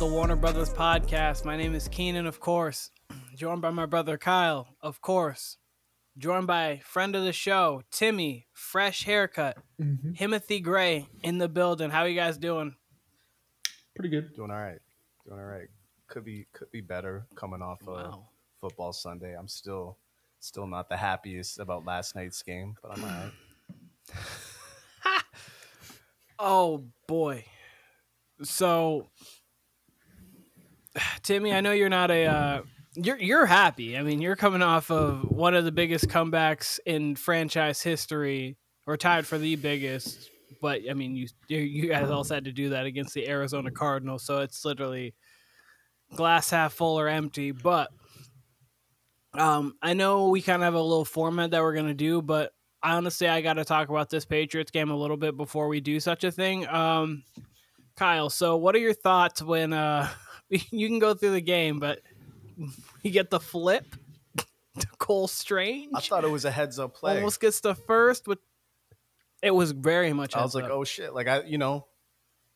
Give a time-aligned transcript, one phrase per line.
[0.00, 1.44] Welcome to the Warner Brothas podcast.
[1.44, 2.90] My name is Keenan, of course,
[3.36, 5.58] joined by my brother Kyle, of course,
[6.16, 10.12] joined by friend of the show, Timmy, fresh haircut, Mm-hmm.
[10.12, 11.90] Timothy Gray in the building.
[11.90, 12.76] How you guys doing?
[13.94, 14.34] Pretty good.
[14.34, 14.80] Doing all right.
[15.26, 15.68] Doing all right.
[16.08, 18.20] Could be could be better coming off of
[18.58, 19.36] football Sunday.
[19.36, 19.98] I'm still
[20.38, 23.32] still not the happiest about last night's game, but I'm all right.
[26.38, 27.44] Oh boy.
[28.42, 29.08] So
[31.22, 32.62] Timmy, I know you're not a uh
[32.94, 33.96] you're you're happy.
[33.96, 38.56] I mean, you're coming off of one of the biggest comebacks in franchise history
[38.86, 40.28] or tied for the biggest.
[40.60, 44.24] But I mean, you you- guys also had to do that against the Arizona Cardinals,
[44.24, 45.14] so it's literally
[46.16, 47.90] glass half full or empty, but
[49.34, 52.52] um I know we kind of have a little format that we're to do, but
[52.82, 55.80] I honestly, I got to talk about this Patriots game a little bit before we
[55.80, 56.66] do such a thing.
[56.66, 57.22] Um,
[57.94, 60.08] Kyle, so what are your thoughts when uh,
[60.70, 62.00] you can go through the game, but
[63.02, 63.86] you get the flip
[64.78, 65.92] to Cole Strange?
[65.94, 67.16] I thought it was a heads up play.
[67.16, 68.38] Almost gets the first, but
[69.42, 70.36] it was very much.
[70.36, 70.70] I was like, up.
[70.72, 71.14] oh shit.
[71.14, 71.86] Like I you know,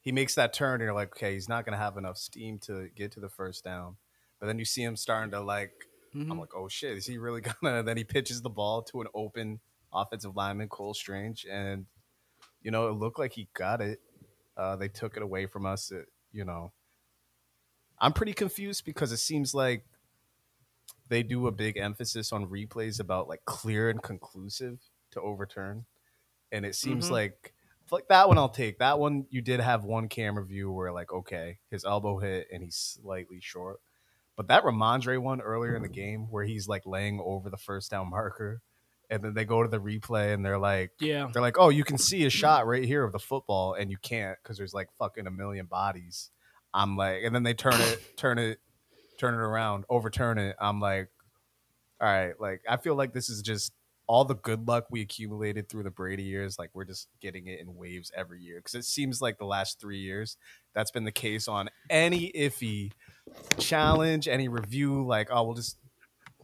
[0.01, 2.89] he makes that turn and you're like, okay, he's not gonna have enough steam to
[2.95, 3.97] get to the first down.
[4.41, 5.73] But then you see him starting to like
[6.15, 6.31] Mhm.
[6.31, 7.79] I'm like, oh shit, is he really gonna?
[7.79, 9.61] And then he pitches the ball to an open
[9.93, 11.87] offensive lineman, Cole Strange, and
[12.63, 14.01] you know it looked like he got it.
[14.57, 15.91] Uh, they took it away from us.
[15.91, 16.73] It, you know,
[18.05, 19.87] I'm pretty confused because it seems like
[21.09, 24.81] they do a big emphasis on replays about like clear and conclusive
[25.13, 25.87] to overturn,
[26.53, 27.13] and it seems Mhm.
[27.13, 27.55] like
[27.91, 28.79] like that one I'll take.
[28.79, 32.63] That one you did have one camera view where like okay, his elbow hit and
[32.63, 33.81] he's slightly short.
[34.37, 37.91] But that Rhamondre one earlier in the game where he's like laying over the first
[37.91, 38.61] down marker,
[39.09, 41.85] and then they go to the replay and they're like, yeah, they're like, oh, you
[41.85, 44.91] can see a shot right here of the football, and you can't because there's like
[44.99, 46.31] fucking a million bodies.
[46.75, 48.59] I'm like, and then they turn it, turn it,
[49.19, 50.57] turn it around, overturn it.
[50.61, 51.09] I'm like,
[52.01, 53.73] all right, like I feel like this is just
[54.07, 56.59] all the good luck we accumulated through the Brady years.
[56.59, 59.81] Like we're just getting it in waves every year because it seems like the last
[59.81, 60.37] three years
[60.75, 62.93] that's been the case on any iffy
[63.59, 65.07] challenge, any review.
[65.07, 65.79] Like, oh, we'll just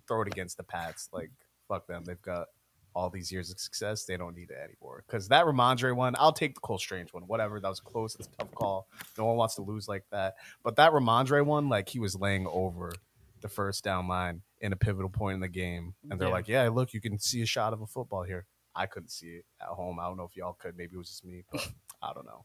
[0.09, 1.09] throw it against the Pats.
[1.12, 1.31] Like,
[1.69, 2.05] fuck them.
[2.05, 2.47] They've got
[2.95, 4.05] all these years of success.
[4.05, 5.05] They don't need it anymore.
[5.06, 7.23] Because that Rhamondre one, I'll take the Cole Strange one.
[7.25, 7.61] Whatever.
[7.61, 8.15] That was close.
[8.17, 8.89] It's a tough call.
[9.19, 10.34] No one wants to lose like that.
[10.62, 12.93] But that Rhamondre one, like he was laying over
[13.41, 15.95] the first down line in a pivotal point in the game.
[16.11, 16.34] And they're Yeah.
[16.34, 18.47] like, yeah, look, you can see a shot of a football here.
[18.75, 19.99] I couldn't see it at home.
[19.99, 20.77] I don't know if y'all could.
[20.77, 21.67] Maybe it was just me, but
[22.03, 22.45] I don't know.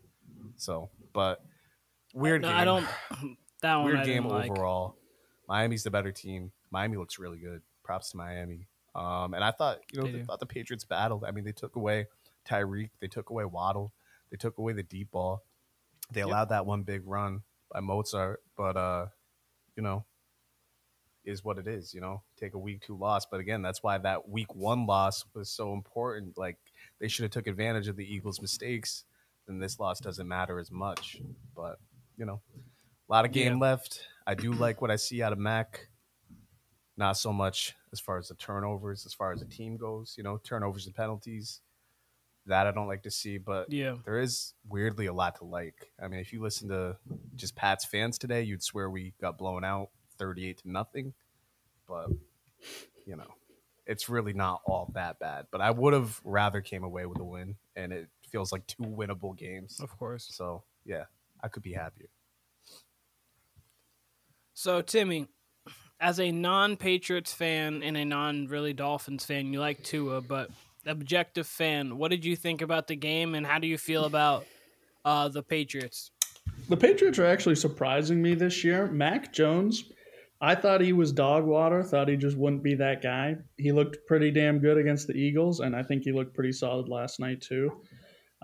[0.58, 1.42] So, but
[2.14, 2.58] weird no, game.
[2.58, 2.88] I don't.
[3.62, 4.52] That one Weird game like.
[4.52, 4.96] overall.
[5.48, 6.52] Miami's the better team.
[6.72, 7.62] Miami looks really good.
[7.84, 8.68] Props to Miami.
[8.96, 11.26] Um, and I thought, you know, They they thought the Patriots battled.
[11.26, 12.08] I mean, they took away
[12.50, 13.92] Tyreek, they took away Waddle,
[14.32, 15.44] they took away the deep ball.
[16.12, 16.28] They Yep.
[16.28, 19.08] allowed that one big run by Mostert, but uh,
[19.76, 20.06] you know,
[21.26, 21.94] is what it is.
[21.94, 25.26] You know, take a week two loss, but again, that's why that week one loss
[25.34, 26.38] was so important.
[26.38, 26.58] Like
[27.00, 29.04] they should have took advantage of the Eagles' mistakes.
[29.48, 31.20] Then this loss doesn't matter as much.
[31.56, 31.80] But
[32.18, 32.42] you know,
[33.10, 34.08] a lot of game left.
[34.26, 35.88] I do like what I see out of Mac.
[36.98, 40.16] Not so much as far as the turnovers, as far as the team goes.
[40.18, 41.62] You know, turnovers and penalties.
[42.48, 45.92] That I don't like to see, but Yeah, there is weirdly a lot to like.
[46.00, 46.96] I mean, if you listen to
[47.36, 49.90] just Pat's fans today, you'd swear we got blown out
[50.20, 51.14] 38 to nothing.
[51.88, 52.10] But,
[53.08, 53.34] you know,
[53.88, 55.48] it's really not all that bad.
[55.50, 58.84] But I would have rather came away with a win, and it feels like two
[58.84, 59.80] winnable games.
[59.80, 60.28] of course.
[60.32, 61.06] So, yeah,
[61.42, 62.10] I could be happier.
[64.54, 65.28] So, Timmy,
[66.06, 70.52] as a non-Patriots fan and a non-really Dolphins fan, you like Tua, but
[70.86, 74.46] objective fan, what did you think about the game, and how do you feel about
[75.04, 76.12] uh, the Patriots?
[76.70, 78.86] The Patriots are actually surprising me this year.
[78.86, 79.86] Mac Jones,
[80.40, 83.38] I thought he was dog water, thought he just wouldn't be that guy.
[83.58, 86.88] He looked pretty damn good against the Eagles, and I think he looked pretty solid
[86.88, 87.82] last night, too.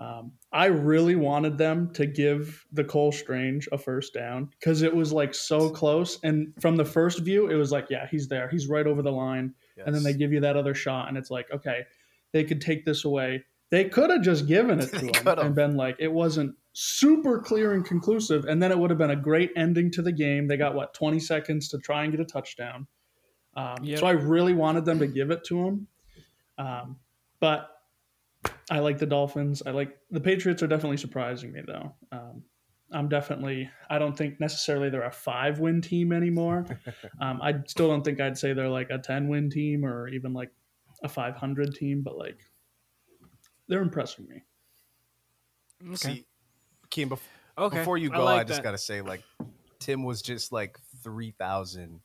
[0.02, 4.92] Um, I really wanted them to give the Cole Strange a first down because it
[4.92, 6.18] was like so close.
[6.24, 8.48] And from the first view, it was like, yeah, he's there.
[8.48, 9.54] He's right over the line.
[9.86, 11.82] And then they give you that other shot, and it's like, okay,
[12.32, 13.44] they could take this away.
[13.70, 17.72] They could have just given it to him and been like, it wasn't super clear
[17.72, 20.48] and conclusive, and then it would have been a great ending to the game.
[20.48, 22.86] They got what 20 seconds to try and get a touchdown.
[23.54, 23.98] Um, Yep.
[24.00, 25.86] So I really wanted them to give it to him,
[26.58, 26.96] um,
[27.38, 27.68] but
[28.70, 29.62] I like the Dolphins.
[29.64, 31.92] I like the Patriots are definitely surprising me though.
[32.10, 32.42] Um,
[32.90, 33.70] I'm definitely.
[33.88, 36.66] I don't think necessarily they're a five win team anymore.
[37.20, 40.32] um, I still don't think I'd say they're like a ten win team or even
[40.32, 40.50] like
[41.02, 42.38] a 500 team, but like
[43.68, 44.42] they're impressing me.
[45.88, 45.96] Okay.
[45.96, 46.26] See,
[46.90, 47.20] Keem, bef-
[47.58, 47.78] Okay.
[47.78, 49.22] Before you go, I, like just gotta say, like,
[49.78, 52.00] Tim was just like three thousand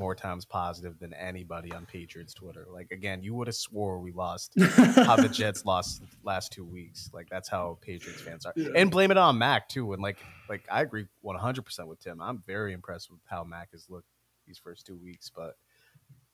[0.00, 2.66] more times positive than anybody on Patriots Twitter.
[2.72, 7.10] Like, again, you would have swore we lost how the Jets lost last two weeks.
[7.12, 8.70] Like, that's how Patriots fans are, Yeah.
[8.74, 9.92] and blame it on Mac too.
[9.92, 10.18] And like,
[10.48, 12.20] like I agree one hundred percent with Tim.
[12.20, 14.08] I'm very impressed with how Mac has looked
[14.46, 15.30] these first two weeks.
[15.32, 15.54] But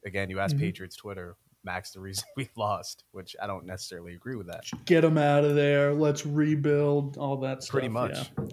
[0.04, 0.60] again, you ask Mhm.
[0.60, 4.62] Patriots Twitter, Mac's the reason we lost, which I don't necessarily agree with that.
[4.84, 5.92] Get them out of there.
[5.92, 7.72] Let's rebuild all that stuff.
[7.72, 8.16] Pretty much.
[8.38, 8.46] yeah.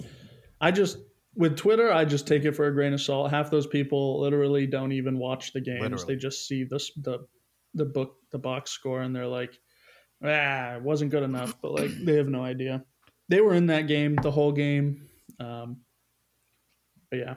[0.59, 0.97] I just
[1.35, 3.31] with Twitter, I just take it for a grain of salt.
[3.31, 5.81] Half those people literally don't even watch the games.
[5.81, 6.15] Literally.
[6.15, 7.19] They just see the the
[7.73, 9.57] the book the box score and they're like,
[10.23, 11.55] ah, it wasn't good enough.
[11.61, 12.83] But like they have no idea.
[13.29, 15.07] They were in that game the whole game.
[15.39, 15.81] Um,
[17.09, 17.35] but yeah,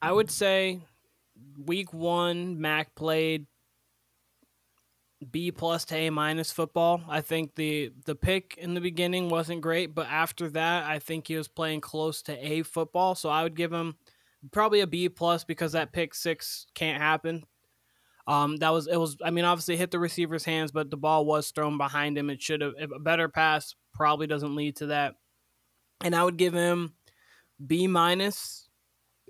[0.00, 0.80] I would say
[1.64, 3.46] week one, Mac played
[5.30, 7.02] B plus to A minus football.
[7.08, 11.26] I think the the pick in the beginning wasn't great, but after that, I think
[11.26, 13.14] he was playing close to A football.
[13.14, 13.96] So I would give him
[14.52, 17.44] probably a B plus because that pick six can't happen.
[18.28, 19.16] Um, that was it was.
[19.24, 22.30] I mean, obviously hit the receiver's hands, but the ball was thrown behind him.
[22.30, 25.16] It should have a better pass probably doesn't lead to that.
[26.02, 26.94] And I would give him
[27.66, 28.68] B minus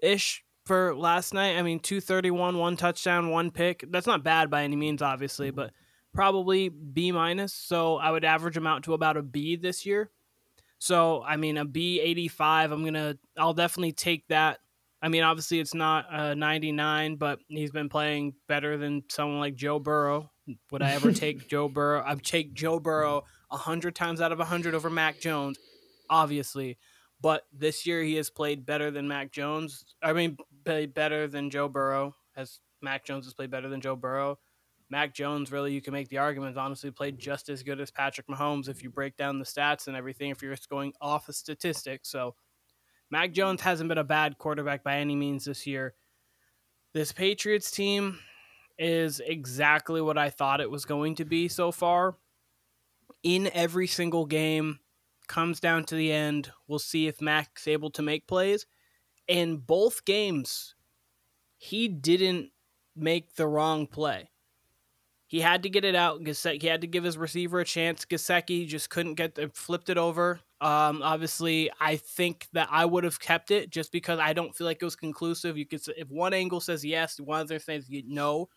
[0.02, 1.56] ish for last night.
[1.56, 3.84] I mean, 231, one touchdown, one pick.
[3.90, 5.72] That's not bad by any means, obviously, but
[6.12, 7.54] probably B minus.
[7.54, 10.10] So I would average him out to about a B this year.
[10.78, 14.60] So, I mean, a B 85, I'm going to, I'll definitely take that.
[15.00, 19.56] I mean, obviously it's not a 99, but he's been playing better than someone like
[19.56, 20.30] Joe Burrow.
[20.70, 22.04] Would I ever take Joe Burrow?
[22.04, 25.58] I'd take Joe Burrow 100 times out of 100 over Mac Jones,
[26.10, 26.76] obviously
[27.20, 29.84] but this year he has played better than Mac Jones.
[30.02, 30.36] I mean,
[30.68, 32.14] played better than Joe Burrow.
[32.36, 34.38] As Mac Jones has played better than Joe Burrow.
[34.90, 38.26] Mac Jones, really, you can make the argument, honestly, played just as good as Patrick
[38.26, 41.36] Mahomes if you break down the stats and everything, if you're just going off of
[41.36, 42.10] statistics.
[42.10, 42.34] So,
[43.10, 45.94] Mac Jones hasn't been a bad quarterback by any means this year.
[46.92, 48.18] This Patriots team
[48.78, 52.18] is exactly what I thought it was going to be so far.
[53.22, 54.80] In every single game,
[55.28, 56.52] comes down to the end.
[56.66, 58.66] We'll see if Mac's able to make plays.
[59.28, 60.74] In both games,
[61.58, 62.50] he didn't
[62.96, 64.30] make the wrong play.
[65.26, 66.22] He had to get it out.
[66.22, 68.06] Gesicki, he had to give his receiver a chance.
[68.06, 70.40] Gesicki just couldn't get the, flipped it over.
[70.62, 74.66] Um, obviously, I think that I would have kept it just because I don't feel
[74.66, 75.58] like it was conclusive.
[75.58, 78.48] You could if one angle says yes, one other says no.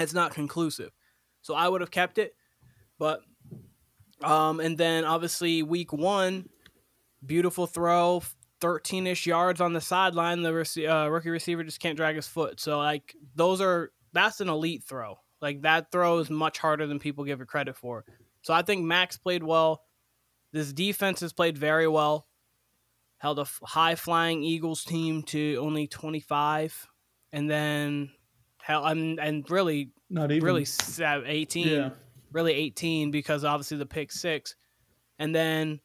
[0.00, 0.90] It's not conclusive,
[1.40, 2.34] so I would have kept it.
[2.98, 3.20] But
[4.22, 6.48] um, and then obviously week one,
[7.24, 8.22] beautiful throw,
[8.60, 10.42] 13 ish yards on the sideline.
[10.42, 12.60] The rece- uh, rookie receiver just can't drag his foot.
[12.60, 15.18] So, like, those are, that's an elite throw.
[15.40, 18.04] Like, that throw is much harder than people give it credit for.
[18.42, 19.82] So, I think Max played well.
[20.52, 22.26] This defense has played very well.
[23.18, 26.88] Held a f- high flying Eagles team to only 25.
[27.32, 28.10] And then,
[28.60, 30.66] hell, and, and really, not even really
[31.00, 31.90] uh, 18 Yeah,
[32.32, 34.56] really 18 because obviously the pick six,
[35.18, 35.80] and then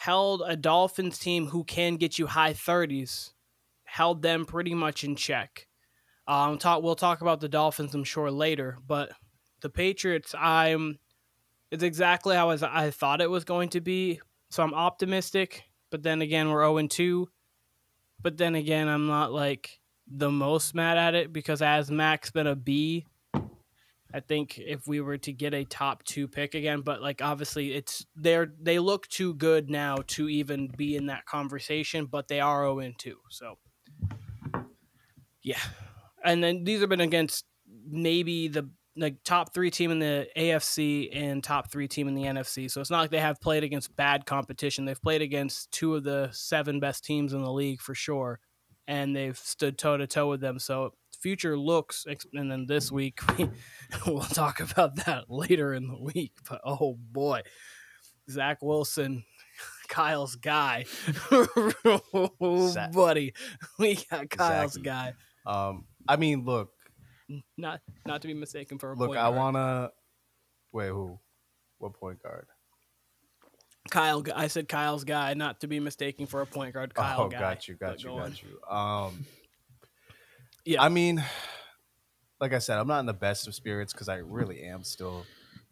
[0.00, 3.32] held a Dolphins team who can get you high 30s,
[3.84, 5.66] held them pretty much in check.
[6.26, 9.10] Um, talk we'll talk about the Dolphins, I'm sure later, but
[9.60, 10.98] the Patriots, I'm
[11.70, 14.20] it's exactly how I thought it was going to be.
[14.48, 17.28] So I'm optimistic, but then again we're 0 2.
[18.22, 22.46] But then again, I'm not like the most mad at it because as Mac's been
[22.46, 23.04] a B
[24.12, 27.72] I think if we were to get a top two pick again, but like obviously
[27.74, 32.40] it's they're they look too good now to even be in that conversation, but they
[32.40, 33.16] are 0 and 2.
[33.30, 33.58] So
[35.42, 35.60] yeah.
[36.24, 37.44] And then these have been against
[37.88, 42.24] maybe the like top three team in the AFC and top three team in the
[42.24, 42.70] NFC.
[42.70, 44.84] So it's not like they have played against bad competition.
[44.84, 48.40] They've played against two of the seven best teams in the league for sure.
[48.88, 50.58] And they've stood toe to toe with them.
[50.58, 53.20] So future looks, and then this week
[54.06, 56.32] we'll talk about that later in the week.
[56.48, 57.42] But oh boy,
[58.28, 59.24] Zach Wilson,
[59.88, 60.86] Kyle's guy,
[61.30, 62.92] oh, Zach.
[62.92, 63.34] buddy,
[63.78, 65.14] we got Kyle's guy.
[65.46, 66.70] Um, I mean, look,
[67.56, 69.36] Not not to be mistaken for a look, I guard.
[69.36, 69.90] wanna
[70.72, 70.88] wait.
[70.88, 71.18] Who?
[71.78, 72.46] What point guard?
[73.90, 74.22] Kyle.
[74.34, 76.94] I said Kyle's guy, not to be mistaken for a point guard.
[76.94, 77.40] Kyle oh, guy.
[77.40, 78.28] got you, got But you, go on.
[78.30, 78.76] got you.
[78.76, 79.26] Um,
[80.64, 80.82] Yeah.
[80.82, 81.24] I mean,
[82.40, 85.24] like I said, I'm not in the best of spirits because I really am still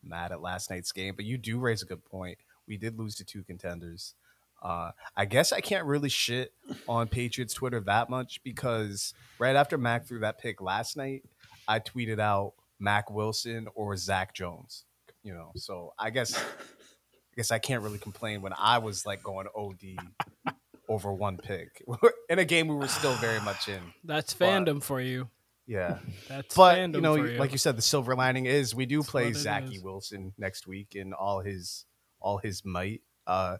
[0.03, 1.15] mad at last night's game.
[1.17, 2.39] But you do raise a good point.
[2.67, 4.15] We did lose to two contenders.
[4.63, 6.53] Uh, I guess I can't really shit
[6.89, 11.23] on Patriots Twitter that much because right after Mac threw that pick last night,
[11.69, 14.85] I tweeted out Mac Wilson or Zach Jones.
[15.23, 19.23] You know, so I guess I guess I can't really complain when I was like
[19.23, 20.55] going OD
[20.89, 21.83] over one pick
[22.29, 23.81] in a game we were still very much in.
[24.05, 25.29] That's But- fandom for you.
[25.67, 27.39] Yeah, That's but fandom you know, for you.
[27.39, 29.79] like you said, the silver lining is we do That's play Zachy.
[29.81, 31.85] Wilson next week in all his
[32.21, 33.03] all his might.
[33.27, 33.59] Uh,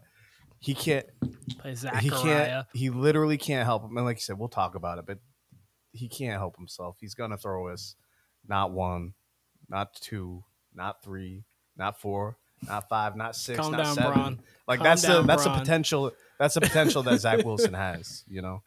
[0.57, 1.05] he can't.
[1.59, 2.65] Play He can't.
[2.73, 3.95] He literally can't help him.
[3.95, 5.19] And like you said, we'll talk about it, but
[5.91, 6.97] he can't help himself.
[6.99, 7.95] He's gonna throw us
[8.47, 9.13] not one,
[9.69, 10.43] not two,
[10.73, 11.43] not three,
[11.77, 14.11] not four, not five, not six, Calm not down, seven.
[14.13, 14.39] Braun.
[14.67, 15.59] Like Calm that's down, that's the Braun.
[15.61, 16.11] potential.
[16.39, 18.23] That's a potential that Zach Wilson has.
[18.27, 18.61] You know,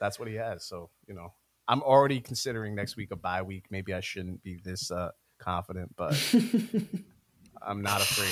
[0.00, 0.64] that's what he has.
[0.64, 1.32] So you know,
[1.68, 3.66] I'm already considering next week a bye week.
[3.70, 6.12] Maybe I shouldn't be this uh, confident, but
[7.62, 8.30] I'm not afraid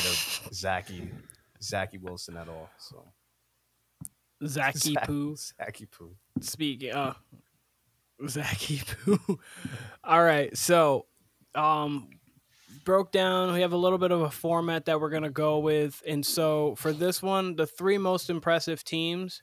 [0.48, 1.10] of Zachy
[1.62, 2.68] Zachy Wilson at all.
[2.78, 3.04] So
[4.46, 5.36] Zachy Zac- Poo.
[5.36, 6.14] Zachy Poo.
[6.40, 7.14] Speaking uh
[8.28, 9.38] Zachy Poo.
[10.04, 11.06] All right, so
[11.54, 12.08] um
[12.84, 16.02] broke down we have a little bit of a format that we're gonna go with.
[16.06, 19.42] And so for this one, the three most impressive teams,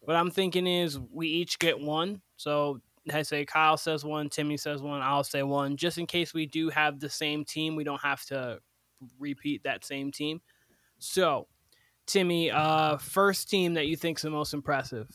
[0.00, 2.20] what I'm thinking is we each get one.
[2.36, 2.80] So
[3.12, 6.46] I say Kyle says one, Timmy says one, I'll say one, just in case we
[6.46, 8.58] do have the same team, we don't have to
[9.18, 10.40] repeat that same team.
[10.98, 11.46] So
[12.06, 15.08] Timmy, uh first team that you think's the most impressive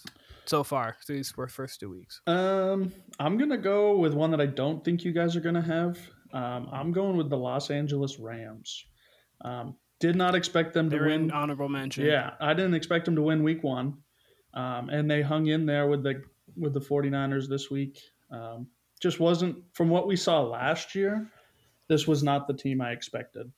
[0.46, 2.22] so far through these first two weeks.
[2.26, 6.00] Um, I'm gonna go with one that I don't think you guys are gonna have.
[6.34, 8.86] Um, I'm going with the Los Angeles Rams.
[9.42, 11.32] Um, did not expect them to They're in win.
[11.32, 12.06] honorable mention.
[12.06, 13.98] Yeah, I didn't expect them to win Week One,
[14.54, 16.24] um, and they hung in there with the
[16.56, 18.00] with the 49ers this week.
[18.32, 18.68] Um,
[19.02, 21.30] just wasn't from what we saw last year.
[21.88, 23.52] This was not the team I expected.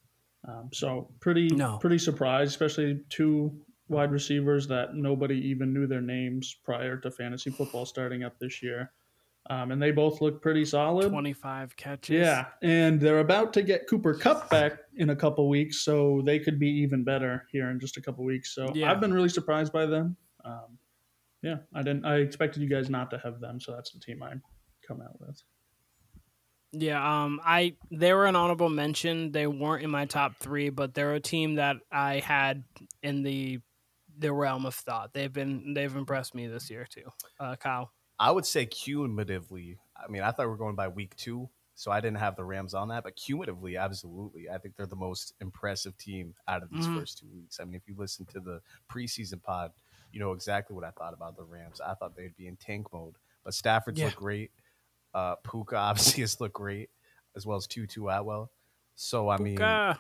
[0.47, 1.77] Um, so pretty No.
[1.77, 3.51] pretty surprised, especially two
[3.89, 8.63] wide receivers that nobody even knew their names prior to fantasy football starting up this
[8.63, 8.91] year.
[9.51, 11.09] Um, and they both look pretty solid.
[11.09, 12.15] 25 catches.
[12.21, 16.39] Yeah, and they're about to get Cooper Kupp back in a couple weeks, so they
[16.39, 18.55] could be even better here in just a couple weeks.
[18.55, 18.89] So Yeah.
[18.89, 20.15] I've been really surprised by them.
[20.45, 20.77] Um,
[21.41, 22.05] yeah, I didn't.
[22.05, 24.35] I expected you guys not to have them, so that's the team I
[24.87, 25.43] come out with.
[26.71, 29.33] Yeah, um I they were an honorable mention.
[29.33, 32.63] They weren't in my top 3, but they're a team that I had
[33.03, 33.59] in the
[34.17, 35.11] the realm of thought.
[35.11, 37.09] They've been they've impressed me this year too.
[37.37, 37.91] Uh Kyle.
[38.21, 39.79] I would say cumulatively.
[39.97, 42.45] I mean, I thought we were going by week two, so I didn't have the
[42.45, 43.03] Rams on that.
[43.03, 46.93] But cumulatively, absolutely, I think they're the most impressive team out of these Mhm.
[46.99, 47.59] first two weeks.
[47.59, 49.73] I mean, if you listen to the preseason pod,
[50.11, 51.81] you know exactly what I thought about the Rams.
[51.81, 54.05] I thought they'd be in tank mode, but Stafford's Yeah.
[54.05, 54.51] looked great.
[55.13, 55.75] Uh, Puka
[56.17, 56.91] obviously has looked great,
[57.35, 58.51] as well as Tutu Atwell.
[58.95, 59.99] So I mean, Puka.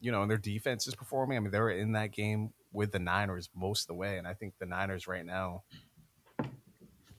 [0.00, 1.36] you know, and their defense is performing.
[1.36, 4.26] I mean, they were in that game with the Niners most of the way, and
[4.26, 5.64] I think the Niners right now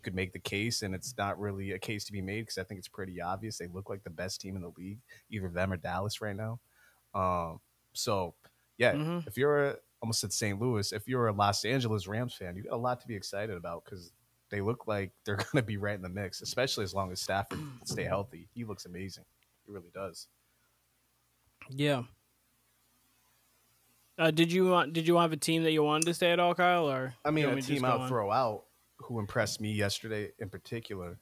[0.04, 2.64] could make the case, and it's not really a case to be made because I
[2.64, 3.58] think it's pretty obvious.
[3.58, 6.60] They look like the best team in the league, either them or Dallas right now.
[7.16, 7.60] Um,
[7.94, 8.36] so
[8.78, 9.28] yeah, Mhm.
[9.28, 10.60] if you're a, almost at St.
[10.60, 13.56] Louis, if you're a Los Angeles Rams fan, you got a lot to be excited
[13.56, 14.12] about because
[14.50, 17.22] they look like they're going to be right in the mix, especially as long as
[17.22, 18.48] Stafford can stay healthy.
[18.54, 19.26] He looks amazing.
[19.66, 20.28] He really does.
[21.70, 22.04] Yeah.
[24.18, 24.94] Uh, did you want?
[24.94, 26.88] Did you have a team that you wanted to stay at all, Kyle?
[26.90, 28.66] Or I mean, a me team I'll throw out
[29.04, 31.18] who impressed me yesterday in particular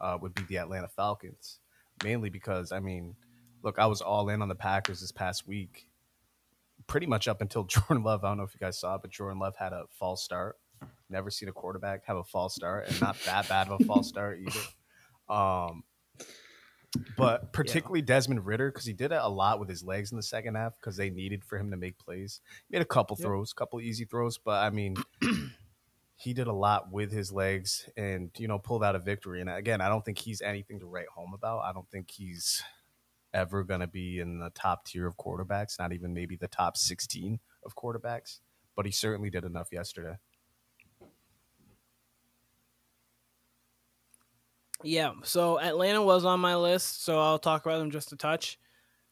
[0.00, 1.60] uh, would be the Atlanta Falcons,
[2.04, 3.16] mainly because I mean,
[3.62, 5.88] look, I was all in on the Packers this past week,
[6.86, 8.24] pretty much up until Jordan Love.
[8.24, 10.56] I don't know if you guys saw, it, but Jordan Love had a false start.
[11.08, 14.08] Never seen a quarterback have a false start, and not that bad of a false
[14.08, 14.60] start either.
[15.28, 15.82] Um,
[17.16, 20.22] but particularly Desmond Ridder because he did it a lot with his legs in the
[20.22, 22.40] second half because they needed for him to make plays.
[22.68, 23.24] He made a couple Yep.
[23.24, 24.96] throws, a couple easy throws, but I mean,
[26.16, 29.40] he did a lot with his legs and you know pulled out a victory.
[29.40, 31.60] And again, I don't think he's anything to write home about.
[31.60, 32.62] I don't think he's
[33.34, 36.76] ever going to be in the top tier of quarterbacks, not even maybe the top
[36.76, 38.40] 16 of quarterbacks,
[38.74, 40.16] but he certainly did enough yesterday.
[44.82, 48.58] Yeah, so Atlanta was on my list, so I'll talk about them just a touch.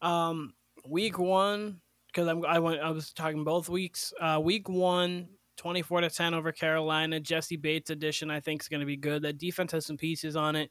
[0.03, 0.55] Um,
[0.87, 4.13] week one, because I'm went I was talking both weeks.
[4.21, 7.21] Uh, week one, 24 to 10 over Carolina.
[7.21, 9.23] Jessie Bates edition, I think, is going to be good.
[9.23, 10.71] That defense has some pieces on it,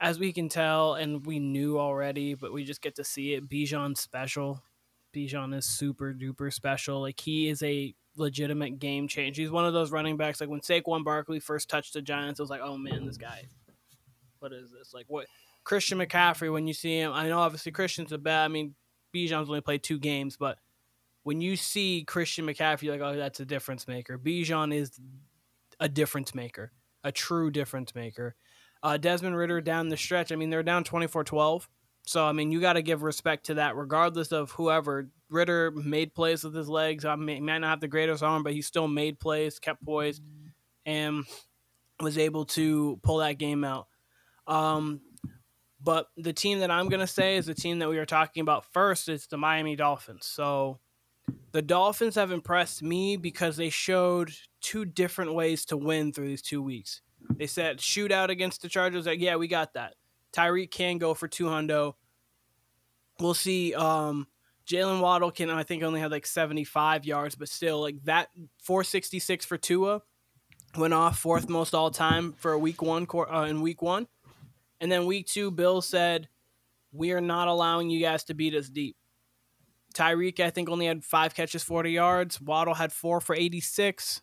[0.00, 3.48] as we can tell, and we knew already, but we just get to see it.
[3.48, 4.62] Bijan special.
[5.14, 7.00] Bijan is super duper special.
[7.00, 9.36] Like he is a legitimate game change.
[9.36, 10.40] He's one of those running backs.
[10.40, 13.44] Like when Saquon Barkley first touched the Giants, it was like, oh man, this guy.
[14.38, 14.94] What is this?
[14.94, 15.26] Like what?
[15.64, 16.52] Christian McCaffrey.
[16.52, 18.44] When you see him, I know obviously Christian's a bad.
[18.44, 18.74] I mean,
[19.14, 20.58] Bijan's only played two games, but
[21.22, 24.18] when you see Christian McCaffrey, you're like, oh, that's a difference maker.
[24.18, 24.98] Bijan is
[25.78, 26.72] a difference maker,
[27.04, 28.34] a true difference maker.
[28.82, 30.32] Uh, Desmond Ridder down the stretch.
[30.32, 31.68] I mean, they're down 24 12.
[32.06, 35.08] So I mean, you got to give respect to that, regardless of whoever.
[35.28, 37.04] Ridder made plays with his legs.
[37.04, 40.22] I mean, might not have the greatest arm, but he still made plays, kept poised,
[40.86, 41.24] and
[42.00, 43.86] was able to pull that game out.
[44.46, 45.02] Um,
[45.82, 48.64] but the team that I'm gonna say is the team that we were talking about
[48.72, 49.08] first.
[49.08, 50.26] It's the Miami Dolphins.
[50.26, 50.80] So
[51.52, 56.42] the Dolphins have impressed me because they showed two different ways to win through these
[56.42, 57.02] two weeks.
[57.36, 59.06] They said shootout against the Chargers.
[59.06, 59.94] Like, yeah, we got that.
[60.32, 61.94] Tyreek can go for two hundo.
[63.18, 63.74] We'll see.
[63.74, 64.26] Um,
[64.66, 68.28] Jalen Waddle can, I think, only had like 75 yards, but still, like that
[68.62, 70.02] 466 for Tua
[70.76, 74.06] went off fourth most all time for a week one uh, in week one.
[74.80, 76.28] And then week two, Bill said,
[76.92, 78.96] We are not allowing you guys to beat us deep.
[79.94, 82.40] Tyreek, I think, only had five catches, 40 yards.
[82.40, 84.22] Waddle had four for 86.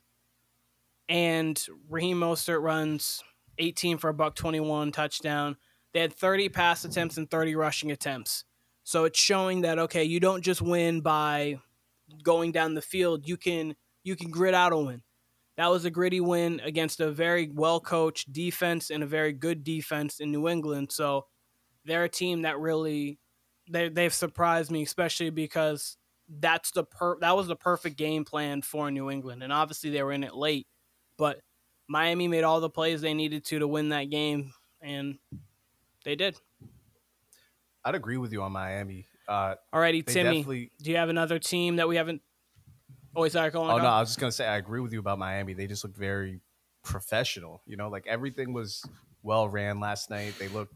[1.10, 3.24] And Raheem Mostert runs
[3.58, 5.58] 18 for a buck 21 touchdown.
[5.94, 8.44] They had 30 pass attempts and 30 rushing attempts.
[8.84, 11.60] So it's showing that okay, you don't just win by
[12.24, 13.28] going down the field.
[13.28, 15.02] You can you can grit out a win.
[15.58, 19.64] That was a gritty win against a very well coached defense and a very good
[19.64, 20.92] defense in New England.
[20.92, 21.26] So
[21.84, 23.20] they're a team that really
[23.70, 25.98] they they've surprised me, especially because
[26.30, 30.04] that's the per that was the perfect game plan for New England, and obviously they
[30.04, 30.68] were in it late,
[31.18, 31.40] but
[31.88, 35.18] Miami made all the plays they needed to to win that game, and
[36.04, 36.38] they did.
[37.86, 39.08] I'd agree with you on Miami.
[39.28, 42.22] Uh, Alrighty, Timmy, do you have another team that we haven't?
[43.16, 43.72] Oh, sorry, go on.
[43.72, 45.54] Oh no, I was just gonna say I agree with you about Miami.
[45.54, 46.42] They just looked very
[46.84, 47.62] professional.
[47.66, 48.86] You know, like everything was
[49.24, 50.34] well ran last night.
[50.38, 50.74] They looked,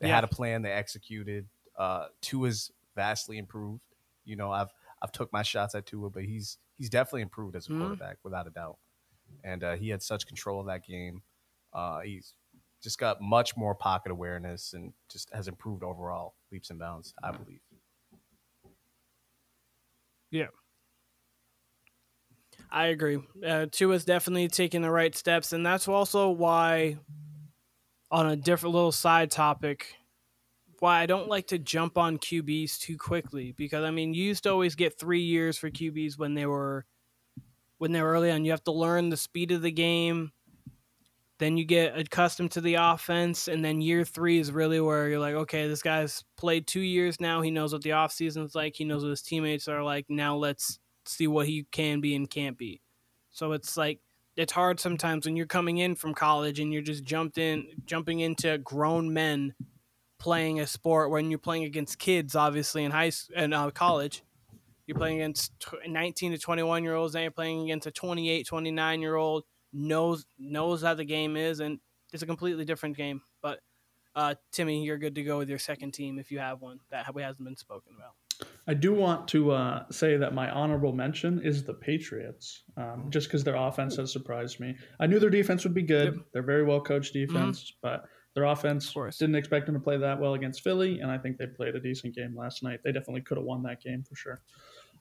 [0.00, 0.16] they yeah.
[0.16, 1.46] had a plan, they executed.
[1.78, 3.82] Uh, Tua's vastly improved.
[4.24, 4.70] You know, I've
[5.02, 7.80] I've took my shots at Tua, but he's he's definitely improved as a mm-hmm.
[7.80, 8.78] quarterback without a doubt.
[9.44, 11.22] And uh, he had such control of that game.
[11.72, 12.34] Uh, he's
[12.82, 17.14] just got much more pocket awareness and just has improved overall leaps and bounds.
[17.22, 17.60] I believe.
[20.30, 20.46] Yeah.
[22.70, 23.18] I agree.
[23.46, 26.96] Uh, Tua's definitely taking the right steps, and that's also why,
[28.10, 29.94] on a different little side topic,
[30.82, 34.42] why I don't like to jump on QBs too quickly because I mean you used
[34.42, 36.84] to always get three years for QBs when they were
[37.78, 38.44] when they were early on.
[38.44, 40.32] You have to learn the speed of the game.
[41.38, 45.18] Then you get accustomed to the offense, and then year three is really where you're
[45.18, 47.40] like, okay, this guy's played two years now.
[47.40, 48.74] He knows what the offseason is like.
[48.76, 50.06] He knows what his teammates are like.
[50.08, 52.80] Now let's see what he can be and can't be.
[53.30, 54.00] So it's like
[54.36, 58.20] it's hard sometimes when you're coming in from college and you're just jumped in jumping
[58.20, 59.54] into grown men
[60.22, 64.22] playing a sport when you're playing against kids, obviously in high and uh, college.
[64.86, 65.52] You're playing against
[65.84, 67.14] 19 to 21 year olds.
[67.14, 71.58] Now you're playing against a 28, 29 year old knows knows how the game is,
[71.58, 71.80] and
[72.12, 73.22] it's a completely different game.
[73.42, 73.60] But
[74.14, 77.06] uh, Timmy, you're good to go with your second team if you have one that
[77.06, 78.12] hasn't been spoken about.
[78.68, 83.26] I do want to uh, say that my honorable mention is the Patriots, um, just
[83.26, 84.76] because their offense has surprised me.
[85.00, 86.14] I knew their defense would be good.
[86.14, 86.24] Yep.
[86.32, 87.78] They're very well coached defense, mm-hmm.
[87.82, 91.36] but their offense didn't expect them to play that well against Philly, and I think
[91.36, 92.80] they played a decent game last night.
[92.82, 94.40] They definitely could have won that game for sure.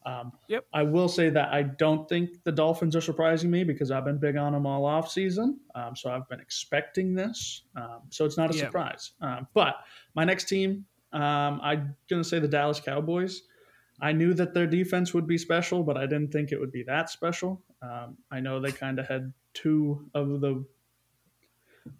[0.05, 0.65] Um, yep.
[0.73, 4.17] I will say that I don't think the Dolphins are surprising me because I've been
[4.17, 5.59] big on them all off season.
[5.75, 7.63] Um, so I've been expecting this.
[7.75, 8.65] Um, so it's not a yep.
[8.65, 9.11] surprise.
[9.21, 9.75] Um, but
[10.15, 13.43] my next team, um, I'm going to say the Dallas Cowboys.
[14.01, 16.83] I knew that their defense would be special, but I didn't think it would be
[16.83, 17.61] that special.
[17.83, 20.65] Um, I know they kind of had two of the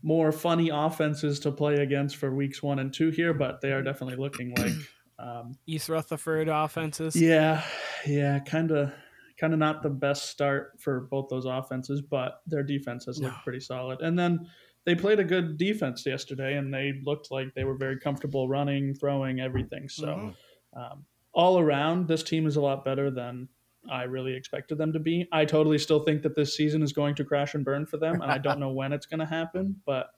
[0.04, 3.82] more funny offenses to play against for weeks one and two here, but they are
[3.82, 4.74] definitely looking like
[5.20, 7.16] um, East Rutherford offenses.
[7.16, 7.64] Yeah,
[8.06, 8.94] yeah, kind of,
[9.40, 13.36] kind of not the best start for both those offenses, but their defense has looked
[13.36, 13.42] no.
[13.44, 14.02] pretty solid.
[14.02, 14.48] And then
[14.86, 18.94] they played a good defense yesterday, and they looked like they were very comfortable running,
[18.96, 19.90] throwing, everything.
[19.90, 20.80] So, mm-hmm.
[20.80, 23.48] um, all around, this team is a lot better than
[23.90, 25.28] I really expected them to be.
[25.32, 28.22] I totally still think that this season is going to crash and burn for them,
[28.22, 30.12] and I don't know when it's going to happen, but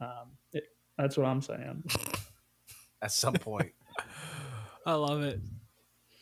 [0.00, 0.64] um, it,
[0.98, 1.84] that's what I'm saying.
[3.00, 3.72] At some point.
[4.86, 5.40] I love it.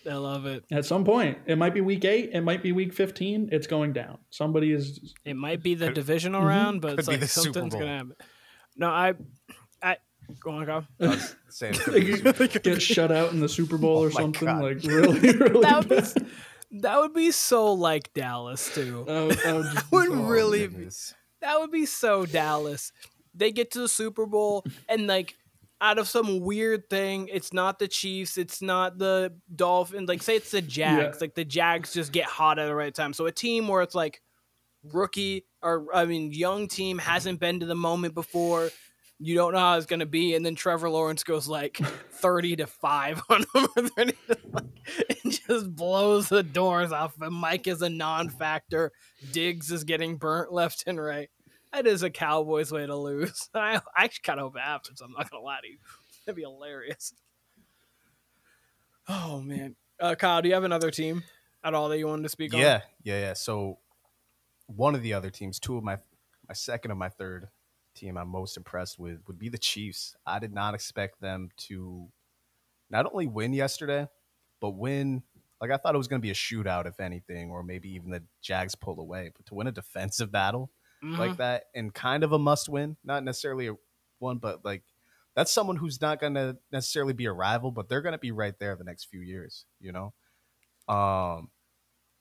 [0.08, 0.64] I love it.
[0.70, 3.48] At some point, it might be week eight, it might be week fifteen.
[3.52, 4.18] It's going down.
[4.30, 5.14] Somebody is.
[5.24, 6.48] It might be the could, divisional mm-hmm.
[6.48, 8.14] round, but it's like something's gonna happen.
[8.76, 9.14] No, I,
[9.82, 9.96] I
[10.40, 10.84] go on, go.
[12.58, 14.46] get shut out in the Super Bowl oh or something.
[14.46, 14.62] God.
[14.62, 15.60] Like really, really.
[15.62, 16.26] That would be
[16.80, 19.04] that would be so like Dallas too.
[19.06, 20.88] That would, that would, would oh, really be,
[21.40, 22.92] that would be so Dallas.
[23.34, 25.36] They get to the Super Bowl and like
[25.80, 30.08] out of some weird thing, it's not the Chiefs, it's not the Dolphins.
[30.08, 31.16] Like say it's the Jags.
[31.16, 31.20] Yeah.
[31.20, 33.12] Like the Jags just get hot at the right time.
[33.12, 34.20] So a team where it's like
[34.92, 38.70] rookie or I mean young team hasn't been to the moment before.
[39.24, 41.78] You don't know how it's gonna be, and then Trevor Lawrence goes like
[42.10, 44.12] thirty to five on him, 30
[45.24, 47.14] and just blows the doors off.
[47.20, 48.92] And Mike is a non-factor.
[49.32, 51.30] Diggs is getting burnt left and right.
[51.72, 53.48] That is a Cowboys way to lose.
[53.54, 55.00] I, I actually kind of hope it happens.
[55.00, 55.78] I'm not gonna lie to you.
[56.26, 57.14] That'd be hilarious.
[59.08, 61.22] Oh man, uh, Kyle, do you have another team
[61.62, 62.60] at all that you wanted to speak on?
[62.60, 63.32] Yeah, yeah, yeah.
[63.32, 63.78] So
[64.66, 65.96] one of the other teams, two of my
[66.46, 67.48] my second and my third
[67.94, 70.14] team I'm most impressed with would be the Chiefs.
[70.26, 72.08] I did not expect them to
[72.90, 74.08] not only win yesterday,
[74.60, 75.22] but win
[75.60, 78.10] like I thought it was going to be a shootout if anything or maybe even
[78.10, 80.70] the Jags pull away, but to win a defensive battle
[81.02, 81.18] Mhm.
[81.18, 83.74] like that and kind of a must win, not necessarily a
[84.18, 84.82] one, but like
[85.34, 88.30] that's someone who's not going to necessarily be a rival, but they're going to be
[88.32, 90.14] right there the next few years, you know.
[90.88, 91.50] Um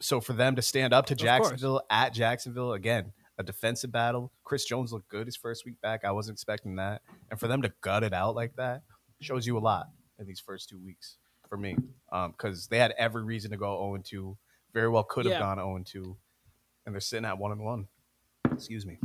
[0.02, 4.32] so for them to stand up to Jacksonville at Jacksonville again, a defensive battle.
[4.44, 6.06] Chris Jones looked good his first week back.
[6.06, 7.02] I wasn't expecting that.
[7.32, 8.84] And for them to gut it out like that
[9.22, 9.88] shows you a lot
[10.20, 11.18] in these first two weeks
[11.48, 11.76] for me.
[12.12, 14.38] Um, because they had every reason to go 0 2.
[14.74, 15.40] Very well could have Yeah.
[15.40, 16.18] gone 0 2.
[16.86, 17.88] And they're sitting at 1 and 1.
[18.52, 19.00] Excuse me.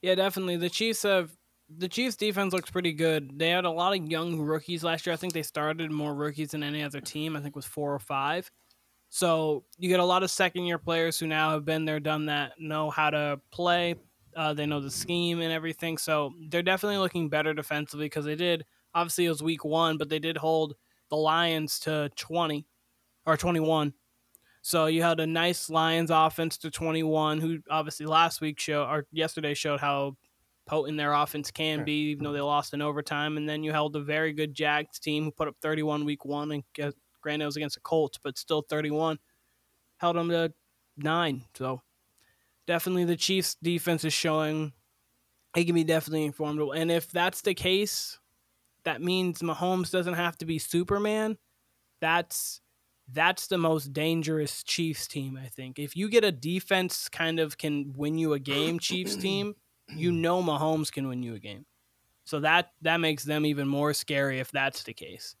[0.00, 0.56] Yeah, definitely.
[0.56, 1.30] The Chiefs have
[1.74, 3.38] the Chiefs defense looks pretty good.
[3.38, 5.12] They had a lot of young rookies last year.
[5.12, 7.34] I think they started more rookies than any other team.
[7.36, 8.50] I think it was four or five.
[9.14, 12.24] So you get a lot of second year players who now have been there, done
[12.26, 13.94] that, know how to play.
[14.34, 15.98] Uh, they know the scheme and everything.
[15.98, 18.64] So they're definitely looking better defensively because they did.
[18.94, 20.76] Obviously, it was week one, but they did hold
[21.10, 22.66] the Lions to 20
[23.26, 23.92] or 21.
[24.62, 29.06] So you had a nice Lions offense to 21, who obviously last week showed or
[29.12, 30.16] yesterday showed how
[30.64, 33.36] potent their offense can be, even though they lost in overtime.
[33.36, 36.50] And then you held a very good Jags team who put up 31 week one,
[36.50, 39.18] and granted it was against the Colts, but still 31.
[39.98, 40.52] Held them to
[40.96, 41.44] nine.
[41.54, 41.80] So
[42.66, 44.72] definitely the Chiefs defense is showing
[45.54, 46.72] they can be definitely formidable.
[46.72, 48.18] And if that's the case,
[48.84, 51.36] that means Mahomes doesn't have to be Superman.
[52.00, 52.60] That's
[53.12, 55.78] that's the most dangerous Chiefs team, I think.
[55.78, 59.54] If you get a defense kind of can win you a game, Chiefs team,
[59.88, 61.66] you know Mahomes can win you a game.
[62.24, 65.36] So that that makes them even more scary if that's the case.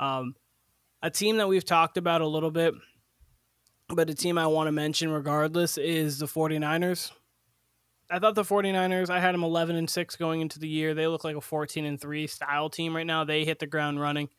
[0.00, 0.34] Um,
[1.04, 2.74] a team that we've talked about a little bit,
[3.88, 7.12] but a team I want to mention regardless is the 49ers.
[8.10, 10.94] I thought the 49ers, I had them 11 and 6 going into the year.
[10.94, 13.24] They look like a 14 and 3 style team right now.
[13.24, 14.30] They hit the ground running.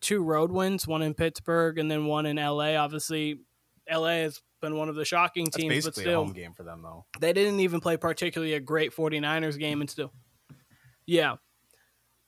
[0.00, 2.76] Two road wins, one in Pittsburgh and then one in LA.
[2.76, 3.40] Obviously,
[3.90, 6.54] LA has been one of the shocking That's teams, but basically a still home game
[6.54, 7.04] for them, though.
[7.18, 10.12] they didn't even play particularly a great 49ers game and still
[11.06, 11.36] yeah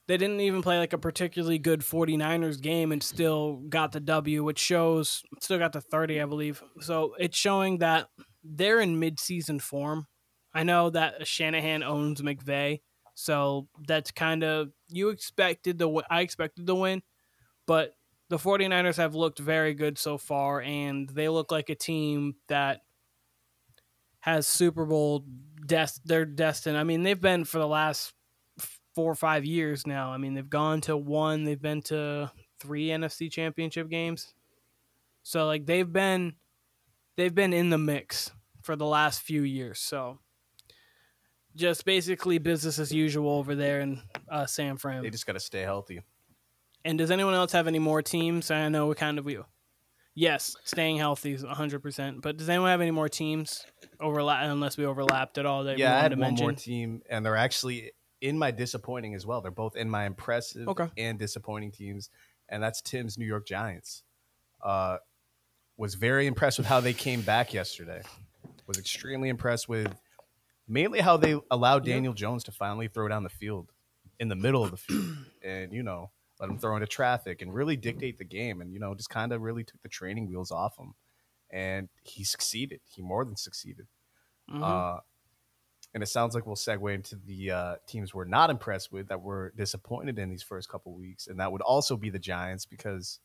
[0.09, 4.43] they didn't even play like a particularly good 49ers game and still got the w
[4.43, 8.09] which shows still got the 30 i believe so it's showing that
[8.45, 10.07] they're in mid-season form
[10.55, 12.81] i know that shanahan owns mcvay
[13.15, 17.03] so that's kind of you expected the i expected the win
[17.67, 17.95] but
[18.29, 22.81] the 49ers have looked very good so far and they look like a team that
[24.21, 25.27] has Super Bowl
[25.67, 26.79] des- they're destined.
[26.79, 28.15] I mean, they've been for the last
[28.95, 30.13] four or five years now.
[30.13, 34.35] I mean, they've gone to one, they've been to three NFC championship games.
[35.23, 36.35] So like they've been
[37.17, 38.31] they've been in the mix
[38.63, 39.79] for the last few years.
[39.81, 40.19] So
[41.55, 45.03] just basically business as usual over there in uh, San Fran.
[45.03, 46.01] They just got to stay healthy.
[46.85, 48.51] And does anyone else have any more teams?
[48.51, 49.39] I know we kind of we.
[50.15, 52.21] Yes, staying healthy is 100%.
[52.21, 53.65] But does anyone have any more teams
[53.99, 56.47] overlap unless we overlapped at all that yeah, I had one mention?
[56.47, 59.41] more team, and they're actually in my disappointing as well.
[59.43, 60.89] They're both in my impressive Okay.
[60.97, 62.09] and disappointing teams,
[62.49, 64.05] and that's Tim's New York Giants.
[64.63, 64.99] Uh,
[65.77, 68.03] was very impressed with how they came back yesterday.
[68.67, 69.93] Was extremely impressed with
[70.69, 71.85] mainly how they allowed.
[71.85, 73.73] Daniel Jones to finally throw down the field
[74.21, 77.53] in the middle of the field, and you know let him throw into traffic and
[77.53, 80.53] really dictate the game, and you know just kind of really took the training wheels
[80.53, 80.95] off him,
[81.51, 82.81] and he succeeded.
[82.95, 83.89] He more than succeeded.
[84.49, 84.63] Mhm.
[84.63, 85.01] Uh,
[85.95, 89.21] and it sounds like we'll segue into the uh, teams we're not impressed with that
[89.21, 93.21] we're disappointed in these first couple weeks, and that would also be the Giants because,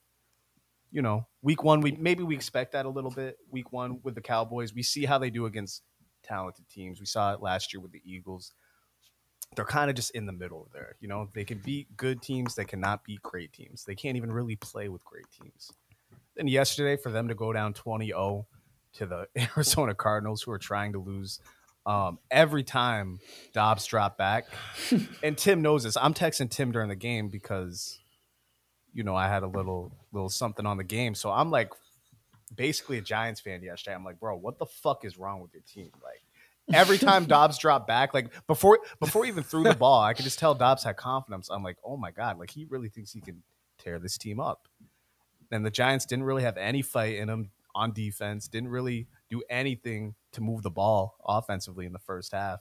[0.90, 3.38] you know, week one we maybe we expect that a little bit.
[3.50, 5.82] Week one with the Cowboys, we see how they do against
[6.22, 7.00] talented teams.
[7.00, 8.52] We saw it last year with the Eagles.
[9.56, 10.96] They're kind of just in the middle there.
[11.00, 13.84] You know, they can beat good teams, they cannot beat great teams.
[13.84, 15.70] They can't even really play with great teams.
[16.36, 18.46] And yesterday, for them to go down 20 0
[18.94, 19.26] to the
[19.56, 21.40] Arizona Cardinals, who are trying to lose
[21.88, 23.18] um, every time
[23.54, 24.46] Dobbs dropped back.
[25.22, 25.96] and Tim knows this.
[25.96, 27.98] I'm texting Tim during the game because,
[28.92, 31.14] you know, I had a little little something on the game.
[31.14, 31.72] So I'm like
[32.54, 33.94] basically a Giants fan yesterday.
[33.94, 35.90] I'm like, bro, what the fuck is wrong with your team?
[36.04, 40.12] Like, every time Dobbs dropped back, like before before he even threw the ball, I
[40.12, 41.48] could just tell Dobbs had confidence.
[41.48, 43.42] I'm like, oh my god, like he really thinks he can
[43.78, 44.68] tear this team up.
[45.50, 48.46] And the Giants didn't really have any fight in them on defense.
[48.46, 52.60] Didn't really do anything to move the ball offensively in the first half,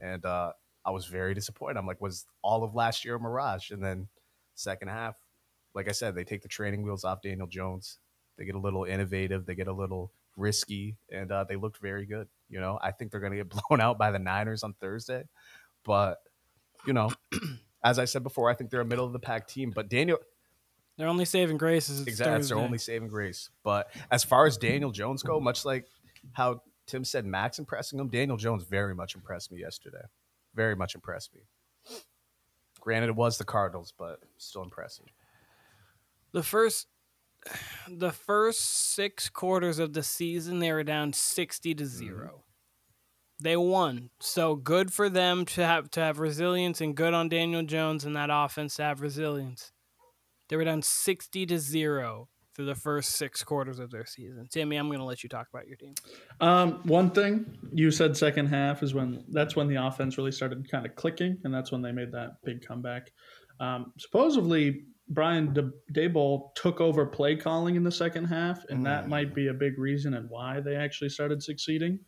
[0.00, 0.52] and uh,
[0.84, 1.76] I was very disappointed.
[1.78, 3.70] I'm like, was all of last year a mirage?
[3.70, 4.08] And then
[4.54, 5.16] second half,
[5.74, 7.98] like I said, they take the training wheels off Daniel Jones.
[8.38, 9.44] They get a little innovative.
[9.44, 12.28] They get a little risky, and uh, they looked very good.
[12.48, 15.24] You know, I think they're going to get blown out by the Niners on Thursday,
[15.84, 16.18] but
[16.86, 17.10] you know,
[17.84, 19.70] as I said before, I think they're a middle of the pack team.
[19.74, 20.18] But Daniel,
[20.96, 22.64] Their only saving grace is exactly, that's their Thursday.
[22.66, 23.50] only saving grace.
[23.62, 25.86] But as far as Daniel Jones go, much like
[26.32, 30.02] how Tim said, Mac's impressing him, Daniel Jones very much impressed me yesterday.
[30.54, 31.42] Very much impressed me.
[32.80, 35.06] Granted, it was the Cardinals, but still impressive.
[36.32, 36.88] the first
[37.88, 41.96] the first six quarters of the season they were down 60 to mm-hmm.
[41.96, 42.44] 0
[43.42, 47.62] they won so good for them to have to have resilience and good on daniel
[47.62, 49.72] jones and that offense to have resilience
[50.48, 54.76] they were down 60 to 0 through the first six quarters of their season timmy
[54.76, 55.94] i'm going to let you talk about your team
[56.40, 60.68] Um, one thing you said second half is when that's when the offense really started
[60.70, 63.12] kind of clicking, and that's when they made that big comeback.
[63.60, 69.04] Um, supposedly, Brian De- Daboll took over play calling in the second half, and that
[69.04, 69.08] Mm.
[69.08, 71.98] might be a big reason and why they actually started succeeding.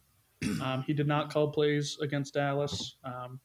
[0.62, 2.96] Um, he did not call plays against Dallas.
[3.05, 3.38] Um,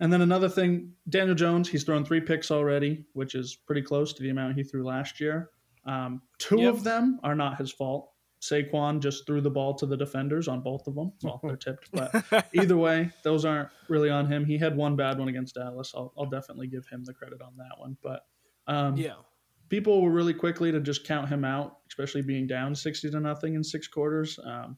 [0.00, 4.12] and then another thing, Daniel Jones, he's thrown three picks already, which is pretty close
[4.12, 5.50] to the amount he threw last year.
[5.84, 6.74] Um, two Yep.
[6.74, 8.10] of them are not his fault.
[8.40, 11.12] Saquon just threw the ball to the defenders on both of them.
[11.22, 14.44] Well, they're tipped, but either way, those aren't really on him.
[14.44, 15.92] He had one bad one against Dallas.
[15.94, 17.96] I'll, I'll definitely give him the credit on that one.
[18.02, 18.20] But
[18.68, 19.14] um, yeah
[19.68, 23.54] people were really quickly to just count him out, especially being down 60 to nothing
[23.54, 24.38] in six quarters.
[24.44, 24.76] Um,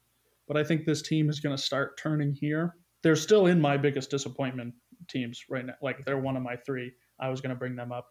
[0.49, 2.75] but I think this team is going to start turning here.
[3.03, 4.75] They're still in my biggest disappointment
[5.09, 5.75] teams right now.
[5.81, 6.93] Like they're one of my three.
[7.21, 8.09] I was going to bring them up.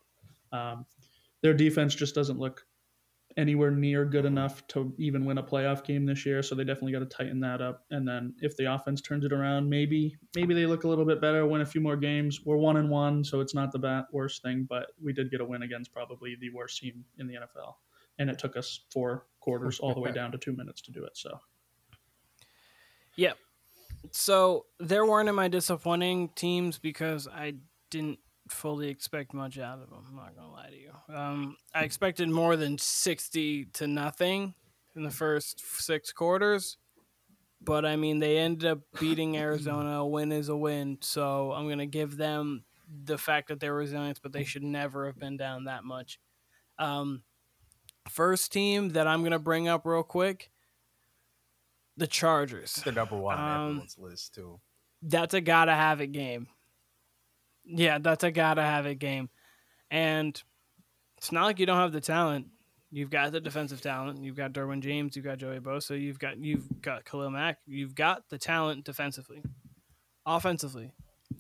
[0.52, 0.86] Um,
[1.42, 2.66] their defense just doesn't look
[3.40, 6.44] anywhere near good enough to even win a playoff game this year.
[6.44, 7.86] So they definitely got to tighten that up.
[7.90, 11.22] And then if the offense turns it around, maybe maybe they look a little bit
[11.22, 12.42] better, win a few more games.
[12.46, 14.68] We're one and one, so it's not the bad, worst thing.
[14.70, 17.76] But we did get a win against probably the worst team in the NFL,
[18.20, 21.06] and it took us four quarters all the way down to two minutes to do
[21.06, 21.16] it.
[21.16, 21.40] So
[23.16, 23.34] yeah.
[24.12, 27.56] So there weren't my disappointing teams because I
[27.90, 30.04] didn't fully expect much out of them.
[30.10, 31.16] I'm not gonna lie to you.
[31.16, 34.54] Um, I expected more than sixty to nothing
[34.96, 36.78] in the first six quarters,
[37.62, 40.00] but I mean they ended up beating Arizona.
[40.00, 42.64] A win is a win, so I'm gonna give them
[43.06, 46.20] the fact that they're resilient, but they should never have been down that much.
[46.80, 47.22] Um,
[48.10, 50.50] first team that I'm gonna bring up real quick,
[51.98, 54.60] the Chargers They're number one on Um, everyone's list too.
[55.04, 56.48] that's a gotta have it game.
[57.72, 59.30] Yeah, that's a gotta have it game.
[59.92, 60.42] And
[61.18, 62.48] it's not like you don't have the talent.
[62.92, 64.24] You've got the defensive talent.
[64.24, 65.16] You've got Derwin James.
[65.16, 66.00] You've got Joey Bosa.
[66.00, 67.58] You've got you've got Khalil Mack.
[67.68, 69.44] You've got the talent defensively.
[70.26, 70.92] Offensively,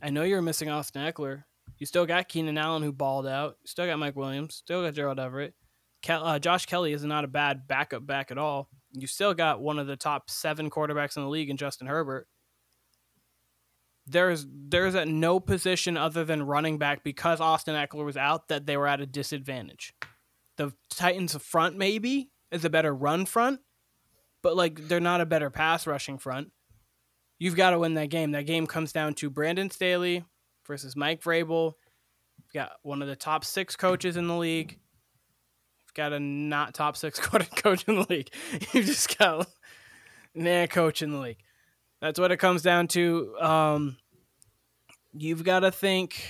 [0.01, 1.43] I know you're missing Austin Ekeler.
[1.77, 3.57] You still got Keenan Allen who balled out.
[3.61, 4.55] You still got Mike Williams.
[4.55, 5.55] Still got Gerald Everett.
[6.07, 8.69] Uh, Josh Kelley is not a bad backup back at all.
[8.91, 12.27] You still got one of the top seven quarterbacks in the league in Justin Herbert
[14.09, 18.65] there's there's at no position other than running back because Austin Ekeler was out that
[18.65, 19.93] they were at a disadvantage.
[20.57, 23.59] The Titans front maybe is a better run front,
[24.41, 26.51] but like they're not a better pass rushing front.
[27.37, 28.31] You've got to win that game.
[28.31, 30.25] That game comes down to Brandon Staley
[30.67, 31.73] versus Mike Vrabel.
[32.37, 34.77] You've got one of the top six coaches in the league.
[35.79, 38.29] You've got a not top six coach in the league.
[38.73, 39.47] You've just got
[40.33, 41.37] nah coach in the league.
[42.01, 43.35] That's what it comes down to.
[43.39, 43.97] Um,
[45.13, 46.23] you've got to think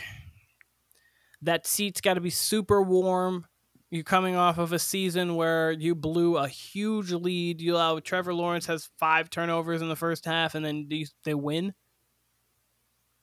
[1.41, 3.45] that seat's got to be super warm.
[3.91, 7.61] You're coming off of a season where you blew a huge lead.
[7.61, 10.89] You allow Trevor Lawrence has five turnovers in the first half, and then
[11.23, 11.73] they win.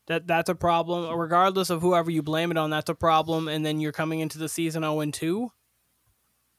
[0.08, 1.16] That that's a problem.
[1.16, 3.48] Regardless of whoever you blame it on, that's a problem.
[3.48, 5.52] And then you're coming into the season 0 2.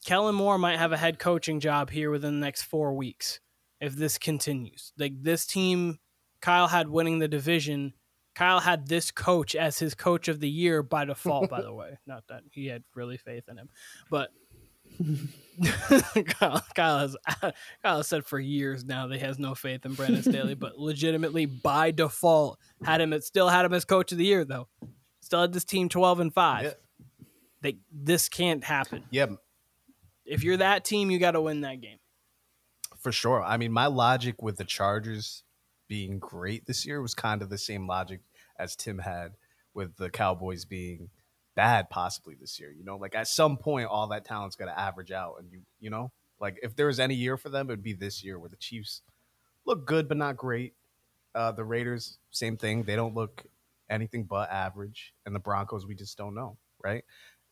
[0.05, 3.39] Kellen Moore might have a head coaching job here within the next four weeks
[3.79, 4.93] if this continues.
[4.97, 5.99] Like this team,
[6.41, 7.93] Kyle had winning the division.
[8.35, 11.97] Kyle had this coach as his coach of the year by default, by the way.
[12.05, 13.69] Not that he had really faith in him,
[14.09, 14.31] but
[16.27, 17.17] Kyle, Kyle has
[17.83, 20.79] Kyle has said for years now that he has no faith in Brandon Staley, but
[20.79, 23.13] legitimately by default had him.
[23.13, 24.67] It still had him as coach of the year though.
[25.19, 26.65] Still had this team twelve and five.
[26.65, 26.71] Yeah.
[27.61, 29.03] They, this can't happen.
[29.09, 29.25] Yeah,
[30.25, 31.97] If you're that team, you got to win that game.
[33.07, 33.41] For sure.
[33.41, 35.43] I mean, my logic with the Chargers
[35.87, 38.19] being great this year was kind of the same logic
[38.59, 39.31] as Tim had
[39.73, 41.09] with the Cowboys being
[41.55, 42.69] bad possibly this year.
[42.69, 45.89] You know, like at some point all that talent's gonna average out and you you
[45.89, 48.49] know, like if there was any year for them it would be this year where
[48.49, 49.03] the Chiefs
[49.65, 50.73] look good but not great.
[51.33, 52.83] Uh, the Raiders same thing.
[52.83, 53.45] They don't look
[53.89, 57.05] anything but average and the Broncos we just don't know, right?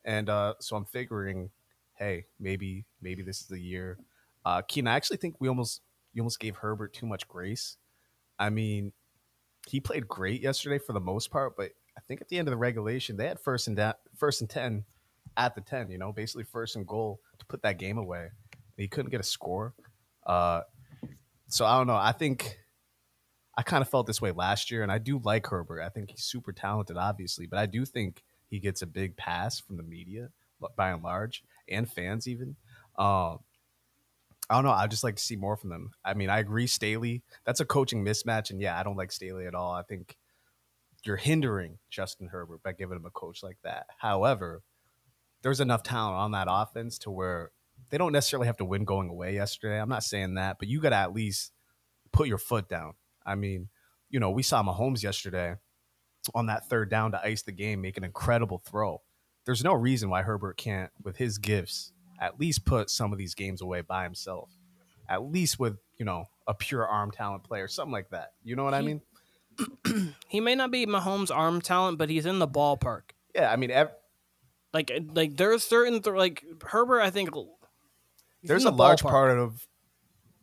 [0.03, 1.49] And uh, so I'm figuring
[1.93, 3.97] hey, maybe maybe this is the year.
[4.45, 5.81] Uh, Keen, I actually think we almost
[6.13, 7.77] you almost gave Herbert too much grace.
[8.39, 8.93] I mean,
[9.67, 12.51] he played great yesterday for the most part, but I think at the end of
[12.51, 14.85] the regulation they had first and da- first and ten
[15.35, 15.89] at the ten.
[15.89, 18.29] You know, basically first and goal to put that game away.
[18.53, 19.73] And he couldn't get a score.
[20.25, 20.61] Uh,
[21.47, 21.95] so I don't know.
[21.95, 22.57] I think
[23.57, 25.81] I kind of felt this way last year, and I do like Herbert.
[25.81, 29.59] I think he's super talented, obviously, but I do think he gets a big pass
[29.59, 30.29] from the media
[30.75, 32.55] by and large and fans even.
[32.97, 33.39] Um,
[34.49, 34.71] I don't know.
[34.71, 35.91] I just like to see more from them.
[36.03, 37.23] I mean, I agree, Staley.
[37.45, 39.71] That's a coaching mismatch, and yeah, I don't like Staley at all.
[39.71, 40.17] I think
[41.03, 43.87] you're hindering Justin Herbert by giving him a coach like that.
[43.97, 44.61] However,
[45.41, 47.51] there's enough talent on that offense to where
[47.89, 49.79] they don't necessarily have to win going away yesterday.
[49.79, 51.51] I'm not saying that, but you got to at least
[52.11, 52.93] put your foot down.
[53.25, 53.69] I mean,
[54.09, 55.55] you know, we saw Mahomes yesterday
[56.33, 59.01] on that third down to ice the game, make an incredible throw.
[59.45, 63.35] There's no reason why Herbert can't, with his gifts, at least put some of these
[63.35, 64.49] games away by himself.
[65.07, 68.33] At least with, you know, a pure arm talent player, something like that.
[68.43, 69.01] You know what I mean?
[70.27, 73.01] he may not be Mahomes' arm talent, but he's in the ballpark.
[73.33, 73.91] Yeah, I mean, ev-
[74.73, 77.01] like uh, like there's certain th- like Herbert.
[77.01, 77.29] I think
[78.43, 79.65] there's a the large part of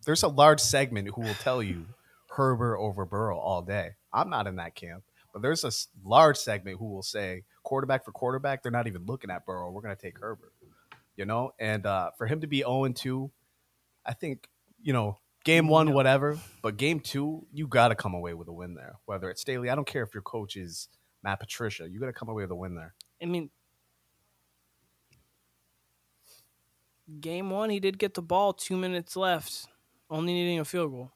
[0.06, 1.86] there's a large segment who will tell you
[2.30, 3.90] Herbert over Burrow all day.
[4.12, 5.70] I'm not in that camp, but there's a
[6.04, 8.62] large segment who will say quarterback for quarterback.
[8.62, 9.70] They're not even looking at Burrow.
[9.70, 10.51] We're going to take Herbert.
[11.16, 13.30] You know, and uh, for him to be 0 2,
[14.06, 14.48] I think
[14.80, 15.92] you know game one, no.
[15.92, 18.96] whatever, but game two, you got to come away with a win there.
[19.04, 20.88] Whether it's Staley, I don't care if your coach is
[21.22, 22.94] Matt Patricia, you got to come away with a win there.
[23.22, 23.50] I mean,
[27.20, 29.66] game one, he did get the ball, two minutes left,
[30.10, 31.12] only needing a field goal.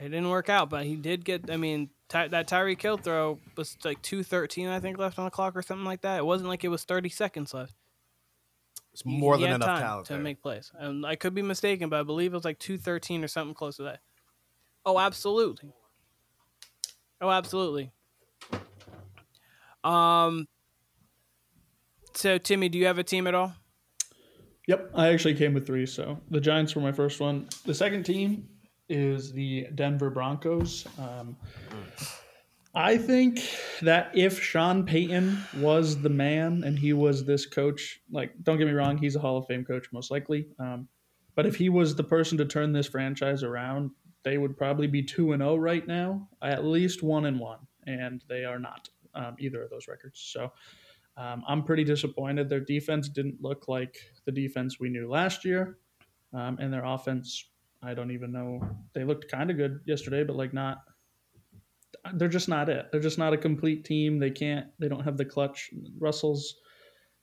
[0.00, 1.50] It didn't work out, but he did get.
[1.50, 5.24] I mean, Ty, that Tyreek Hill throw was like two thirteen, I think, left on
[5.24, 6.18] the clock or something like that.
[6.18, 7.74] It wasn't like it was thirty seconds left.
[8.92, 10.22] It's more he, than enough time to there.
[10.22, 10.70] make plays.
[10.78, 13.54] And I could be mistaken, but I believe it was like two thirteen or something
[13.54, 14.00] close to that.
[14.86, 15.72] Oh, absolutely.
[17.20, 17.90] Oh, absolutely.
[19.82, 20.46] Um.
[22.14, 23.54] So, Timmy, do you have a team at all?
[24.68, 25.86] Yep, I actually came with three.
[25.86, 27.48] So the Giants were my first one.
[27.66, 28.48] The second team
[28.88, 30.86] is the Denver Broncos.
[30.98, 31.36] Um,
[32.74, 33.40] I think
[33.82, 38.66] that if Sean Payton was the man and he was this coach, like, don't get
[38.66, 40.48] me wrong, he's a Hall of Fame coach, most likely.
[40.58, 40.88] Um,
[41.36, 43.90] but if he was the person to turn this franchise around,
[44.24, 47.58] they would probably be 2 and 0 right now, at least 1 and 1.
[47.86, 50.20] And they are not um, either of those records.
[50.20, 50.52] So
[51.16, 52.48] um, I'm pretty disappointed.
[52.48, 55.78] Their defense didn't look like the defense we knew last year.
[56.32, 57.50] Um, and their offense,
[57.84, 58.60] I don't even know.
[58.94, 60.78] They looked kind of good yesterday, but like not
[62.14, 62.86] they're just not it.
[62.90, 64.18] They're just not a complete team.
[64.18, 64.66] They can't.
[64.78, 65.70] They don't have the clutch.
[65.98, 66.56] Russell's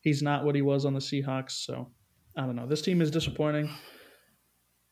[0.02, 1.52] he's not what he was on the Seahawks.
[1.52, 1.92] So
[2.38, 2.68] I don't know.
[2.68, 3.70] This team is disappointing.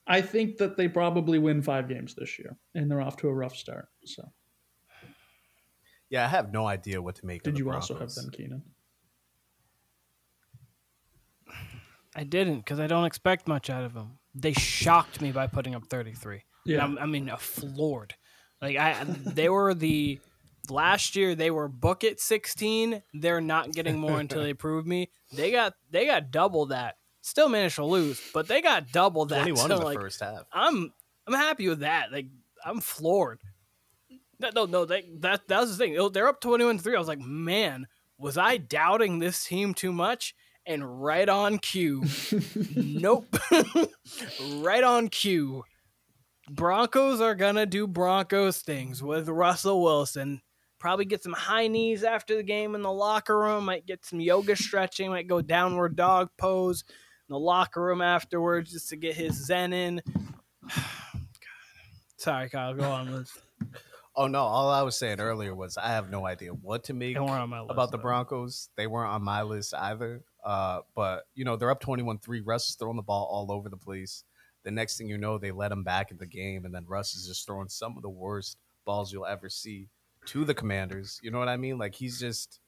[0.08, 3.34] I think that they probably win five games this year, and they're off to a
[3.34, 3.90] rough start.
[4.06, 4.24] So.
[6.10, 7.42] Yeah, I have no idea what to make.
[7.42, 7.52] Of that.
[7.52, 7.92] Did you Broncos.
[7.92, 8.64] also have them, Keenan?
[12.16, 14.19] I didn't because I don't expect much out of them.
[14.42, 16.44] They shocked me by putting up 33.
[16.66, 18.16] Yeah, I mean, floored.
[18.62, 20.20] Like I, they were the
[20.70, 23.02] last year they were book it 16.
[23.14, 25.10] They're not getting more until they prove me.
[25.32, 26.96] They got they got double that.
[27.22, 29.42] Still managed to lose, but they got double that.
[29.42, 30.44] 21 so, in the like, first half.
[30.52, 30.94] I'm
[31.28, 32.12] I'm happy with that.
[32.12, 32.28] Like
[32.66, 33.40] I'm floored.
[34.40, 34.86] No, no, no.
[34.86, 36.10] They, that that was the thing.
[36.12, 36.96] They're up 21 3.
[36.96, 37.88] I was like, man,
[38.18, 40.34] was I doubting this team too much?
[40.70, 42.04] And right on cue.
[42.76, 43.36] nope.
[44.58, 45.64] right on cue.
[46.48, 50.42] Broncos are gonna do Broncos things with Russell Wilson.
[50.78, 53.66] Probably get some high knees after the game in the locker room.
[53.66, 55.10] Might get some yoga stretching.
[55.10, 59.74] Might go downward dog pose in the locker room afterwards just to get his zen
[59.74, 60.04] in.
[62.18, 62.76] Sorry, Kyle.
[62.76, 63.32] Go on, Liz.
[64.16, 64.40] Oh no!
[64.40, 67.98] All I was saying earlier was I have no idea what to make about the
[67.98, 68.70] Broncos.
[68.76, 70.24] They weren't on my list either.
[70.44, 72.42] Uh, but you know they're up twenty-one-three.
[72.42, 74.24] Russ is throwing the ball all over the place.
[74.64, 77.16] The next thing you know, they let him back in the game, and then Russ
[77.16, 79.90] is just throwing some of the worst balls you'll ever see
[80.26, 81.20] to the Commanders.
[81.24, 81.78] You know what I mean?
[81.78, 82.60] Like he's just.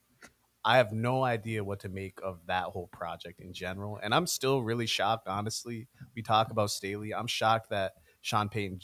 [0.64, 4.28] I have no idea what to make of that whole project in general, and I'm
[4.28, 5.28] still really shocked.
[5.28, 7.16] Honestly, we talk about Staley.
[7.16, 8.80] I'm shocked that Sean Payton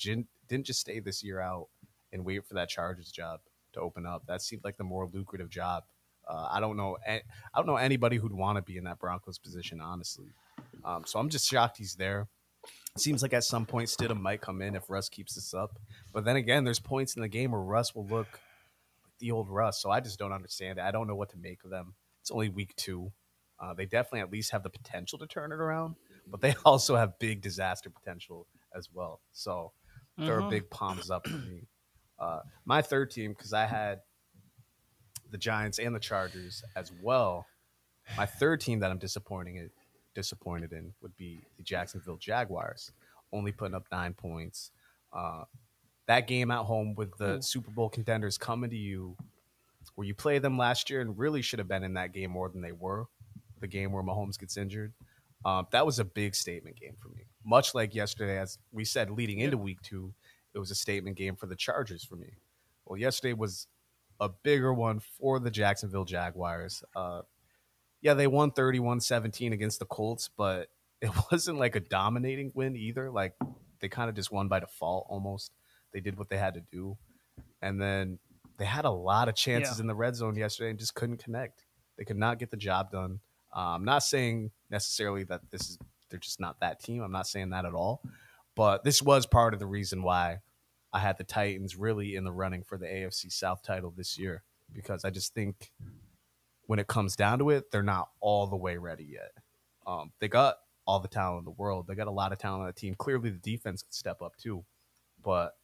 [0.47, 1.67] didn't just stay this year out
[2.11, 3.41] and wait for that Chargers job
[3.73, 4.23] to open up.
[4.25, 5.83] That seemed like the more lucrative job.
[6.30, 6.97] Uh, I don't know.
[7.07, 7.21] I
[7.55, 10.28] don't know anybody who'd want to be in that Broncos position, honestly.
[10.84, 12.28] Um, so I'm just shocked he's there.
[12.97, 15.80] seems like at some point Stidham might come in if Russ keeps this up.
[16.13, 19.49] But then again, there's points in the game where Russ will look like the old
[19.49, 19.82] Russ.
[19.82, 20.82] So I just don't understand it.
[20.82, 21.93] I don't know what to make of them.
[22.21, 23.11] It's only week two.
[23.59, 25.95] Uh, they definitely at least have the potential to turn it around,
[26.28, 29.21] but they also have big disaster potential as well.
[29.32, 29.71] So
[30.17, 30.49] there are Mhm.
[30.49, 31.67] big palms up for me.
[32.19, 34.01] Uh, my third team, because I had
[35.32, 37.45] the Giants and the Chargers as well.
[38.15, 39.69] My third team that I'm disappointing
[40.17, 42.91] disappointed in would be the Jacksonville Jaguars,
[43.32, 44.71] only putting up nine points.
[45.13, 45.43] Uh,
[46.07, 47.41] that game at home with the Ooh.
[47.41, 49.15] Super Bowl contenders coming to you,
[49.95, 52.49] where you played them last year and really should have been in that game more
[52.49, 53.05] than they were.
[53.59, 54.93] The game where Mahomes gets injured.
[55.45, 57.25] Um, that was a big statement game for me.
[57.45, 60.13] Much like yesterday, as we said leading into week two,
[60.53, 62.34] it was a statement game for the Chargers for me.
[62.86, 63.67] Well, yesterday was
[64.20, 66.84] a bigger one for the Jacksonville Jaguars.
[66.95, 67.22] Uh,
[68.01, 70.70] yeah, they won 31 17 against the Colts, but
[71.01, 73.09] it wasn't like a dominating win either.
[73.11, 73.34] Like
[73.80, 75.51] they kind of just won by default almost.
[75.93, 76.97] They did what they had to do.
[77.61, 78.20] And then
[78.57, 79.82] they had a lot of chances Yeah.
[79.84, 81.63] in the red zone yesterday and just couldn't connect.
[81.97, 83.20] They could not get the job done.
[83.55, 85.78] Uh, I'm not saying necessarily that this is
[86.09, 87.01] they're just not that team.
[87.03, 88.01] I'm not saying that at all.
[88.55, 90.38] But this was part of the reason why
[90.93, 94.43] I had the Titans really in the running for the AFC South title this year
[94.73, 95.71] because I just think
[96.65, 99.31] when it comes down to it, they're not all the way ready yet.
[99.85, 101.88] Um, they got all the talent in the world.
[101.88, 102.95] They got a lot of talent on the team.
[102.95, 104.63] Clearly, the defense could step up too,
[105.23, 105.55] but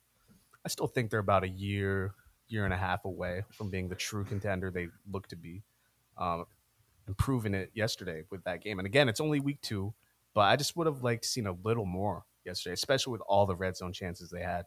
[0.65, 2.13] I still think they're about a year,
[2.47, 5.63] year and a half away from being the true contender they look to be.
[6.17, 6.45] Um,
[7.07, 8.79] and proving it yesterday with that game.
[8.79, 9.93] And again, it's only week two,
[10.33, 13.55] but I just would have liked seen a little more yesterday, especially with all the
[13.55, 14.65] red zone chances they had.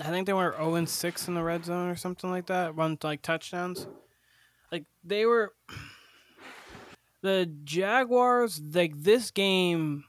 [0.00, 2.74] I think they were 0 and 6 in the red zone or something like that.
[2.74, 3.86] Run like touchdowns.
[4.70, 5.52] Like they were
[7.22, 10.04] the Jaguars like this game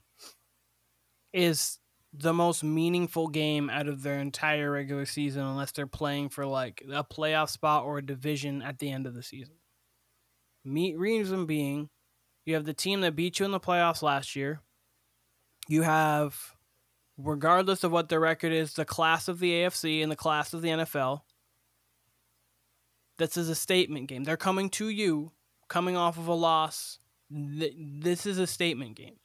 [1.33, 1.79] is
[2.13, 6.83] the most meaningful game out of their entire regular season unless they're playing for like
[6.91, 9.55] a playoff spot or a division at the end of the season.
[10.63, 11.89] Me reason being
[12.45, 14.61] you have the team that beat you in the playoffs last year.
[15.67, 16.55] You have
[17.17, 20.61] regardless of what their record is, the class of the AFC and the class of
[20.61, 21.21] the NFL.
[23.17, 24.23] This is a statement game.
[24.23, 25.31] They're coming to you,
[25.67, 26.99] coming off of a loss.
[27.29, 29.15] This is a statement game.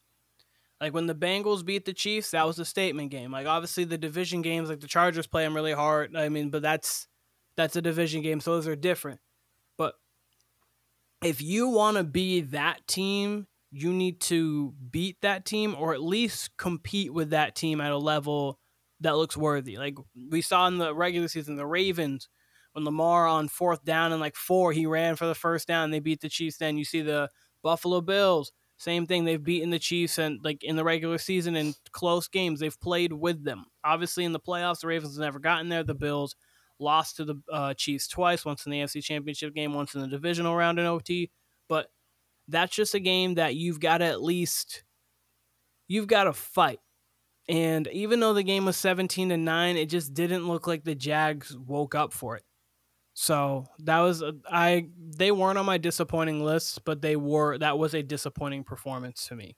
[0.81, 3.33] Like when the Bengals beat the Chiefs, that was a statement game.
[3.33, 6.15] Like obviously the division games, like the Chargers play them really hard.
[6.15, 7.09] I mean, but that's
[7.57, 9.21] that's a division game, so those are different.
[9.77, 9.95] But
[11.25, 16.03] if you want to be that team you need to beat that team or at
[16.03, 18.59] least compete with that team at a level
[19.01, 19.77] that looks worthy.
[19.77, 19.95] Like
[20.31, 22.29] we saw in the regular season, the Ravens,
[22.73, 25.91] when Lamar on fourth down and like four, he ran for the first down.
[25.91, 26.59] They beat the Chiefs.
[26.59, 27.29] Then you see the
[27.63, 29.25] Buffalo Bills, same thing.
[29.25, 33.13] They've beaten the Chiefs and like in the regular season in close games, they've played
[33.13, 33.67] with them.
[33.85, 35.85] Obviously, in the playoffs, the Ravens have never gotten there.
[35.85, 36.37] The Bills
[36.79, 40.09] lost to the uh, Chiefs twice, once in the AFC Championship game, once in the
[40.09, 41.31] divisional round in OT.
[41.69, 41.89] But
[42.49, 44.85] that's just a game that you've got to at least
[45.87, 46.81] you've got to fight.
[47.49, 50.95] And even though the game was 17 to 9, it just didn't look like the
[50.95, 52.45] Jags woke up for it.
[53.15, 57.77] So, that was a, I they weren't on my disappointing list, but they were that
[57.77, 59.57] was a disappointing performance to me.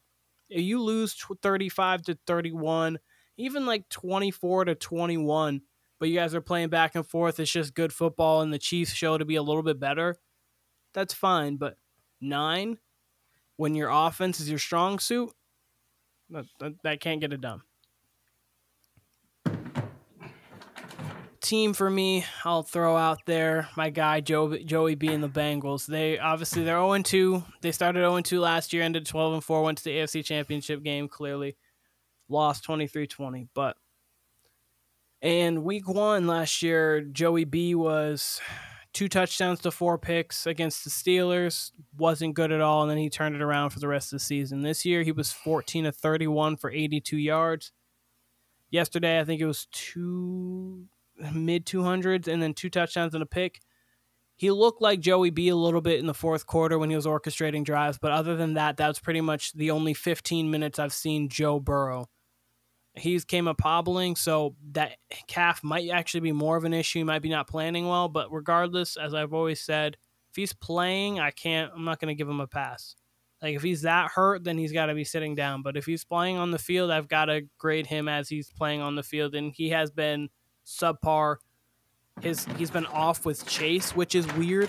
[0.49, 2.99] You lose 35 to 31,
[3.37, 5.61] even like 24 to 21,
[5.99, 8.95] but you guys are playing back and forth, it's just good football and the Chiefs
[8.95, 10.17] show to be a little bit better.
[10.95, 11.77] That's fine, but
[12.21, 12.79] nine
[13.57, 15.31] when your offense is your strong suit,
[16.31, 17.63] that, that, that can't get it done.
[21.41, 25.87] Team for me, I'll throw out there my guy Joe, Joey B and the Bengals.
[25.87, 27.43] They obviously they're 0 2.
[27.61, 30.83] They started 0 2 last year, ended 12 and 4, went to the AFC Championship
[30.83, 31.09] game.
[31.09, 31.57] Clearly,
[32.29, 33.49] lost 23-20.
[33.55, 33.77] But
[35.23, 38.41] and week one last year, Joey B was
[38.93, 41.71] two touchdowns to four picks against the Steelers.
[41.97, 44.25] Wasn't good at all, and then he turned it around for the rest of the
[44.25, 44.63] season.
[44.63, 47.73] This year, he was 14 to 31 for 82 yards.
[48.71, 50.87] Yesterday, I think it was two
[51.35, 53.61] mid 200s and then two touchdowns and a pick.
[54.37, 57.05] He looked like Joey B a little bit in the fourth quarter when he was
[57.05, 61.29] orchestrating drives, but other than that, that's pretty much the only 15 minutes I've seen
[61.29, 62.07] Joe Burrow.
[62.95, 64.97] He's came up hobbling, so that
[65.29, 67.01] calf might actually be more of an issue.
[67.01, 69.97] He might be not planning well, but regardless, as I've always said,
[70.31, 71.73] if he's playing, I can't.
[71.75, 72.97] I'm not going to give him a pass.
[73.43, 75.63] Like if he's that hurt, then he's got to be sitting down.
[75.63, 78.81] But if he's playing on the field, I've got to grade him as he's playing
[78.81, 80.29] on the field, and he has been
[80.67, 81.37] subpar.
[82.21, 84.69] His he's been off with Chase, which is weird.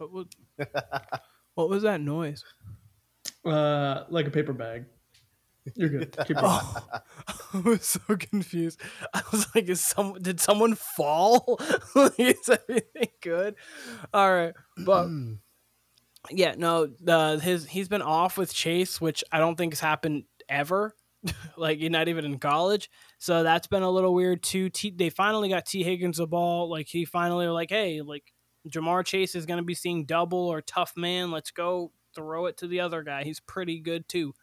[0.00, 0.26] What was
[1.54, 2.42] what was that noise?
[3.44, 4.86] Uh, like a paper bag.
[5.74, 6.16] You're good.
[6.26, 6.46] Keep going.
[6.46, 6.82] Oh,
[7.52, 8.80] I was so confused.
[9.12, 11.60] I was like, "Is some did someone fall?
[12.16, 13.56] is everything good?"
[14.14, 15.08] All right, but
[16.30, 20.24] yeah, no, the his he's been off with Chase, which I don't think has happened
[20.48, 20.94] ever.
[21.58, 22.88] like you're not even in college,
[23.18, 24.70] so that's been a little weird too.
[24.70, 26.70] T, they finally got Tee Higgins the ball.
[26.70, 28.32] Like he finally like, hey, like
[28.68, 31.30] Ja'Marr Chase is going to be seeing double or tough man.
[31.30, 33.24] Let's go throw it to the other guy.
[33.24, 34.34] He's pretty good too.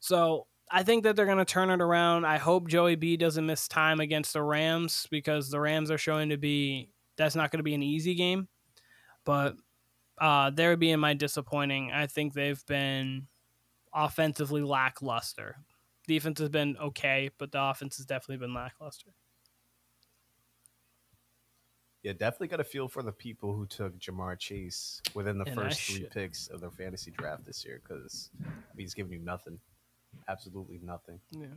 [0.00, 2.24] So I think that they're going to turn it around.
[2.24, 6.30] I hope Joey B doesn't miss time against the Rams because the Rams are showing
[6.30, 8.48] to be that's not going to be an easy game.
[9.24, 9.56] But
[10.18, 11.92] uh, they're being my disappointing.
[11.92, 13.26] I think they've been
[13.94, 15.56] offensively lackluster.
[16.06, 19.10] Defense has been okay, but the offense has definitely been lackluster.
[22.08, 25.54] Yeah, definitely got a feel for the people who took Ja'Marr Chase within the And
[25.54, 29.18] first three picks of their fantasy draft this year because I mean, he's giving you
[29.18, 29.60] nothing,
[30.26, 31.20] absolutely nothing.
[31.32, 31.48] Yeah.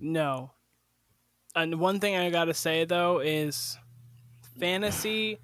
[0.00, 0.50] No.
[1.54, 3.78] And one thing I got to say though is
[4.58, 5.38] fantasy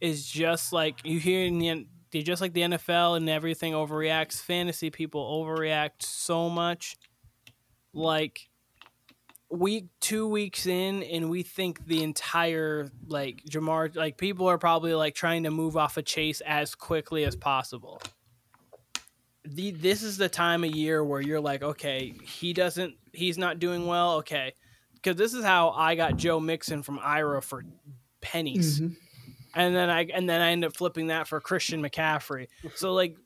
[0.00, 3.74] is just like you hear in the N- they're just like the NFL and everything
[3.74, 4.40] overreacts.
[4.40, 6.96] Fantasy people overreact so much.
[7.92, 8.48] Like
[9.48, 14.92] week two weeks in and we think the entire like Jamar like people are probably
[14.94, 18.02] like trying to move off a chase as quickly as possible.
[19.44, 23.60] The, this is the time of year where you're like, okay, he doesn't, he's not
[23.60, 24.14] doing well.
[24.16, 24.52] Okay,
[24.94, 27.62] because this is how I got Joe Mixon from Ira for
[28.20, 28.96] pennies, Mhm.
[29.54, 32.48] and then I and then I end up flipping that for Christian McCaffrey.
[32.74, 33.16] So like,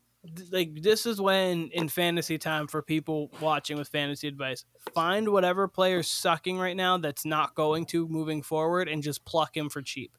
[0.50, 4.64] like this is when in fantasy time for people watching with fantasy advice,
[4.94, 9.56] find whatever player's sucking right now that's not going to moving forward and just pluck
[9.56, 10.12] him for cheap.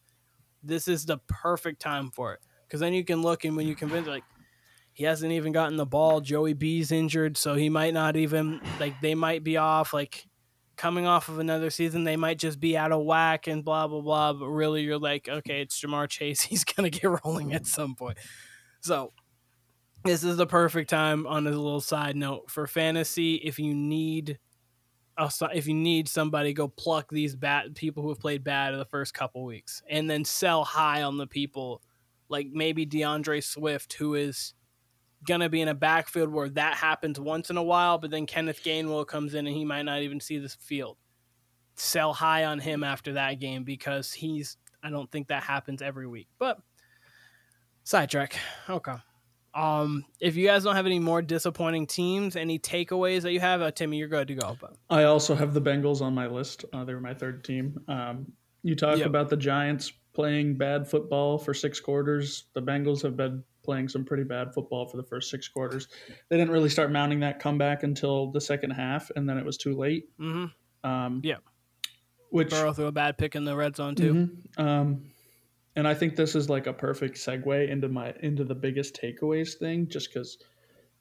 [0.63, 3.75] This is the perfect time for it because then you can look and when you
[3.75, 4.23] convince like
[4.93, 6.19] he hasn't even gotten the ball.
[6.19, 10.27] Joey B's injured, so he might not even like they might be off like
[10.75, 12.03] coming off of another season.
[12.03, 14.33] They might just be out of whack and blah blah blah.
[14.33, 16.41] But really, you're like, okay, it's Ja'Marr Chase.
[16.41, 18.17] He's gonna get rolling at some point.
[18.81, 19.13] So
[20.03, 21.27] this is the perfect time.
[21.27, 24.39] On a little side note for fantasy, if you need.
[25.17, 28.79] a If you need somebody, go pluck these bad people who have played bad in
[28.79, 31.81] the first couple weeks, and then sell high on the people,
[32.29, 34.53] like maybe D'Andre Swift, who is
[35.27, 38.63] gonna be in a backfield where that happens once in a while, but then Kenneth
[38.63, 40.97] Gainwell comes in and he might not even see this field.
[41.75, 46.07] Sell high on him after that game because he's I don't think that happens every
[46.07, 46.27] week.
[46.39, 46.57] But
[47.83, 48.37] sidetrack.
[48.69, 48.95] Okay.
[49.53, 53.61] Um, if you guys don't have any more disappointing teams, any takeaways that you have,
[53.61, 54.57] uh, Timmy, you're good to go.
[54.59, 56.63] But I also have the Bengals on my list.
[56.71, 57.79] Uh, they were my third team.
[57.87, 58.31] Um,
[58.63, 59.07] you talk Yep.
[59.07, 62.45] about the Giants playing bad football for six quarters.
[62.53, 65.87] The Bengals have been playing some pretty bad football for the first six quarters.
[66.29, 69.57] They didn't really start mounting that comeback until the second half, and then it was
[69.57, 70.09] too late.
[70.17, 70.45] hmm
[70.83, 71.37] Um, Yeah.
[72.29, 74.13] Which Burrow threw a bad pick in the red zone too.
[74.57, 74.59] Mhm.
[74.59, 75.05] Um,
[75.75, 79.55] and I think this is like a perfect segue into my into the biggest takeaways
[79.57, 80.37] thing, just because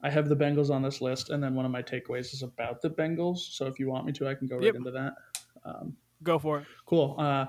[0.02, 2.80] I have the Bengals on this list, and then one of my takeaways is about
[2.80, 3.38] the Bengals.
[3.38, 4.74] So if you want me to, I can go right Yep.
[4.76, 5.12] into that.
[5.64, 6.66] Um, Go for it.
[6.86, 7.16] cool.
[7.18, 7.46] Uh,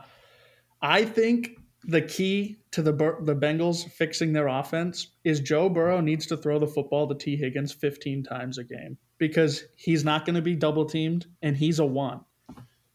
[0.82, 2.92] I think the key to the
[3.22, 7.36] the Bengals fixing their offense is Joe Burrow needs to throw the football to Tee
[7.36, 11.80] Higgins 15 times a game because he's not going to be double teamed and he's
[11.80, 12.22] a one.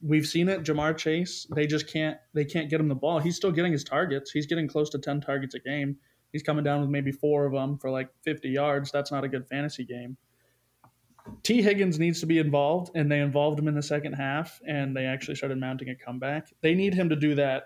[0.03, 1.47] We've seen it, Ja'Marr Chase.
[1.55, 3.19] They just can't they can't get him the ball.
[3.19, 4.31] He's still getting his targets.
[4.31, 5.97] He's getting close to 10 targets a game.
[6.33, 8.91] He's coming down with maybe four of them for like 50 yards.
[8.91, 10.17] That's not a good fantasy game.
[11.43, 14.97] Tee Higgins needs to be involved, and they involved him in the second half, and
[14.97, 16.53] they actually started mounting a comeback.
[16.61, 17.65] They need him to do that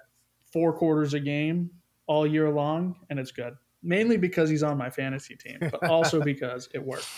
[0.52, 1.70] four quarters a game
[2.06, 3.54] all year long, and it's good.
[3.82, 7.08] Mainly because he's on my fantasy team, but also because it worked.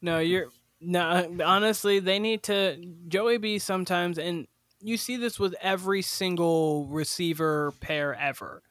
[0.00, 0.48] No, you're
[0.84, 1.36] no.
[1.44, 2.76] Honestly, they need to
[3.08, 4.46] Joey B sometimes, and
[4.80, 8.62] you see this with every single receiver pair ever.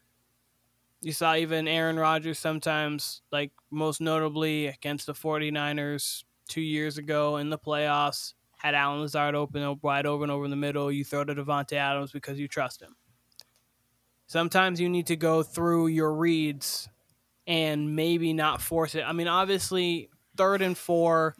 [1.01, 7.38] You saw even Aaron Rodgers sometimes, like most notably against the 49ers two years ago
[7.38, 10.91] in the playoffs, had Allen Lazard open wide open over in the middle.
[10.91, 12.95] You throw to Davante Adams because you trust him.
[14.28, 16.88] Sometimes you need to go through your reads
[17.45, 19.03] and maybe not force it.
[19.05, 21.36] I mean, obviously, third and four,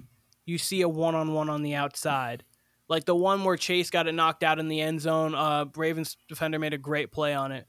[0.46, 2.44] you see a one on one on the outside.
[2.90, 5.34] Like the one where Chase got it knocked out in the end zone.
[5.34, 7.66] Uh, Ravens defender made a great play on it.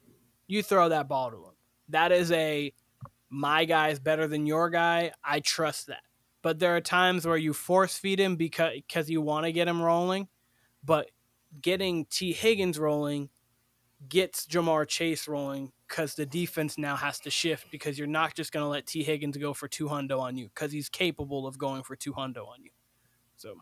[0.46, 1.54] You throw that ball to him.
[1.90, 2.72] That is a
[3.30, 5.12] my guy is better than your guy.
[5.22, 6.02] I trust that.
[6.42, 9.68] But there are times where you force feed him because because you want to get
[9.68, 10.28] him rolling,
[10.84, 11.10] but
[11.60, 13.30] getting Tee Higgins rolling
[14.08, 18.52] gets Ja'Marr Chase rolling because the defense now has to shift because you're not just
[18.52, 21.58] going to let Tee Higgins go for two hundo on you because he's capable of
[21.58, 22.70] going for two hundo on you.
[23.36, 23.56] So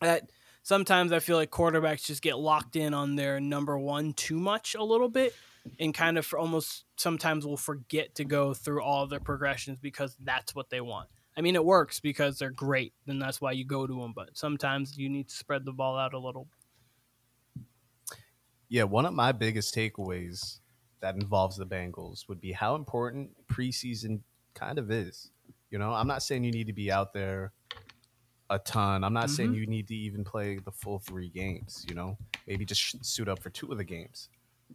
[0.00, 0.30] that
[0.62, 4.74] sometimes I feel like quarterbacks just get locked in on their number one too much
[4.74, 5.34] a little bit
[5.80, 10.16] and kind of almost sometimes will forget to go through all of their progressions because
[10.22, 11.08] that's what they want.
[11.36, 14.12] I mean, it works because they're great, and that's why you go to them.
[14.16, 16.48] But sometimes you need to spread the ball out a little.
[18.68, 20.58] Yeah, one of my biggest takeaways
[21.00, 24.20] that involves the Bengals would be how important preseason
[24.54, 25.30] kind of is.
[25.70, 27.52] You know, I'm not saying you need to be out there
[28.50, 29.04] a ton.
[29.04, 29.34] I'm not mm-hmm.
[29.34, 31.84] saying you need to even play the full three games.
[31.88, 34.28] You know, maybe just suit up for two of the games,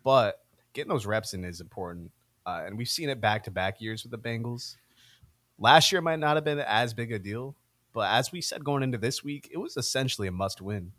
[0.03, 2.11] but getting those reps in is important.
[2.45, 4.75] Uh, and we've seen it back to back years with the Bengals.
[5.59, 7.55] Last year might not have been as big a deal,
[7.93, 10.93] but as we said going into this week, it was essentially a must win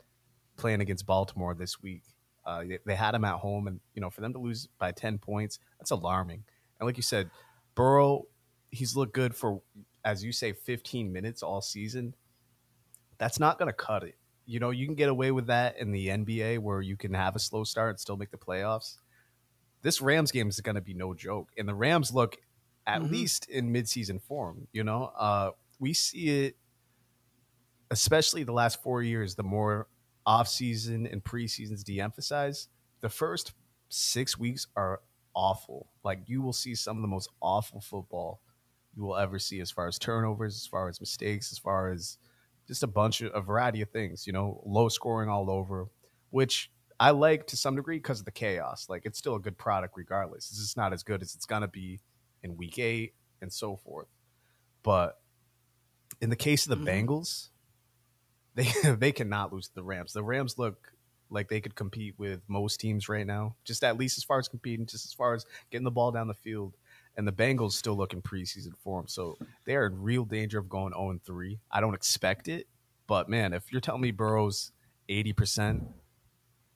[0.56, 2.02] playing against Baltimore this week.
[2.44, 5.18] Uh, they had them at home, and you know for them to lose by ten
[5.18, 6.44] points, that's alarming.
[6.80, 7.30] And like you said,
[7.74, 8.24] Burrow,
[8.70, 9.62] he's looked good for
[10.04, 12.14] as you say, fifteen minutes all season.
[13.18, 14.16] That's not going to cut it.
[14.46, 17.36] You know, you can get away with that in the NBA where you can have
[17.36, 18.96] a slow start and still make the playoffs
[19.82, 21.50] this Rams game is going to be no joke.
[21.58, 22.36] And the Rams look
[22.86, 23.12] at mm-hmm.
[23.12, 25.12] least in midseason form, you know?
[25.16, 26.56] Uh, we see it
[27.90, 29.86] especially the last 4 years the more
[30.26, 32.68] offseason and preseasons de-emphasize.
[33.00, 33.52] The first
[33.88, 35.00] 6 weeks are
[35.34, 35.88] awful.
[36.04, 38.40] Like you will see some of the most awful football
[38.94, 42.18] you will ever see as far as turnovers, as far as mistakes, as far as
[42.68, 45.88] just a bunch of a variety of things, you know, low scoring all over,
[46.30, 46.70] which
[47.00, 48.86] I like to some degree because of the chaos.
[48.88, 50.50] Like it's still a good product regardless.
[50.50, 52.00] It's just not as good as it's gonna be
[52.42, 54.08] in week eight and so forth.
[54.82, 55.18] But
[56.20, 57.08] in the case of the mm-hmm.
[57.08, 57.48] Bengals,
[58.54, 60.12] they they cannot lose to the Rams.
[60.12, 60.92] The Rams look
[61.30, 64.48] like they could compete with most teams right now, just at least as far as
[64.48, 66.74] competing, just as far as getting the ball down the field.
[67.16, 69.36] And the Bengals still look in preseason form, so
[69.66, 71.58] they are in real danger of going 0 3.
[71.70, 72.66] I don't expect it,
[73.06, 74.72] but man, if you're telling me Burrow's
[75.08, 75.86] 80%,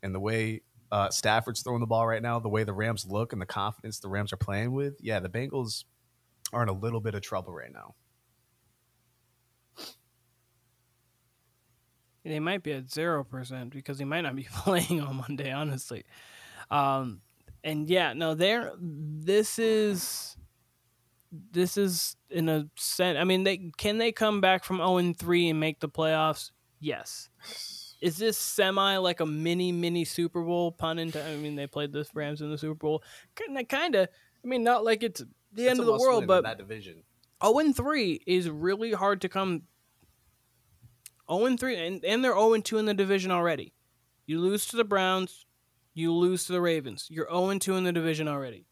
[0.02, 0.62] and the way
[0.92, 3.98] uh, Stafford's throwing the ball right now, the way the Rams look and the confidence
[3.98, 5.84] the Rams are playing with, yeah, the Bengals
[6.52, 7.94] are in a little bit of trouble right now.
[12.26, 16.04] They might be at zero percent because he might not be playing on Monday, honestly.
[16.70, 17.20] Um,
[17.62, 18.72] and yeah, no, there.
[18.78, 20.36] This is
[21.30, 23.18] this is in a sense.
[23.18, 26.50] I mean, they can they come back from zero and three and make the playoffs?
[26.80, 27.28] Yes
[28.00, 31.22] is this semi like a mini mini Super Bowl pun into?
[31.24, 33.02] I mean, they played the Rams in the Super Bowl.
[33.34, 34.08] Kind of, kind of.
[34.44, 37.02] I mean, not like it's the That's end of the world, but that division.
[37.42, 39.62] Zero and three is really hard to come.
[41.30, 43.72] Zero and three, and and they're zero and two in the division already.
[44.26, 45.46] You lose to the Browns,
[45.94, 47.06] you lose to the Ravens.
[47.10, 48.66] You're zero and two in the division already.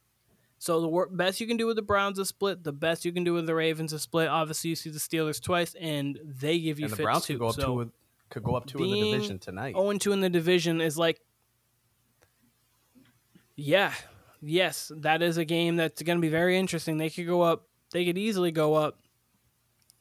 [0.59, 2.65] So the wor- best you can do with the Browns is split.
[2.65, 4.29] The best you can do with the Ravens is split.
[4.29, 6.87] Obviously, you see the Steelers twice, and they give you.
[6.87, 7.93] And the Browns could go up so, two
[8.31, 9.75] could go up two in the division tonight.
[9.75, 11.21] 0 2 in the division is like,
[13.57, 13.93] yeah,
[14.41, 16.99] yes, that is a game that's going to be very interesting.
[16.99, 18.99] They could go up, they could easily go up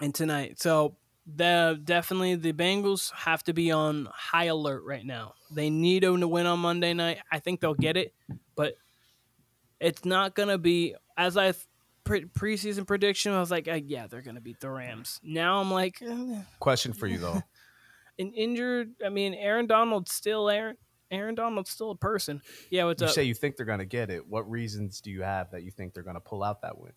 [0.01, 0.59] and tonight.
[0.59, 0.95] So
[1.25, 5.33] the definitely the Bengals have to be on high alert right now.
[5.51, 7.19] They need them to win on Monday night.
[7.31, 8.13] I think they'll get it,
[8.55, 8.75] but
[9.79, 11.53] it's not going to be as I
[12.03, 13.33] pre- preseason prediction.
[13.33, 15.19] I was like, uh, yeah, they're going to beat the Rams.
[15.23, 16.41] Now I'm like, eh.
[16.59, 17.41] question for you though
[18.19, 18.91] an injured.
[19.05, 20.77] I mean, Aaron Donald's still Aaron.
[21.11, 22.41] Aaron Donald's still a person.
[22.71, 23.13] Yeah, what's you up?
[23.13, 24.27] say you think they're going to get it.
[24.27, 26.91] What reasons do you have that you think they're going to pull out that win?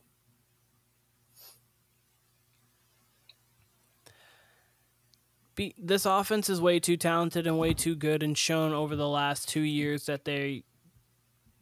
[5.56, 9.08] Be, this offense is way too talented and way too good, and shown over the
[9.08, 10.64] last two years that they.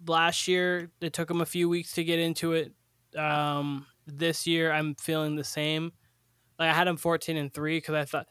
[0.07, 2.73] Last year, it took them a few weeks to get into it.
[3.17, 5.93] Um, this year, I'm feeling the same.
[6.59, 8.27] Like I had them 14 and three because I thought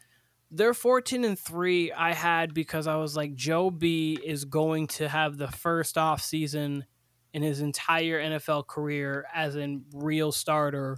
[0.52, 5.10] they're 14 and 3 I had because I was like Joe B is going to
[5.10, 6.86] have the first off season
[7.34, 10.98] in his entire NFL career as a real starter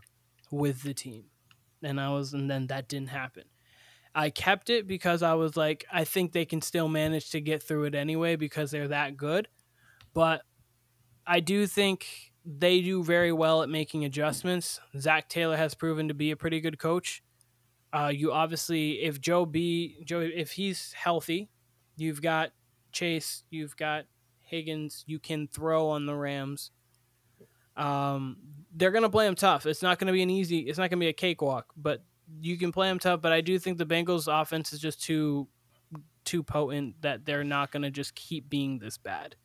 [0.51, 1.25] with the team.
[1.81, 3.45] And I was and then that didn't happen.
[4.15, 7.61] I kept it because I was like I think they can still manage to get
[7.61, 9.47] through it anyway because they're that good.
[10.13, 10.41] But
[11.27, 14.79] I do think they do very well at making adjustments.
[14.97, 17.21] Zac Taylor has proven to be a pretty good coach.
[17.91, 21.49] Uh, you obviously, if Joe B, Joe, if he's healthy,
[21.97, 22.51] You've got
[22.91, 24.05] Chase, you've got
[24.41, 26.71] Higgins, you can throw on the Rams.
[27.77, 28.37] Um,
[28.73, 29.65] they're gonna play them tough.
[29.65, 30.59] It's not gonna be an easy.
[30.59, 32.03] It's not gonna be a cakewalk, but
[32.41, 33.21] you can play them tough.
[33.21, 35.47] But I do think the Bengals' offense is just too
[36.23, 39.35] too potent that they're not gonna just keep being this bad.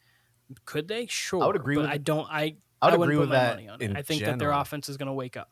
[0.64, 1.07] Could they?
[1.07, 1.43] Sure.
[1.43, 2.26] I would agree but with- I don't.
[2.31, 3.97] I I would wouldn't agree put with that money on it.
[3.97, 5.51] I think that their offense is gonna wake up.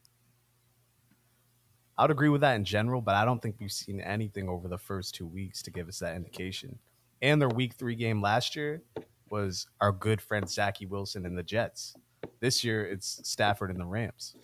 [1.99, 4.69] I would agree with that in general, but I don't think we've seen anything over
[4.69, 6.79] the first two weeks to give us that indication.
[7.23, 8.83] And their week three game last year
[9.31, 11.95] was our good friend Zachy Wilson and the Jets.
[12.41, 14.37] This year it's Stafford and the Rams.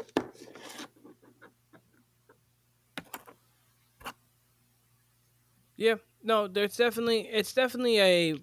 [5.76, 8.34] Yeah, no, there's definitely it's definitely a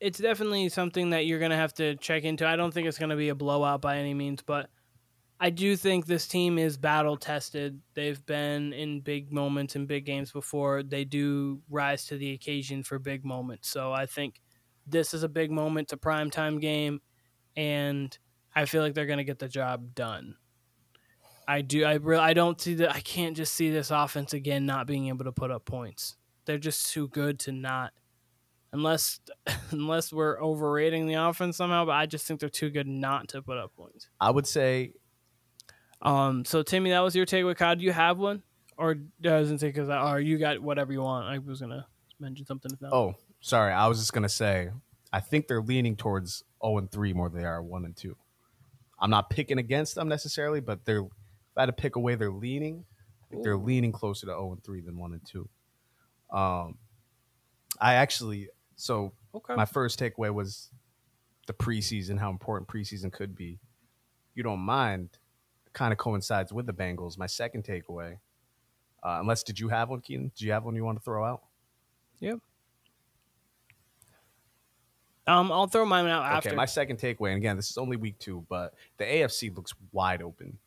[0.00, 2.46] it's definitely something that you're gonna have to check into.
[2.46, 4.70] I don't think it's gonna be a blowout by any means, but
[5.38, 7.80] I do think this team is battle tested.
[7.94, 10.82] They've been in big moments and big games before.
[10.82, 13.68] They do rise to the occasion for big moments.
[13.68, 14.40] So I think
[14.86, 17.00] this is a big moment, it's a prime time game,
[17.56, 18.16] and
[18.54, 20.36] I feel like they're gonna get the job done.
[21.46, 21.84] I do.
[21.84, 22.22] I really.
[22.22, 22.94] I don't see that.
[22.94, 26.16] I can't just see this offense again not being able to put up points.
[26.44, 27.92] They're just too good to not,
[28.72, 29.20] unless
[29.70, 31.84] unless we're overrating the offense somehow.
[31.84, 34.08] But I just think they're too good not to put up points.
[34.20, 34.92] I would say
[36.00, 36.44] Um.
[36.44, 37.56] So Timmy, that was your takeaway.
[37.56, 38.42] Kyle, do you have one,
[38.76, 41.26] or doesn't think because or you got whatever you want?
[41.26, 41.86] I was gonna
[42.18, 42.72] mention something.
[42.72, 42.92] If not.
[42.92, 44.70] oh, sorry, I was just gonna say
[45.12, 48.16] I think they're leaning towards 0 and 3 more than they are 1 and 2.
[48.98, 52.30] I'm not picking against them necessarily, but they're if I had to pick away they're
[52.32, 52.84] leaning,
[53.22, 55.48] I think they're leaning closer to 0 and 3 than 1 and 2.
[56.32, 56.78] Um
[57.80, 59.54] I actually so okay.
[59.54, 60.70] my first takeaway was
[61.46, 63.58] the preseason, how important preseason could be.
[64.34, 65.10] You don't mind,
[65.72, 67.18] kind of coincides with the Bengals.
[67.18, 68.18] My second takeaway,
[69.02, 70.32] uh, unless did you have one, Keenan?
[70.36, 71.42] Do you have one you want to throw out?
[72.20, 72.34] Yeah.
[75.26, 76.48] Um, I'll throw mine out after.
[76.50, 79.72] Okay, my second takeaway, and again, this is only week two, but the AFC looks
[79.92, 80.58] wide open,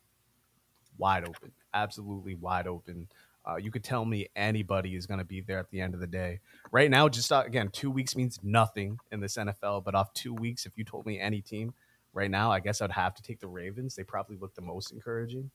[0.96, 3.08] wide open, absolutely wide open.
[3.48, 6.00] Uh, you could tell me anybody is going to be there at the end of
[6.00, 6.40] the day.
[6.72, 10.34] Right now, just uh, again, two weeks means nothing in this NFL, but off two
[10.34, 11.72] weeks, if you told me any team
[12.12, 13.94] right now, I guess I'd have to take the Ravens.
[13.94, 15.50] They probably look the most encouraging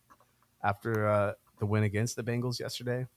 [0.63, 3.07] after uh, the win against the Bengals yesterday,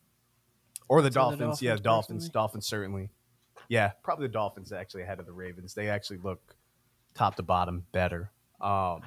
[0.89, 1.63] or the So the Dolphins.
[1.63, 2.33] yeah, Dolphins, Dolphins, personally?
[2.33, 3.11] Dolphins certainly.
[3.69, 5.75] Yeah, probably the Dolphins actually ahead of the Ravens.
[5.75, 6.57] They actually look
[7.15, 8.31] top to bottom better.
[8.61, 9.03] Um,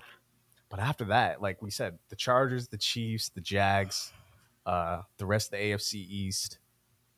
[0.69, 4.11] but after that, like we said, the Chargers, the Chiefs, the Jags,
[4.67, 6.59] uh, the rest of the AFC East,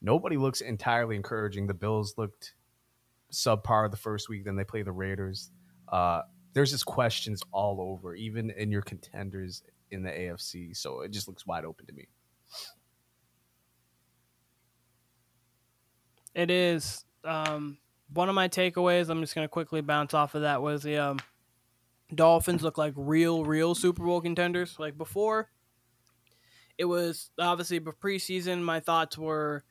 [0.00, 1.66] nobody looks entirely encouraging.
[1.66, 2.54] The Bills looked
[3.32, 5.50] subpar the first week, then they play the Raiders.
[5.88, 6.22] Uh,
[6.52, 10.76] there's just questions all over, even in your contenders in the AFC.
[10.76, 12.06] So it just looks wide open to me.
[16.34, 17.04] It is.
[17.24, 17.78] Um,
[18.12, 20.98] one of my takeaways, I'm just going to quickly bounce off of that, was the
[20.98, 21.18] um,
[22.14, 24.76] Dolphins look like real, real Super Bowl contenders.
[24.78, 25.50] Like before,
[26.80, 28.62] it was obviously preseason.
[28.62, 29.62] My thoughts were,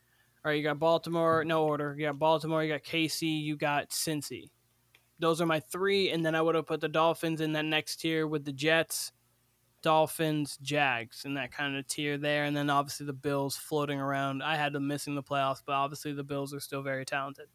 [0.45, 1.95] all right, you got Baltimore, no order.
[1.97, 4.51] You got Baltimore, you got KC, you got Cincy.
[5.17, 7.95] Those are my three, and then I would have put the Dolphins in that next
[7.95, 9.11] tier with the Jets,
[9.81, 14.43] Dolphins, Jags, in that kind of tier there, and then obviously the Bills floating around.
[14.43, 17.47] I had them missing the playoffs, but obviously the Bills are still very talented.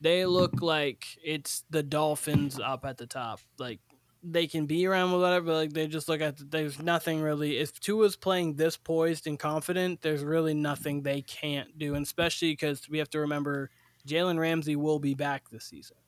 [0.00, 3.40] They look like it's the Dolphins up at the top.
[3.58, 3.80] Like
[4.26, 7.58] they can be around with whatever, but like they just look at there's nothing really.
[7.58, 12.52] If Tua's playing this poised and confident, there's really nothing they can't do, and especially
[12.52, 13.70] because we have to remember
[14.08, 15.98] Jalen Ramsey will be back this season.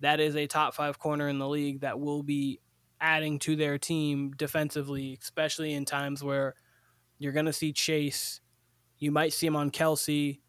[0.00, 2.60] That is a top five corner in the league that will be
[3.00, 6.54] adding to their team defensively, especially in times where
[7.18, 8.40] you're going to see Chase.
[8.98, 10.40] You might see him on Kelce.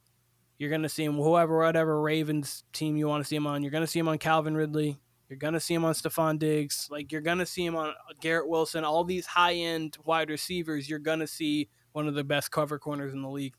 [0.57, 3.61] You're going to see him, whoever, whatever Ravens team you want to see him on.
[3.61, 4.97] You're going to see him on Calvin Ridley.
[5.29, 6.87] You're going to see him on Stefon Diggs.
[6.91, 8.83] Like, you're going to see him on Garrett Wilson.
[8.83, 12.77] All these high end wide receivers, you're going to see one of the best cover
[12.77, 13.55] corners in the league.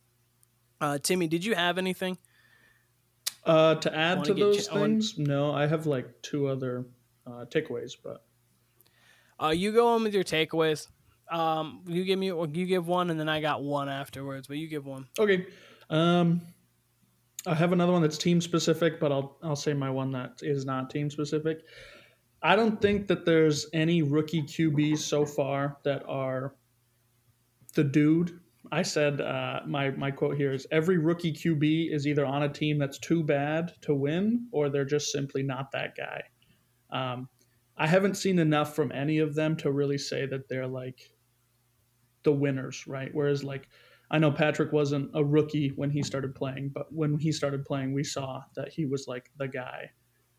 [0.81, 2.19] Uh, Timmy, did you have anything?
[3.45, 6.85] Uh, to add Wanna those ch- I wanna- things, no, I have like two other
[7.27, 8.25] uh, takeaways, but
[9.41, 10.89] Uh, you go on with your takeaways.
[11.31, 14.47] Um, you give me, you give one, and then I got one afterwards.
[14.49, 15.09] But you give one.
[15.19, 15.47] okay.
[15.91, 16.41] Um,
[17.47, 20.65] I have another one that's team specific, but I'll I'll say my one that is
[20.65, 21.61] not team specific.
[22.43, 26.55] I don't think that there's any rookie QBs so far that are
[27.75, 28.41] the dude.
[28.73, 32.49] I said uh, my my quote here is every rookie QB is either on a
[32.49, 36.23] team that's too bad to win, or they're just simply not that guy.
[36.91, 37.29] Um,
[37.77, 40.99] I haven't seen enough from any of them to really say that they're like
[42.25, 43.11] the winners, right?
[43.13, 43.69] Whereas like
[44.11, 47.93] I know Patrick wasn't a rookie when he started playing, but when he started playing,
[47.93, 49.91] we saw that he was like the guy.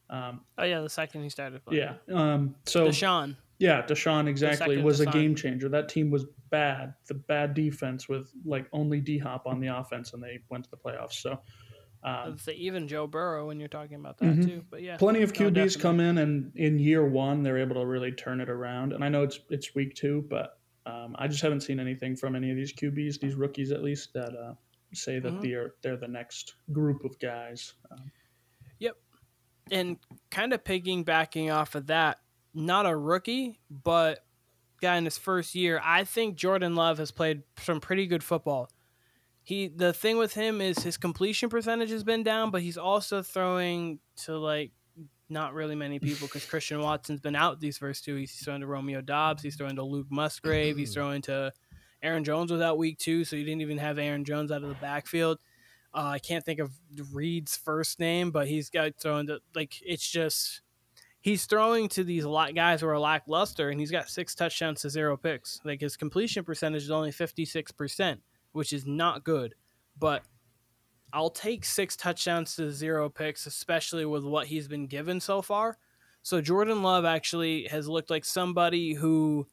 [0.10, 1.84] Um, Oh yeah, the second he started playing.
[2.08, 2.16] yeah.
[2.16, 3.36] Um, so Deshaun.
[3.60, 5.68] yeah, Deshaun exactly was a game changer.
[5.68, 10.14] That team was bad, the bad defense with like only D Hop on the offense,
[10.14, 11.14] and they went to the playoffs.
[11.16, 11.40] So.
[12.04, 14.46] Um, say even Joe Burrow when you're talking about that Mhm.
[14.46, 14.64] too.
[14.70, 15.82] But yeah, plenty of QBs definitely.
[15.82, 18.94] come in, and in year one, they're able to really turn it around.
[18.94, 20.57] And I know it's it's week two, but
[20.88, 24.14] um, I just haven't seen anything from any of these QBs, these rookies at least,
[24.14, 24.54] that uh,
[24.94, 25.42] say that Mhm.
[25.42, 27.74] they're they're the next group of guys.
[27.92, 28.12] Um,
[29.70, 29.98] and
[30.32, 32.22] kind of piggybacking off of that,
[32.54, 34.24] not a rookie, but
[34.82, 38.70] guy in his first year, I think Jordan Love has played some pretty good football.
[39.44, 43.22] He the thing with him is his completion percentage has been down, but he's also
[43.22, 44.72] throwing to like
[45.30, 48.16] not really many people because Christian Watson's been out these first two.
[48.16, 51.52] He's throwing to Romeo Doubs, he's throwing to Luke Musgrave, he's throwing to
[52.02, 54.70] Aaron Jones was out week two, so you didn't even have Aaron Jones out of
[54.70, 55.40] the backfield.
[55.94, 56.72] Uh, I can't think of
[57.12, 60.62] Reed's first name, but he's got throwing to like it's just
[61.20, 65.18] he's throwing to these guys who are lackluster, and he's got six touchdowns to zero
[65.18, 65.60] picks.
[65.64, 68.22] Like his completion percentage is only fifty six percent,
[68.52, 69.56] which is not good.
[69.98, 70.24] But
[71.14, 75.78] I'll take six touchdowns to zero picks, especially with what he's been given so far.
[76.22, 79.48] So Jordan Love actually has looked like somebody who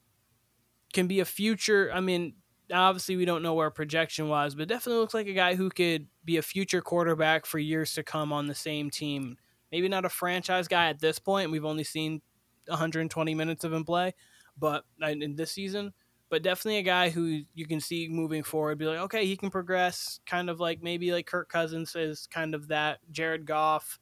[0.93, 1.89] can be a future.
[1.93, 2.33] I mean,
[2.73, 6.07] obviously we don't know where projection was, but definitely looks like a guy who could
[6.25, 9.37] be a future quarterback for years to come on the same team.
[9.71, 11.51] Maybe not a franchise guy at this point.
[11.51, 12.21] We've only seen
[12.67, 14.13] 120 minutes of him play,
[14.57, 15.93] but in this season,
[16.29, 18.77] but definitely a guy who you can see moving forward.
[18.77, 22.55] Be like, okay, he can progress, kind of like maybe like Kirk Cousins is kind
[22.55, 22.99] of that.
[23.11, 23.99] Jared Goff.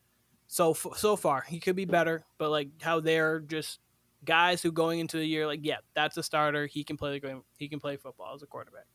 [0.48, 3.80] So so far, he could be better, but like how they're just
[4.24, 6.68] guys who going into the year like, yeah, that's a starter.
[6.68, 7.44] He can play the game.
[7.58, 8.86] He can play football as a quarterback.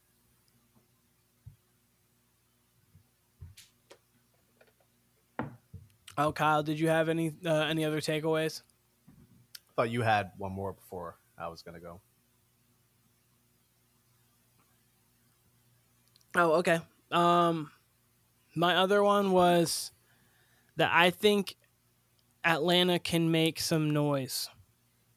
[6.17, 8.63] Oh, Kyle, did you have any uh, any other takeaways?
[9.57, 12.01] I thought you had one more before I was gonna go.
[16.39, 16.79] Oh, okay.
[17.11, 17.73] Um,
[18.55, 19.91] my other one was
[20.77, 21.57] that I think
[22.45, 24.49] Atlanta can make some noise.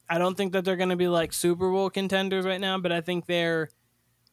[0.09, 2.91] I don't think that they're going to be like Super Bowl contenders right now, but
[2.91, 3.69] I think they're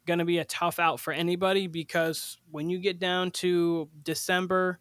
[0.06, 4.80] going to be a tough out for anybody because when you get down to December,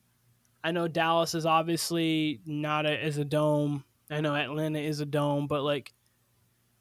[0.64, 3.84] I know Dallas is obviously not a, is a dome.
[4.10, 5.94] I know Atlanta is a dome, but like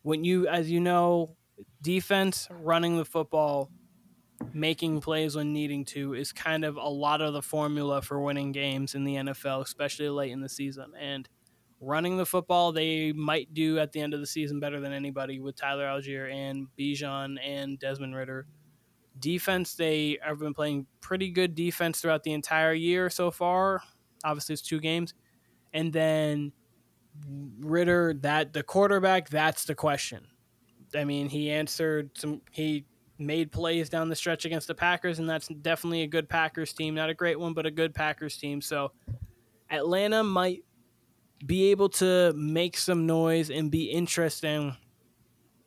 [0.03, 1.35] when you, as you know,
[1.83, 3.73] defense running the football
[4.53, 8.53] making plays when needing to is kind of a lot of the formula for winning
[8.53, 10.93] games in the NFL, especially late in the season.
[10.99, 11.29] And
[11.81, 15.41] running the football, they might do at the end of the season better than anybody
[15.41, 18.47] with Tyler Allgeier and Bijan and Desmond Ridder.
[19.19, 23.83] Defense, they have been playing pretty good defense throughout the entire year so far.
[24.25, 25.15] Obviously, it's two games.
[25.73, 26.53] And then
[27.61, 30.27] Ridder, that the quarterback, that's the question.
[30.95, 32.85] I mean, he answered some, he
[33.19, 36.95] made plays down the stretch against the Packers, and that's definitely a good Packers team.
[36.95, 38.61] Not a great one, but a good Packers team.
[38.61, 38.93] So
[39.71, 40.65] Atlanta might
[41.45, 44.77] be able to make some noise and be interesting.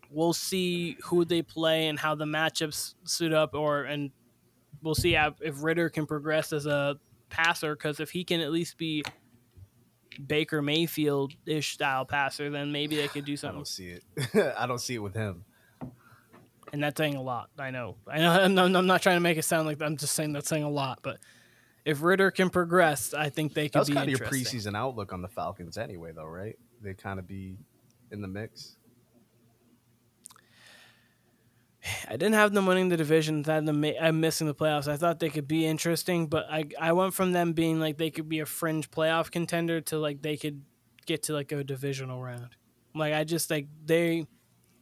[0.09, 4.11] We'll see who they play and how the matchups suit up, or and
[4.81, 6.97] we'll see how, if Ridder can progress as a
[7.29, 7.75] passer.
[7.75, 9.03] Because if he can at least be
[10.25, 13.55] Baker Mayfield ish style passer, then maybe they could do something.
[13.55, 14.55] I don't see it.
[14.57, 15.45] I don't see it with him.
[16.71, 17.49] And that's saying a lot.
[17.57, 17.95] I know.
[18.07, 18.31] I know.
[18.31, 20.63] I'm not, I'm not trying to make it sound like I'm just saying that's saying
[20.63, 21.19] a lot, but
[21.85, 24.75] if Ridder can progress, I think they could That was be kind of your preseason
[24.75, 26.57] outlook on the Falcons, anyway, though, right?
[26.81, 27.57] They kind of be
[28.11, 28.75] in the mix.
[32.07, 33.43] I didn't have them winning the division.
[33.47, 34.87] I had them ma- I'm uh, missing the playoffs.
[34.87, 38.11] I thought they could be interesting, but I I went from them being like they
[38.11, 40.61] could be a fringe playoff contender to like they could
[41.05, 42.49] get to like a divisional round.
[42.93, 44.27] Like I just like they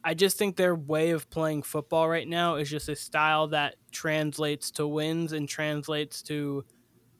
[0.08, 3.74] I just think their way of playing football right now is just a style that
[3.92, 6.64] translates to wins and translates to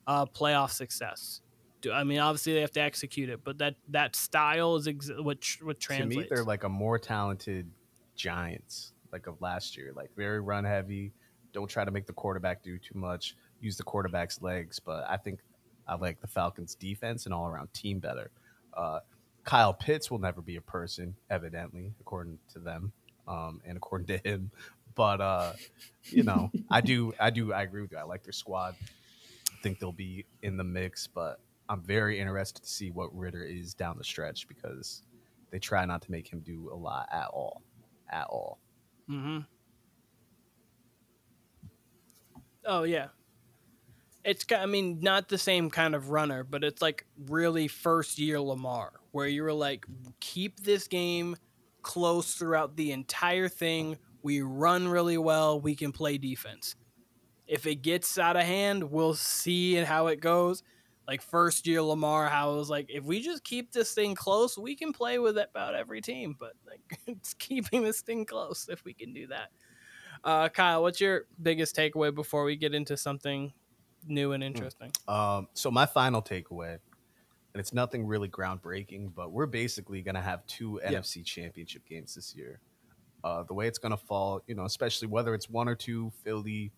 [0.06, 1.42] uh, playoff success.
[1.82, 5.10] Do- I mean, obviously they have to execute it, but that that style is ex-
[5.18, 7.70] what what To me, they're like a more talented
[8.16, 11.12] Giants, like of last year, like very run heavy.
[11.52, 13.36] Don't try to make the quarterback do too much.
[13.60, 15.40] Use the quarterback's legs, but I think
[15.86, 18.30] I like the Falcons' defense and all around team better.
[18.72, 19.00] Uh,
[19.48, 22.92] Kyle Pitts will never be a person, evidently, according to them,
[23.26, 24.50] um, and according to him.
[24.94, 25.54] But uh,
[26.04, 27.96] you know, I do, I do, I agree with you.
[27.96, 28.74] I like their squad.
[28.82, 33.42] I think they'll be in the mix, but I'm very interested to see what Ridder
[33.42, 35.00] is down the stretch because
[35.50, 37.62] they try not to make him do a lot at all,
[38.12, 38.58] at all.
[39.06, 39.38] hmm
[42.66, 43.06] Oh yeah.
[44.24, 48.38] It's I mean not the same kind of runner, but it's like really first year
[48.38, 49.86] Lamar where you were like
[50.20, 51.36] keep this game
[51.82, 53.96] close throughout the entire thing.
[54.22, 56.74] We run really well, we can play defense.
[57.46, 60.62] If it gets out of hand, we'll see how it goes.
[61.06, 64.58] Like first year Lamar, how it was like, if we just keep this thing close,
[64.58, 66.36] we can play with about every team.
[66.38, 69.48] But like, it's keeping this thing close if we can do that.
[70.22, 73.52] Uh, Kyle, what's your biggest takeaway before we get into something
[74.06, 74.92] new and interesting?
[75.06, 76.78] Um, so my final takeaway,
[77.58, 80.92] and it's nothing really groundbreaking, but we're basically gonna have two Yeah.
[80.92, 82.60] NFC Championship games this year.
[83.24, 86.70] Uh, the way it's gonna fall, you know, especially whether it's one or two, Philly,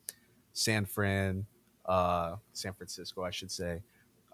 [0.54, 1.44] San Fran,
[1.84, 3.82] uh, San Francisco, I should say,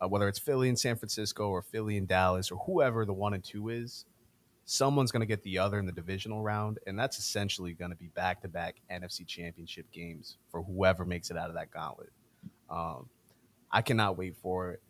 [0.01, 3.34] uh, whether it's Philly and San Francisco or Philly and Dallas or whoever the one
[3.34, 4.05] and two is,
[4.66, 7.97] someone's going to get the other in the divisional round, and that's essentially going to
[7.97, 12.12] be back to back NFC Championship games for whoever makes it out of that gauntlet.
[12.70, 13.09] Um,
[13.72, 14.82] I cannot wait for it.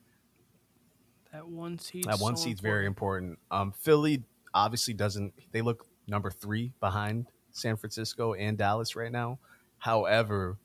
[1.36, 2.04] That one seed.
[2.04, 3.38] That one seed's very important.
[3.50, 4.22] Um, Philly
[4.54, 5.34] obviously doesn't.
[5.52, 9.38] They look number three behind San Francisco and Dallas right now.
[9.76, 10.56] However,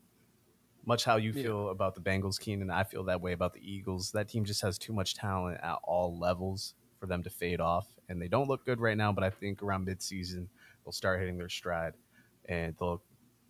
[0.86, 1.42] much how you Yeah.
[1.42, 4.12] feel about the Bengals, Keenan, I feel that way about the Eagles.
[4.12, 7.86] That team just has too much talent at all levels for them to fade off,
[8.08, 9.12] and they don't look good right now.
[9.12, 10.48] But I think around midseason
[10.86, 11.92] they'll start hitting their stride,
[12.46, 13.02] and they'll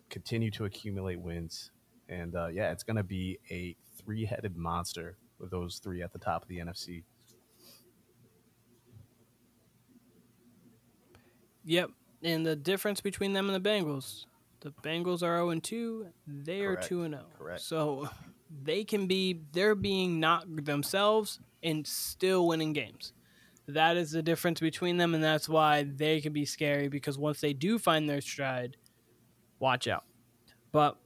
[0.09, 1.71] continue to accumulate wins.
[2.09, 6.19] And uh, yeah, it's going to be a three-headed monster with those three at the
[6.19, 7.03] top of the NFC.
[11.65, 11.91] Yep.
[12.23, 14.25] And the difference between them and the Bengals,
[14.61, 17.25] the Bengals are 0 and 2, they are 2 and 0.
[17.37, 17.61] Correct.
[17.61, 18.09] So
[18.63, 23.13] they can be they're being not themselves and still winning games.
[23.67, 27.41] That is the difference between them and that's why they can be scary because once
[27.41, 28.77] they do find their stride,
[29.59, 30.03] watch out.
[30.71, 30.97] But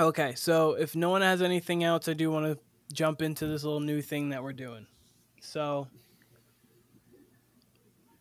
[0.00, 2.58] okay, so if no one has anything else, I do want to
[2.92, 4.86] jump into this little new thing that we're doing.
[5.40, 5.88] So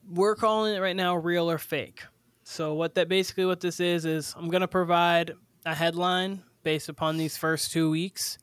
[0.09, 2.03] we're calling it right now real or fake.
[2.43, 5.33] So what that basically what this is is I'm gonna provide
[5.65, 8.37] a headline based upon these first two weeks.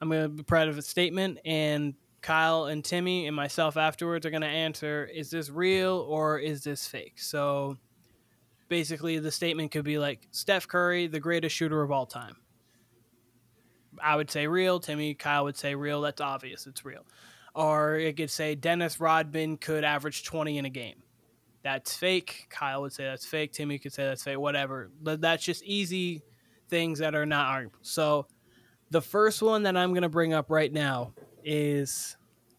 [0.00, 5.08] I'm gonna provide a statement and Kyle and Timmy and myself afterwards are gonna answer
[5.12, 7.20] is this real or is this fake?
[7.20, 7.76] So
[8.68, 12.36] basically the statement could be like Steph Curry, the greatest shooter of all time.
[14.02, 17.04] I would say real, Timmy, Kyle would say real, that's obvious, it's real
[17.54, 21.02] or it could say Dennis Rodman could average 20 in a game.
[21.62, 22.46] That's fake.
[22.48, 23.52] Kyle would say that's fake.
[23.52, 24.38] Timmy could say that's fake.
[24.38, 24.90] Whatever.
[25.02, 26.22] But that's just easy
[26.68, 27.78] things that are not arguable.
[27.82, 28.26] So
[28.90, 31.12] the first one that I'm going to bring up right now
[31.44, 32.16] is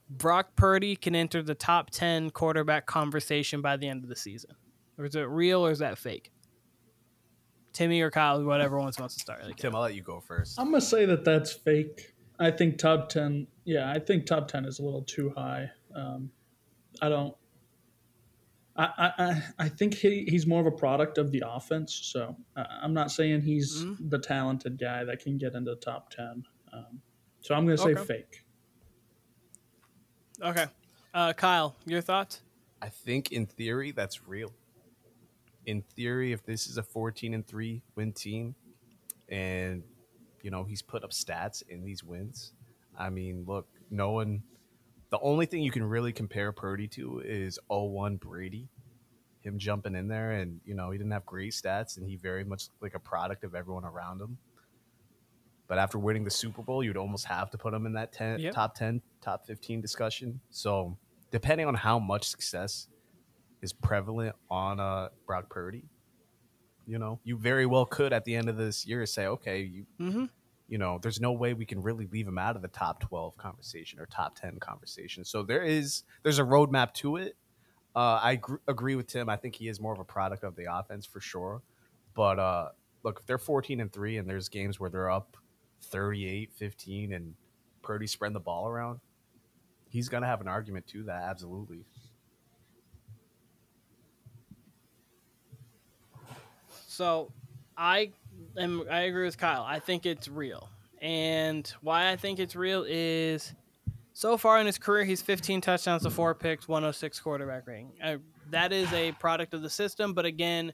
[0.10, 4.52] Brock Purdy can enter the top 10 quarterback conversation by the end of the season.
[4.98, 6.32] Or is it real or is that fake?
[7.74, 9.44] Timmy or Kyle, whatever one wants to start.
[9.46, 10.60] Like, Tim, I'll let you go first.
[10.60, 12.14] I'm gonna say that that's fake.
[12.38, 13.48] I think top ten.
[13.72, 15.72] Yeah, I think top ten is a little too high.
[15.96, 16.30] Um,
[17.02, 17.34] I don't.
[18.76, 21.94] I, I, I- I think he, he's more of a product of the offense.
[21.94, 24.10] So uh, I'm not saying he's Mhm.
[24.10, 26.44] the talented guy that can get into the top ten.
[26.74, 27.02] Um,
[27.40, 28.04] so I'm going to say Okay.
[28.04, 28.44] fake.
[30.42, 30.66] Okay.
[31.14, 32.42] Uh, Kyle, your thoughts?
[32.82, 34.54] I think in theory that's real.
[35.66, 38.56] In theory, if this is a 14 and 3 win team
[39.30, 39.84] and
[40.42, 42.54] you know he's put up stats in these wins,
[43.02, 44.44] I mean, look, no one
[45.10, 48.70] the only thing you can really compare Purdy to is 01 Brady.
[49.42, 52.44] Him jumping in there and you know, he didn't have great stats and he very
[52.44, 54.38] much looked like a product of everyone around him.
[55.68, 58.40] But after winning the Super Bowl, you'd almost have to put him in that 10,
[58.40, 58.54] Yep.
[58.54, 60.42] top 10, top 15 discussion.
[60.50, 60.98] So,
[61.32, 62.88] depending on how much success
[63.62, 65.86] is prevalent on uh, Brock Purdy,
[66.86, 69.86] you know, you very well could at the end of this year say, okay, you
[70.00, 70.26] Mm-hmm.
[70.72, 73.36] You know, there's no way we can really leave him out of the top 12
[73.36, 75.26] conversation or top 10 conversation.
[75.26, 77.36] So there is there's a roadmap to it.
[77.94, 79.28] Uh, I gr- agree with Tim.
[79.28, 81.62] I think he is more of a product of the offense for sure.
[82.14, 82.70] But uh,
[83.04, 85.36] look, if they're 14 and 3 and there's games where they're up
[85.82, 87.34] 38, 15 and
[87.82, 89.02] Purdy spreading the ball around,
[89.90, 91.84] he's going to have an argument to that absolutely.
[96.88, 97.34] So
[97.76, 98.14] I
[98.58, 99.64] am I agree with Kyle.
[99.64, 100.70] I think it's real.
[101.02, 103.54] And why I think it's real is
[104.14, 107.92] so far in his career he's 15 touchdowns to 4 picks, 106 quarterback rating.
[108.04, 108.18] Uh,
[108.52, 110.74] that is a product of the system, but again,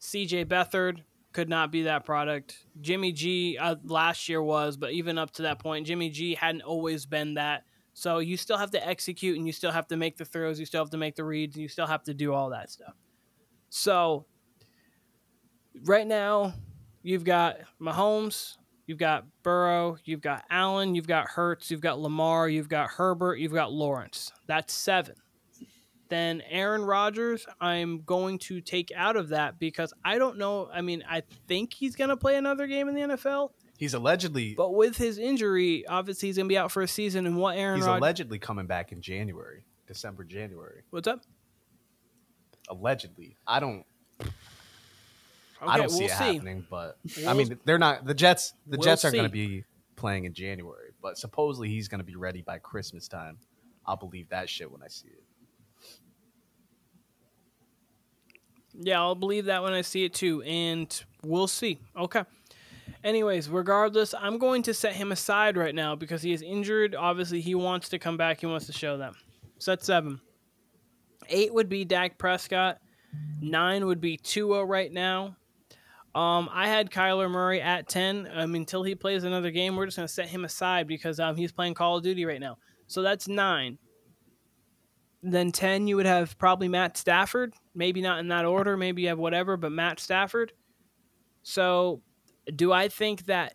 [0.00, 1.02] CJ Beathard
[1.32, 2.64] could not be that product.
[2.80, 6.62] Jimmy G uh, last year was, but even up to that point, Jimmy G hadn't
[6.62, 7.64] always been that.
[7.92, 10.66] So you still have to execute and you still have to make the throws, you
[10.66, 12.94] still have to make the reads, and you still have to do all that stuff.
[13.70, 14.24] So
[15.84, 16.54] right now,
[17.02, 22.48] you've got Mahomes, you've got Burrow, you've got Allen, you've got Hurts, you've got Lamar,
[22.48, 24.32] you've got Herbert, you've got Lawrence.
[24.46, 25.14] That's seven.
[26.08, 30.70] Then Aaron Rodgers, I'm going to take out of that because I don't know.
[30.72, 34.54] I mean, I think he's going to play another game in the NFL, He's allegedly
[34.56, 37.26] but with his injury, obviously he's going to be out for a season.
[37.26, 38.00] And what Aaron he's Rodgers?
[38.00, 40.82] allegedly coming back in January, December, January.
[40.90, 41.20] What's up?
[42.68, 43.86] Allegedly, I don't.
[45.60, 46.34] Okay, I don't see we'll it see.
[46.34, 48.04] happening, but I mean, they're not.
[48.04, 48.54] The Jets.
[48.66, 49.64] The We'll Jets aren't going to be
[49.96, 53.38] playing in January, but supposedly he's going to be ready by Christmas time.
[53.84, 55.22] I'll believe that shit when I see it.
[58.80, 61.80] Yeah, I'll believe that when I see it too, and we'll see.
[61.98, 62.22] Okay.
[63.02, 66.94] Anyways, regardless, I'm going to set him aside right now because he is injured.
[66.94, 68.40] Obviously, he wants to come back.
[68.40, 69.14] He wants to show them.
[69.58, 70.20] So that's seven.
[71.28, 72.78] Eight would be Dak Prescott.
[73.40, 75.36] Nine would be Tua right now.
[76.14, 78.28] Um, I had Kyler Murray at ten.
[78.32, 81.52] Um, until he plays another game, we're just gonna set him aside because um, he's
[81.52, 82.58] playing Call of Duty right now.
[82.86, 83.78] So that's nine.
[85.22, 87.54] Then ten, you would have probably Matt Stafford.
[87.74, 88.76] Maybe not in that order.
[88.76, 90.52] Maybe you have whatever, but Matt Stafford.
[91.42, 92.02] So,
[92.54, 93.54] do I think that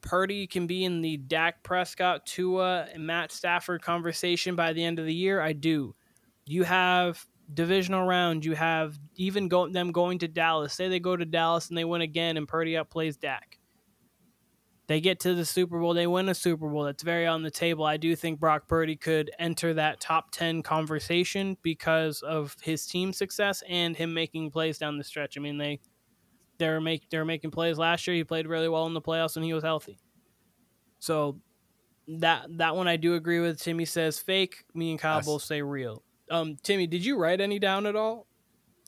[0.00, 4.98] Purdy can be in the Dak Prescott, Tua, and Matt Stafford conversation by the end
[4.98, 5.40] of the year?
[5.40, 5.94] I do.
[6.46, 8.44] You have divisional round.
[8.44, 10.74] You have even go, them going to Dallas.
[10.74, 13.58] Say they go to Dallas and they win again, and Purdy outplays Dak.
[14.86, 15.94] They get to the Super Bowl.
[15.94, 16.82] They win a Super Bowl.
[16.82, 17.84] That's very on the table.
[17.84, 23.12] I do think Brock Purdy could enter that top 10 conversation because of his team
[23.12, 25.38] success and him making plays down the stretch.
[25.38, 25.78] I mean, they
[26.58, 28.16] they were make they were making plays last year.
[28.16, 30.00] He played really well in the playoffs when he was healthy.
[30.98, 31.38] So
[32.08, 33.60] that that one I do agree with.
[33.60, 34.64] Timmy says fake.
[34.74, 35.26] Me and Kyle Yes.
[35.26, 36.02] both say real.
[36.30, 38.26] Um, Timmy, did you write any down at all?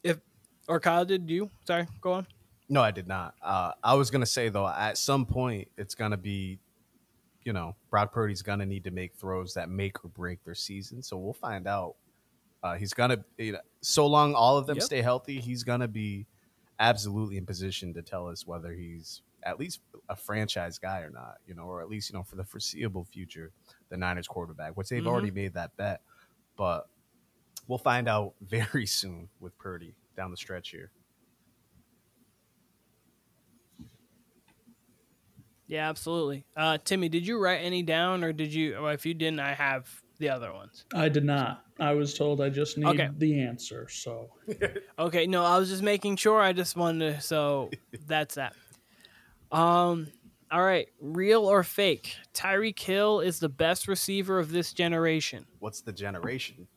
[0.05, 0.21] If
[0.69, 1.51] or Kyle did you?
[1.67, 2.27] Sorry, go on.
[2.69, 3.35] No, I did not.
[3.43, 6.59] Uh, I was gonna say though, at some point, it's gonna be,
[7.45, 11.03] you know, Brock Purdy's gonna need to make throws that make or break their season.
[11.03, 11.97] So we'll find out.
[12.63, 14.85] Uh, he's gonna, you know, so long all of them Yep.
[14.85, 16.27] stay healthy, he's gonna be
[16.79, 21.39] absolutely in position to tell us whether he's at least a franchise guy or not,
[21.45, 23.51] you know, or at least you know for the foreseeable future,
[23.89, 25.09] the Niners quarterback, which they've Mhm.
[25.09, 26.03] already made that bet,
[26.57, 26.89] but
[27.69, 30.91] we'll find out very soon with Purdy down the stretch here.
[35.67, 36.45] Yeah, absolutely.
[36.57, 38.75] Uh, Timmy, did you write any down, or did you?
[38.75, 39.89] Well, if you didn't, I have
[40.19, 40.85] the other ones.
[40.95, 41.65] I did not.
[41.81, 43.09] I was told I just need Okay.
[43.17, 43.89] the answer.
[43.89, 44.29] So
[44.99, 46.41] Okay, no, I was just making sure.
[46.41, 47.21] I just wanted to.
[47.23, 47.71] So
[48.07, 48.55] that's that.
[49.51, 50.09] Um.
[50.51, 52.15] All right, real or fake?
[52.35, 55.47] Tyreek Hill is the best receiver of this generation.
[55.61, 56.69] What's the generation?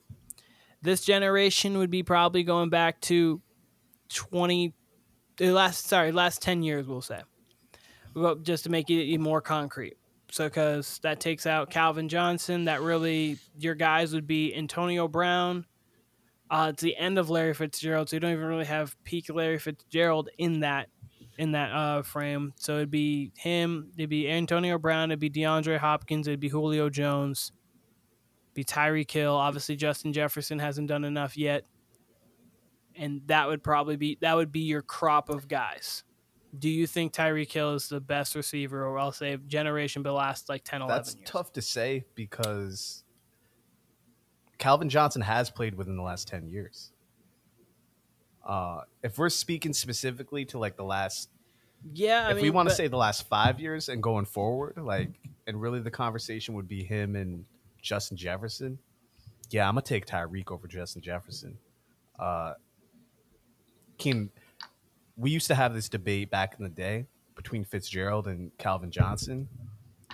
[0.86, 3.42] This generation would be probably going back to
[4.08, 4.74] twenty.
[5.38, 7.22] The last, sorry, last ten years, we'll say.
[8.14, 9.98] Well, just to make it more concrete.
[10.32, 15.66] So, because that takes out Calvin Johnson, that really your guys would be Antonio Brown.
[16.50, 19.60] Uh, it's the end of Larry Fitzgerald, so you don't even really have peak Larry
[19.60, 20.90] Fitzgerald in that
[21.38, 22.54] in that uh, frame.
[22.56, 26.90] So it'd be him, it'd be Antonio Brown, it'd be DeAndre Hopkins, it'd be Julio
[26.90, 27.52] Jones,
[28.56, 29.36] be Tyreek Hill.
[29.36, 31.66] Obviously, Justin Jefferson hasn't done enough yet,
[32.96, 36.04] and that would probably be that would be your crop of guys.
[36.58, 40.48] Do you think Tyreek Hill is the best receiver, or I'll say generation, but last
[40.50, 41.30] like 10, 11 That's years?
[41.30, 43.04] tough to say because
[44.58, 46.94] Calvin Johnson has played within the last 10 years.
[48.46, 51.30] Uh, if we're speaking specifically to like the last,
[51.94, 54.24] Yeah, I if mean, we want to but- say the last five years and going
[54.26, 55.10] forward, like,
[55.48, 57.44] and really the conversation would be him and
[57.86, 58.78] Justin Jefferson.
[59.52, 61.58] Yeah, I'm gonna take Tyreek over Justin Jefferson.
[62.20, 62.54] Uh,
[63.98, 64.32] Keen,
[65.16, 67.06] we used to have this debate back in the day
[67.36, 69.48] between Fitzgerald and Calvin Johnson,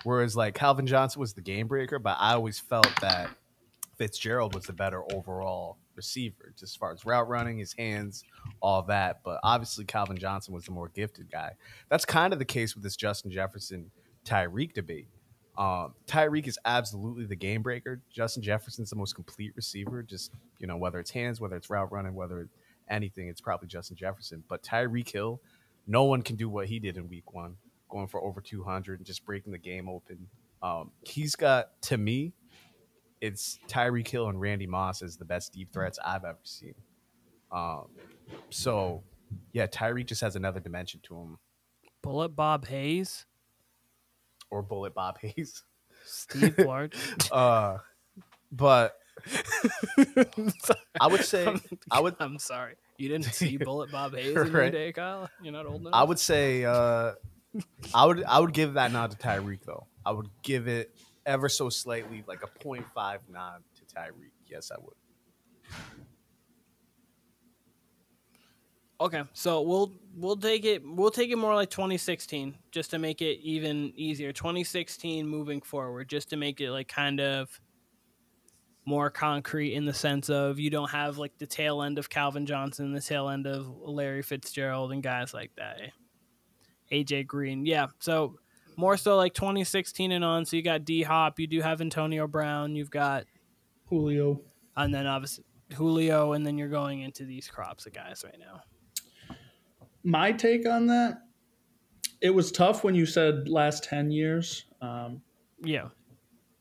[0.03, 3.29] whereas like Calvin Johnson was the game breaker, but I always felt that
[3.97, 8.23] Fitzgerald was the better overall receiver, just as far as route running, his hands,
[8.61, 9.21] all that.
[9.23, 11.51] But obviously, Calvin Johnson was the more gifted guy.
[11.89, 13.91] That's kind of the case with this Justin Jefferson
[14.25, 15.07] Tyreek debate.
[15.57, 18.01] Um, Tyreek is absolutely the game breaker.
[18.09, 20.01] Justin Jefferson's the most complete receiver.
[20.01, 22.47] Just you know, whether it's hands, whether it's route running, whether
[22.89, 24.43] anything, it's probably Justin Jefferson.
[24.47, 25.41] But Tyreek Hill,
[25.87, 27.55] no one can do what he did in Week One,
[27.89, 30.27] going for over 200 and just breaking the game open.
[30.61, 32.33] Um, he's got to me,
[33.19, 36.75] it's Tyreek Hill and Randy Moss as the best deep threats I've ever seen.
[37.51, 37.87] Um,
[38.49, 39.03] so
[39.53, 41.37] yeah, Tyreek just has another dimension to him.
[42.01, 43.25] Bullet Bob Hayes,
[44.51, 45.63] Or Bullet Bob Hayes.
[46.05, 46.95] Steve Large.
[47.31, 47.77] Uh,
[48.51, 48.97] but
[50.99, 51.55] I would say
[51.89, 52.75] I would I'm sorry.
[52.97, 55.29] You didn't see Bullet Bob Hayes in your day, Kyle?
[55.41, 55.93] You're not old enough?
[55.93, 57.13] I would say uh,
[57.93, 59.87] I would I would give that nod to Tyreek though.
[60.05, 60.93] I would give it
[61.25, 64.31] ever so slightly, like a 0.5 nod to Tyreek.
[64.47, 64.95] Yes, I would.
[69.01, 73.23] Okay, so we'll we'll take it we'll take it more like 2016 just to make
[73.23, 74.31] it even easier.
[74.31, 77.59] 2016 moving forward just to make it like kind of
[78.85, 82.45] more concrete in the sense of you don't have like the tail end of Calvin
[82.45, 85.79] Johnson, the tail end of Larry Fitzgerald and guys like that.
[86.91, 87.65] AJ Green.
[87.65, 88.35] Yeah, so
[88.77, 90.45] more so like 2016 and on.
[90.45, 93.25] So you got D Hop, you do have Antonio Brown, you've got
[93.87, 94.41] Julio.
[94.77, 98.61] and then obviously Julio, and then you're going into these crops of guys right now.
[100.03, 101.21] My take on that,
[102.21, 104.65] it was tough when you said last 10 years.
[104.81, 105.21] Um,
[105.63, 105.89] Yeah.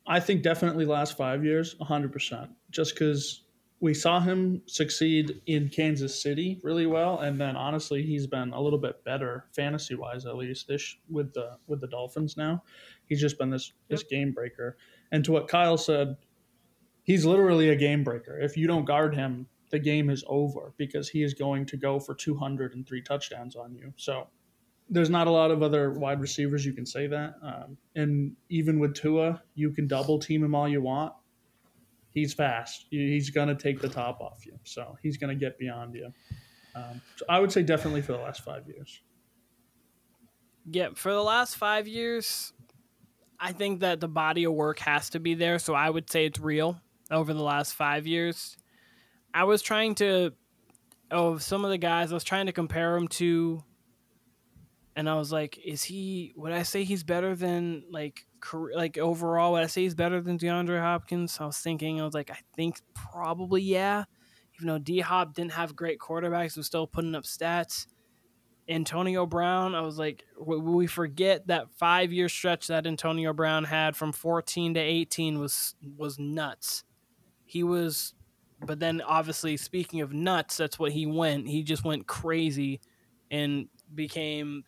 [0.07, 2.49] I think definitely last five years, 100%.
[2.71, 3.45] Just because
[3.81, 8.61] we saw him succeed in Kansas City really well, and then honestly, he's been a
[8.61, 12.63] little bit better fantasy wise, at least this with the with the Dolphins now.
[13.07, 14.77] He's just been this this game breaker.
[15.13, 16.17] And to what Kyle said,
[17.05, 18.39] he's literally a game breaker.
[18.39, 21.99] If you don't guard him, the game is over because he is going to go
[21.99, 23.93] for 203 touchdowns on you.
[23.97, 24.27] So
[24.89, 27.35] there's not a lot of other wide receivers you can say that.
[27.43, 31.13] Um, and even with Tua, you can double team him all you want.
[32.11, 32.87] He's fast.
[32.91, 34.59] He's going to take the top off you.
[34.65, 36.13] So he's going to get beyond you.
[36.75, 39.01] Um, so I would say definitely for the last five years.
[40.69, 42.53] Yeah, for the last five years,
[43.39, 45.59] I think that the body of work has to be there.
[45.61, 46.81] So I would say it's real
[47.11, 48.57] over the last five years.
[49.33, 50.33] I was trying to,
[51.11, 53.63] oh, some of the guys, I was trying to compare him to,
[54.97, 58.99] and I was like, is he, would I say he's better than, like, career, like
[58.99, 61.39] overall, would I say he's better than DeAndre Hopkins?
[61.41, 64.05] I was thinking, I was like, I think probably yeah.
[64.57, 67.87] Even though D Hop didn't have great quarterbacks, was still putting up stats.
[68.69, 73.97] Antonio Brown, I was like, we forget that five year stretch that Antonio Brown had
[73.97, 76.85] from 14 to 18 was was nuts.
[77.47, 78.15] He was,
[78.67, 81.49] but then obviously, speaking of nuts, that's what he went.
[81.49, 82.81] He just went crazy
[83.31, 84.65] and became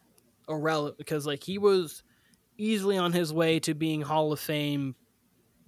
[0.49, 2.03] irrelevant because, like, he was
[2.59, 4.95] easily on his way to being Hall of Fame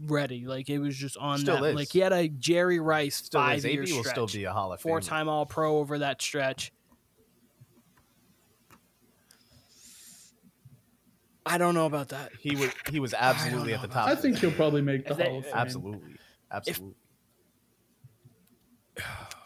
[0.00, 0.46] ready.
[0.46, 1.70] Like, it was just on Still that.
[1.70, 1.74] is.
[1.76, 3.64] Like, he had a Jerry Rice Still five is.
[3.64, 4.82] year AB stretch will still be a Hall of Famer.
[4.82, 6.72] four time All Pro over that stretch.
[11.46, 12.32] I don't know about that.
[12.40, 14.08] He was he was absolutely at the top.
[14.08, 15.52] I think he'll probably make the If they- Hall of Fame.
[15.54, 16.14] absolutely,
[16.50, 16.94] absolutely.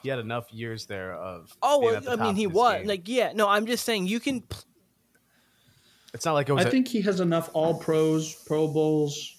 [0.02, 1.56] He had enough years there of.
[1.62, 2.86] Oh, being well, at the I top mean, he his was game.
[2.86, 3.32] like, yeah.
[3.34, 4.40] No, I'm just saying you can.
[4.42, 4.62] pl-
[6.14, 6.64] It's not like it was.
[6.64, 9.36] I a- think he has enough All Pros, Pro Bowls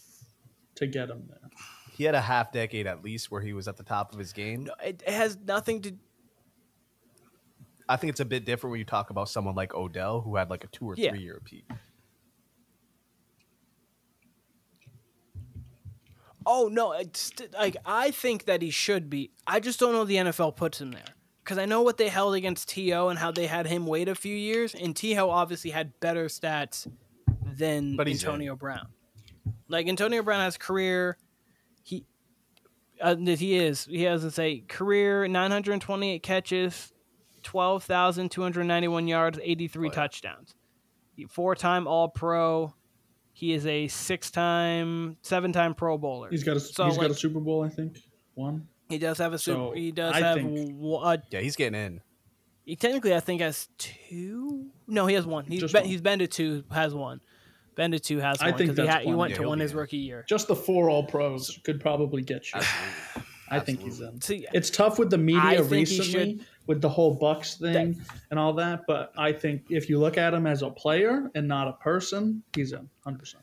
[0.76, 1.50] to get him there.
[1.98, 4.32] he had a half decade at least where he was at the top of his
[4.34, 4.64] game.
[4.66, 5.94] no, It, it has nothing to.
[7.88, 10.50] I think it's a bit different when you talk about someone like Odell who had
[10.50, 11.10] like a two or Yeah.
[11.12, 11.66] three year peak.
[16.52, 19.30] Oh no, it's like I think that he should be.
[19.46, 21.04] I just don't know the NFL puts him there
[21.44, 23.10] because I know what they held against T.O.
[23.10, 25.30] and how they had him wait a few years, and T.O.
[25.30, 26.88] obviously had better stats
[27.46, 28.88] than But Antonio Brown.
[29.68, 31.18] Like Antonio Brown has career,
[31.84, 32.06] he
[33.00, 36.92] uh, he is he has to say career 928 catches,
[37.44, 39.96] 12,291 yards, 83 Oh, yeah.
[39.96, 40.56] touchdowns.
[41.30, 42.74] Four time All Pro.
[43.40, 46.30] He is a six time, seven time Pro Bowler.
[46.30, 47.98] He's got a So, he's got a Super Bowl, I think.
[48.34, 48.68] One.
[48.90, 49.58] He does have a super.
[49.70, 50.36] So, he does I have.
[50.40, 52.02] think- w- Yeah, he's getting in.
[52.66, 54.66] he technically, I think, has two.
[54.88, 55.46] No, he has one.
[55.46, 55.90] He's Just been, one.
[55.90, 56.66] he's been to two.
[56.70, 57.22] Has one.
[57.76, 58.18] Been to two.
[58.20, 58.58] Has I one.
[58.58, 59.78] think 'cause he, that's had, he went Yeah, to he'll one his in.
[59.78, 60.26] rookie year.
[60.28, 62.60] Just the four All Pros could probably get you.
[62.60, 63.24] Absolutely.
[63.52, 64.20] I think he's in.
[64.20, 66.40] See, It's tough with the I media think he recently
[66.70, 70.36] with the whole Bucs thing and all that, but I think if you look at
[70.36, 73.34] him as a player and not a person, he's a 100%.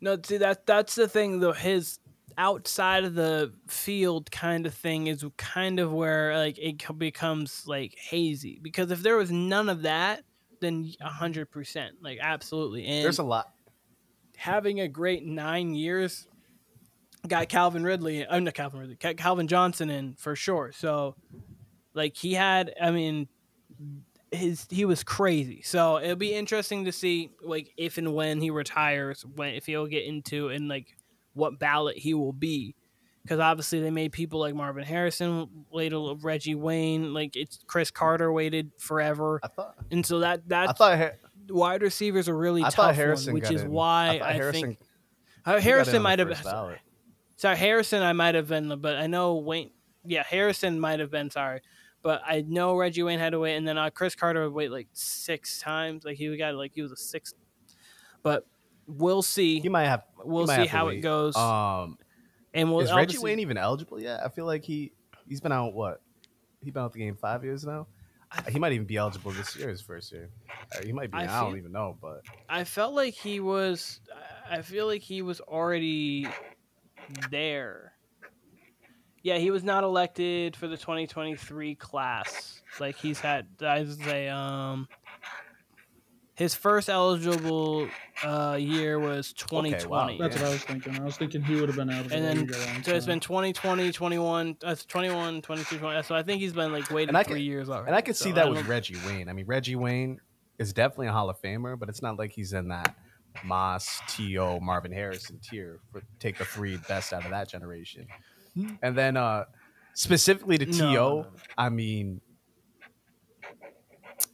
[0.00, 1.52] No, see that that's the thing though.
[1.52, 1.98] His
[2.38, 7.96] outside of the field kind of thing is kind of where like it becomes like
[7.98, 10.22] hazy because if there was none of that,
[10.60, 12.86] then a hundred percent, like absolutely.
[12.86, 13.52] And There's a lot.
[14.36, 16.28] having a great nine years
[17.26, 20.72] got Calvin Ridley, I'm not Calvin Ridley, Calvin Johnson in for sure.
[20.72, 21.16] So,
[21.94, 23.28] like he had, I mean,
[24.30, 25.62] his he was crazy.
[25.62, 29.86] So it'll be interesting to see like if and when he retires, when if he'll
[29.86, 30.96] get into and like
[31.34, 32.74] what ballot he will be.
[33.22, 38.32] Because obviously they made people like Marvin Harrison, later Reggie Wayne, like it's Cris Carter
[38.32, 39.76] waited forever, I thought.
[39.92, 40.98] and so that I that thought.
[40.98, 43.70] Har- wide receivers are really I tough, thought one, which is in.
[43.70, 44.78] why thought I, Harrison, think
[45.44, 46.78] uh, Harrison might have ballot.
[47.36, 49.70] sorry Harrison I might have been but I know Wayne
[50.04, 51.60] yeah Harrison might have been sorry
[52.02, 54.70] but I know Reggie Wayne had to wait and then uh, Cris Carter would wait
[54.70, 57.34] like six times like he got like he was a six
[58.22, 58.46] but
[58.86, 59.60] we'll see.
[59.60, 60.04] He might have.
[60.24, 61.36] We'll might see have how it goes.
[61.36, 61.98] Um,
[62.54, 64.20] and we'll is Reggie Wayne even eligible yet?
[64.24, 64.92] I feel like he
[65.28, 66.00] he's been out what?
[66.62, 67.86] He been out the game five years now.
[68.48, 70.30] He might even be eligible this year, his first year.
[70.74, 71.18] Uh, He might be.
[71.18, 74.00] I I, don't even know, but I felt like he was.
[74.50, 76.26] I feel like he was already
[77.30, 77.91] there.
[79.22, 82.60] Yeah, he was not elected for the 2023 class.
[82.80, 84.88] Like he's had, I would say, um,
[86.34, 87.88] his first eligible
[88.24, 89.86] uh, year was 2020.
[89.88, 90.16] wow.
[90.18, 90.42] That's Yeah.
[90.42, 90.98] what I was thinking.
[90.98, 92.82] I was thinking he would have been out of the And then- league a long
[92.82, 93.12] So it's time.
[93.14, 96.02] been 2020, 21, uh, 21, 22, 20.
[96.02, 97.88] So I think he's been like waiting And three can- years already.
[97.88, 99.28] and I could So see that with Reggie Wayne.
[99.28, 100.18] I mean, Reggie Wayne
[100.58, 102.96] is definitely a Hall of Famer, but it's not like he's in that
[103.44, 108.06] Moss, T.O., Marvin Harrison tier for take the three best out of that generation.
[108.82, 109.44] And then uh
[109.94, 111.26] specifically to No, T.O., no, no.
[111.56, 112.20] I mean,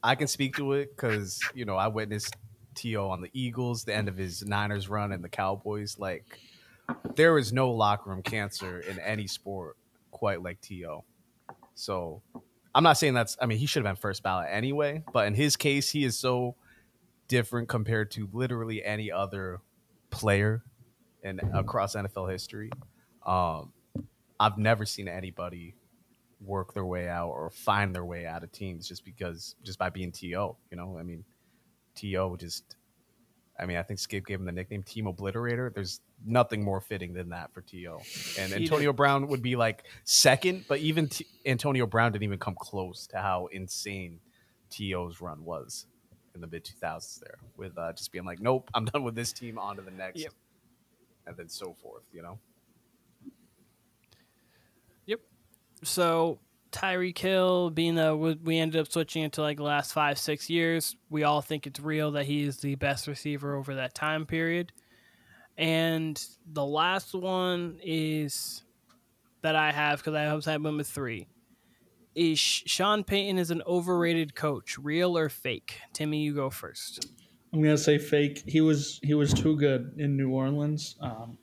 [0.03, 2.37] I can speak to it because you know I witnessed
[2.75, 3.09] T.O.
[3.09, 5.99] on the Eagles, the end of his Niners run, and the Cowboys.
[5.99, 6.25] Like
[7.17, 9.77] there is no locker room cancer in any sport
[10.11, 11.05] quite like T.O.
[11.75, 12.23] So
[12.75, 13.37] I'm not saying that's.
[13.41, 16.19] I mean, he should have been first ballot anyway, but in his case, he is
[16.19, 16.57] so
[17.27, 19.61] different compared to literally any other
[20.11, 20.63] player
[21.23, 22.71] in across NFL history.
[23.27, 23.73] Um,
[24.41, 25.75] I've never seen anybody
[26.41, 29.91] work their way out or find their way out of teams just because just by
[29.91, 30.27] being To.
[30.27, 31.25] You know, I mean,
[31.95, 32.37] T.O.
[32.37, 32.77] just.
[33.61, 35.75] I mean, I think Skip gave him the nickname Team Obliterator.
[35.75, 37.99] There's nothing more fitting than that for To.
[38.39, 42.55] And Antonio Brown would be like second, but even T- Antonio Brown didn't even come
[42.55, 44.21] close to how insane
[44.71, 45.87] T.O.'s run was
[46.37, 49.33] in the mid 2000s there, with uh, just being like, nope, I'm done with this
[49.33, 50.33] team, on to the next, Yep.
[51.27, 52.05] and then so forth.
[52.13, 52.39] You know.
[55.85, 56.39] So
[56.71, 60.51] Tyreek Hill being the we ended up switching it to like the last five six
[60.51, 64.27] years, we all think it's real that he is the best receiver over that time
[64.27, 64.73] period.
[65.57, 68.63] And the last one is
[69.43, 71.27] that I have because I was had number three.
[72.15, 75.81] Is Sean Payton is an overrated coach, real or fake?
[75.93, 77.07] Timmy, you go first.
[77.53, 78.43] I'm gonna say fake.
[78.47, 80.97] He was he was too good in New Orleans.
[81.01, 81.39] Um,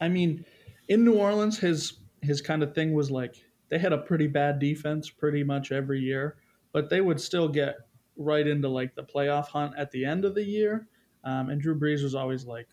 [0.00, 0.44] I mean,
[0.88, 3.34] in New Orleans, his his kind of thing was like
[3.70, 6.36] they had a pretty bad defense pretty much every year,
[6.72, 7.76] but they would still get
[8.16, 10.88] right into like the playoff hunt at the end of the year.
[11.24, 12.68] Um, and Drew Brees was always like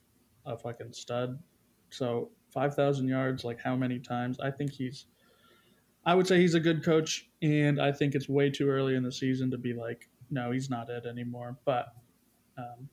[0.46, 1.40] a fucking stud.
[1.90, 4.40] So five thousand yards, like how many times?
[4.40, 5.06] I think he's.
[6.06, 9.04] I would say he's a good coach, and I think it's way too early in
[9.04, 11.58] the season to be like, no, he's not it anymore.
[11.66, 11.88] But
[12.58, 12.88] um,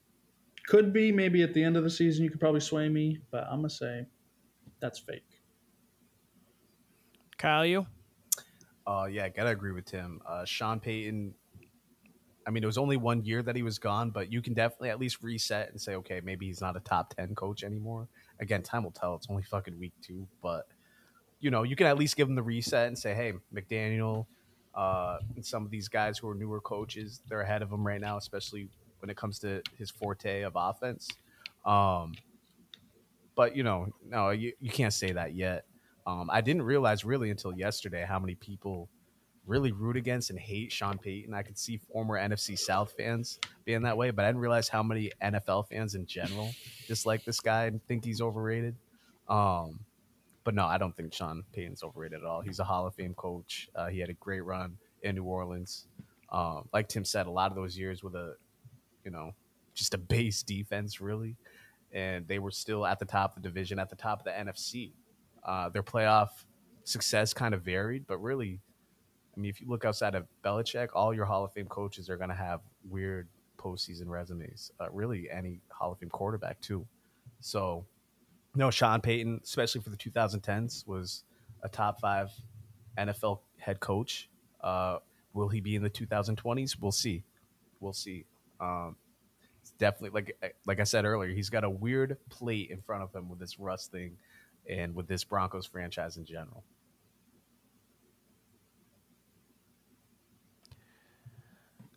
[0.66, 2.24] could be maybe at the end of the season.
[2.24, 4.06] You could probably sway me, but I'm gonna say
[4.80, 5.22] that's fake.
[7.38, 7.86] Kyle, you?
[8.86, 10.20] Uh, yeah, gotta agree with Tim.
[10.26, 11.34] Uh, Sean Payton.
[12.46, 14.90] I mean, it was only one year that he was gone, but you can definitely
[14.90, 18.08] at least reset and say, okay, maybe he's not a top ten coach anymore.
[18.40, 19.14] Again, time will tell.
[19.14, 20.66] It's only fucking week two, but
[21.40, 24.26] you know, you can at least give him the reset and say, hey, McDaniel,
[24.74, 28.00] uh, and some of these guys who are newer coaches, they're ahead of him right
[28.00, 28.68] now, especially
[29.00, 31.08] when it comes to his forte of offense.
[31.64, 32.14] Um,
[33.34, 35.64] but you know, no, you, you can't say that yet.
[36.06, 38.88] Um, I didn't realize really until yesterday how many people
[39.46, 41.34] really root against and hate Sean Payton.
[41.34, 44.82] I could see former NFC South fans being that way, but I didn't realize how
[44.82, 46.50] many NFL fans in general
[46.88, 48.76] dislike this guy and think he's overrated.
[49.28, 49.80] Um,
[50.44, 52.42] but no, I don't think Sean Payton's overrated at all.
[52.42, 53.68] He's a Hall of Fame coach.
[53.74, 55.86] Uh, he had a great run in New Orleans.
[56.30, 58.34] Um, like Tim said, a lot of those years with a,
[59.04, 59.32] you know,
[59.74, 61.36] just a base defense really,
[61.92, 64.30] and they were still at the top of the division, at the top of the
[64.30, 64.92] NFC.
[65.44, 66.28] Uh, their playoff
[66.84, 68.60] success kind of varied, but really,
[69.36, 72.16] I mean, if you look outside of Belichick, all your Hall of Fame coaches are
[72.16, 74.70] going to have weird postseason resumes.
[74.80, 76.86] Uh, really, any Hall of Fame quarterback too.
[77.40, 77.84] So,
[78.54, 81.24] no, Sean Payton, especially for the 2010s, was
[81.62, 82.30] a top five
[82.96, 84.28] NFL head coach.
[84.60, 84.98] Uh,
[85.32, 86.76] will he be in the 2020s?
[86.80, 87.24] We'll see.
[87.80, 88.24] We'll see.
[88.60, 88.96] Um,
[89.60, 93.14] it's definitely like like I said earlier, he's got a weird plate in front of
[93.14, 94.16] him with this Russ thing,
[94.68, 96.64] and with this Broncos franchise in general.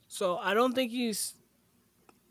[0.08, 1.36] So I don't think he's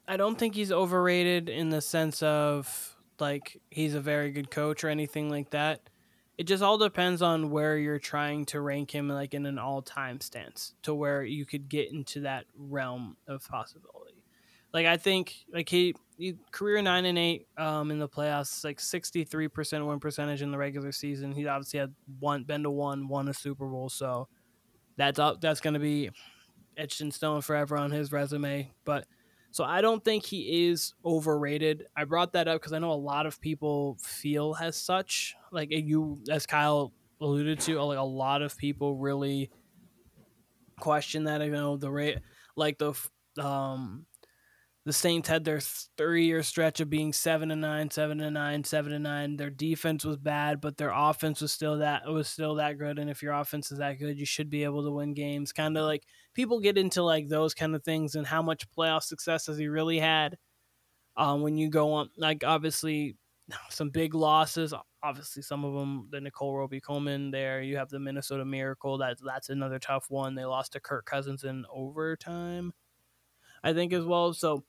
[0.08, 4.84] I don't think he's overrated in the sense of like he's a very good coach
[4.84, 5.88] or anything like that.
[6.38, 10.20] It just all depends on where you're trying to rank him like in an all-time
[10.20, 14.22] stance to where you could get into that realm of possibility.
[14.72, 15.94] Like I think like he,
[16.50, 20.92] career 9 and 8 um in the playoffs like 63% win percentage in the regular
[20.92, 21.32] season.
[21.32, 24.28] He obviously had one been to one, won a Super Bowl, so
[24.96, 26.10] that's up that's going to be
[26.76, 28.70] etched in stone forever on his resume.
[28.84, 29.06] But
[29.50, 31.86] So I don't think he is overrated.
[31.96, 35.34] I brought that up because I know a lot of people feel as such.
[35.50, 39.50] Like you, as Kyle alluded to, like a lot of people really
[40.80, 41.42] question that.
[41.42, 42.18] You know the rate,
[42.56, 42.94] like the
[43.38, 44.06] um
[44.86, 45.60] the Saints had their
[45.98, 49.36] three year stretch of being seven and nine, seven and nine, seven and nine.
[49.36, 52.98] Their defense was bad, but their offense was still that was still that good.
[52.98, 55.52] And if your offense is that good, you should be able to win games.
[55.52, 56.04] Kind of like
[56.34, 59.68] people get into like those kind of things and how much playoff success has he
[59.68, 60.38] really had.
[61.16, 63.16] Um, when you go on, like obviously
[63.70, 64.74] some big losses.
[65.02, 67.30] Obviously, some of them the Nickell Robey-Coleman.
[67.30, 68.98] There, you have the Minnesota Miracle.
[68.98, 70.34] That's that's another tough one.
[70.34, 72.72] They lost to Kirk Cousins in overtime,
[73.62, 74.32] I think, as well.
[74.32, 74.64] So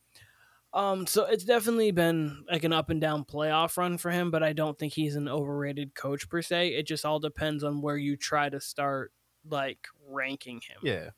[0.78, 4.44] um, so it's definitely been like an up and down playoff run for him, but
[4.44, 6.76] I don't think he's an overrated coach per se.
[6.76, 9.12] It just all depends on where you try to start
[9.50, 10.78] like ranking him.
[10.84, 11.10] Yeah.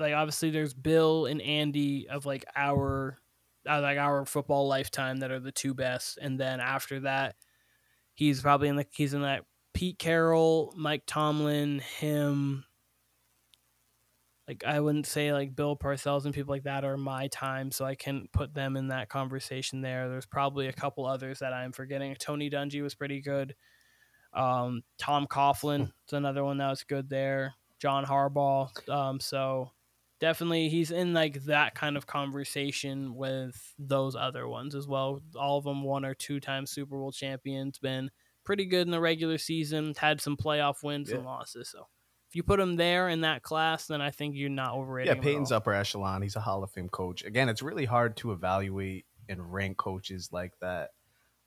[0.00, 3.18] Like obviously there's Bill and Andy of like our
[3.68, 7.36] uh, like our football lifetime that are the two best, and then after that,
[8.14, 12.64] he's probably in the he's in that Pete Carroll, Mike Tomlin, him,
[14.48, 17.84] like I wouldn't say like Bill Parcells and people like that are my time, so
[17.84, 20.08] I can put them in that conversation there.
[20.08, 22.14] There's probably a couple others that I'm forgetting.
[22.18, 23.54] Tony Dungy was pretty good.
[24.32, 27.54] Um, Tom Coughlin is another one that was good there.
[27.78, 28.88] John Harbaugh.
[28.88, 29.70] Um, so
[30.20, 35.20] definitely he's in like that kind of conversation with those other ones as well.
[35.34, 38.10] All of them one or two times Super Bowl champions, been
[38.44, 41.16] pretty good in the regular season, had some playoff wins Yeah.
[41.16, 41.68] and losses.
[41.70, 41.86] So
[42.36, 45.16] you put him there in that class, then I think you're not overrating.
[45.16, 46.20] Yeah, Payton's upper echelon.
[46.22, 47.24] He's a Hall of Fame coach.
[47.24, 50.90] Again, it's really hard to evaluate and rank coaches like that,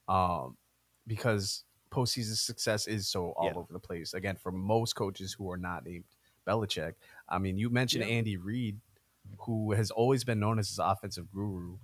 [0.07, 0.57] um,
[1.07, 3.53] because postseason success is so all Yeah.
[3.56, 4.14] over the place.
[4.14, 6.06] Again, for most coaches who are not named
[6.48, 6.95] Belichick,
[7.28, 8.11] I mean, you mentioned Yeah.
[8.16, 8.80] Andy Reid,
[9.41, 11.78] who has always been known as his offensive guru,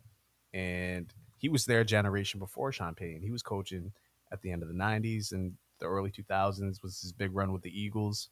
[0.54, 3.22] and he was their generation before Sean Payton.
[3.22, 3.94] He was coaching
[4.32, 6.82] at the end of the '90s and the early 2000s.
[6.82, 8.30] Was his big run with the Eagles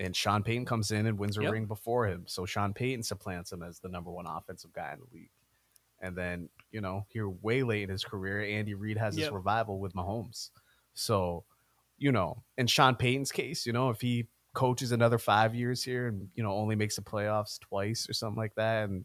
[0.00, 1.52] and Sean Payton comes in and wins a Yep.
[1.52, 2.24] ring before him.
[2.26, 5.30] So Sean Payton supplants him as the number one offensive guy in the league.
[6.00, 9.32] And then, you know, here way late in his career, Andy Reid has Yep.
[9.32, 10.50] revival with Mahomes.
[10.94, 11.44] So,
[11.96, 16.06] you know, in Sean Payton's case, you know, if he coaches another five years here
[16.06, 19.04] and, you know, only makes the playoffs twice or something like that, and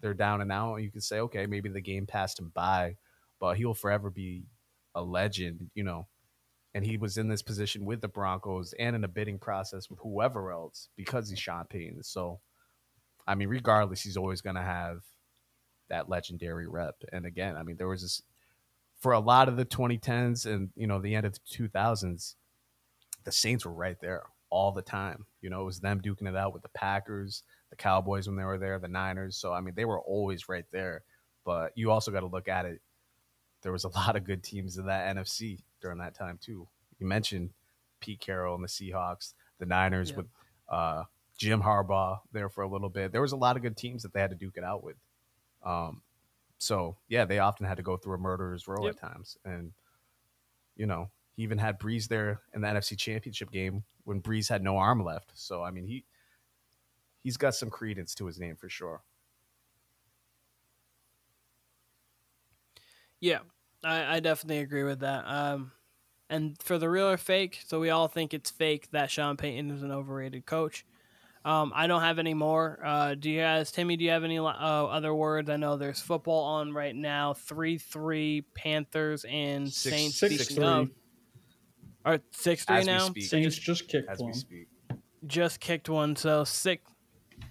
[0.00, 2.96] they're down and out, you can say, okay, maybe the game passed him by,
[3.40, 4.44] but he'll forever be
[4.94, 6.06] a legend, you know,
[6.74, 9.98] and he was in this position with the Broncos and in a bidding process with
[10.00, 12.02] whoever else because he's Sean Payton.
[12.02, 12.40] So,
[13.26, 15.02] I mean, regardless, he's always going to have
[15.88, 16.96] that legendary rep.
[17.12, 18.22] And again, I mean, there was this
[19.00, 22.34] for a lot of the 2010s and you know the end of the 2000s,
[23.24, 25.26] the Saints were right there all the time.
[25.40, 28.44] You know, it was them duking it out with the Packers, the Cowboys when they
[28.44, 29.36] were there, the Niners.
[29.36, 31.02] So I mean, they were always right there.
[31.44, 32.80] But you also got to look at it.
[33.62, 36.66] There was a lot of good teams in that NFC during that time too.
[36.98, 37.50] You mentioned
[38.00, 40.16] Pete Carroll and the Seahawks, the Niners Yeah.
[40.16, 40.26] with
[40.68, 41.04] uh,
[41.38, 43.12] Jim Harbaugh there for a little bit.
[43.12, 44.96] There was a lot of good teams that they had to duke it out with.
[45.64, 46.02] Um,
[46.58, 48.94] so yeah, they often had to go through a murderer's row Yep.
[48.96, 49.72] at times, and
[50.76, 54.62] you know he even had Brees there in the NFC Championship game when Brees had
[54.62, 55.30] no arm left.
[55.34, 56.04] So I mean he
[57.22, 59.00] he's got some credence to his name for sure.
[63.20, 63.40] Yeah,
[63.84, 65.24] I, I definitely agree with that.
[65.26, 65.72] Um,
[66.28, 69.70] and for the real or fake, so we all think it's fake that Sean Payton
[69.70, 70.84] is an overrated coach.
[71.44, 72.78] Um, I don't have any more.
[72.84, 73.96] Uh, do you guys, Timmy?
[73.96, 75.48] Do you have any uh, other words?
[75.48, 77.32] I know there's football on right now.
[77.32, 80.18] Three three Panthers and Six- Saints.
[80.18, 80.64] Six speaking three.
[80.66, 80.90] of,
[82.04, 83.08] or six three As now.
[83.18, 84.28] Saints just kicked As one.
[84.28, 84.68] we speak,
[85.26, 86.82] just kicked one, so six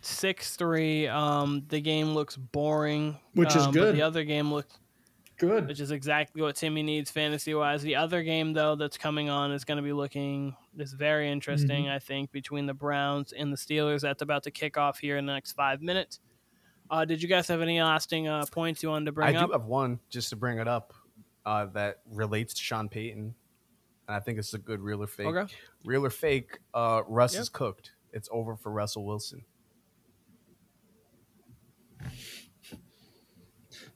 [0.02, 1.08] six three.
[1.08, 3.96] Um, the game looks boring, Which is um, but good.
[3.96, 4.78] the other game looks
[5.40, 5.68] Good.
[5.68, 7.82] which is exactly what Timmy needs fantasy wise.
[7.82, 11.86] The other game though that's coming on is going to be looking is very interesting.
[11.86, 11.94] Mm-hmm.
[11.94, 15.26] I think between the Browns and the Steelers that's about to kick off here in
[15.26, 16.20] the next five minutes.
[16.91, 19.44] Uh, did you guys have any lasting uh, points you wanted to bring I up?
[19.44, 20.94] I do have one just to bring it up
[21.45, 23.34] uh, that relates to Sean Payton,
[24.07, 25.28] and I think it's a good real or fake.
[25.28, 25.53] Okay.
[25.86, 26.57] Real or fake?
[26.74, 27.41] Uh, Russ Yep.
[27.41, 27.91] is cooked.
[28.11, 29.45] It's over for Russell Wilson.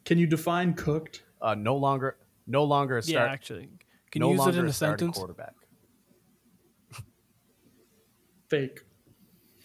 [0.06, 1.24] Can you define cooked?
[1.44, 2.18] Uh, no longer,
[2.48, 3.30] no longer a yeah, start.
[3.30, 3.70] actually,
[4.12, 5.18] can no you use it in a starting sentence?
[5.18, 5.54] Quarterback.
[8.50, 8.80] Fake.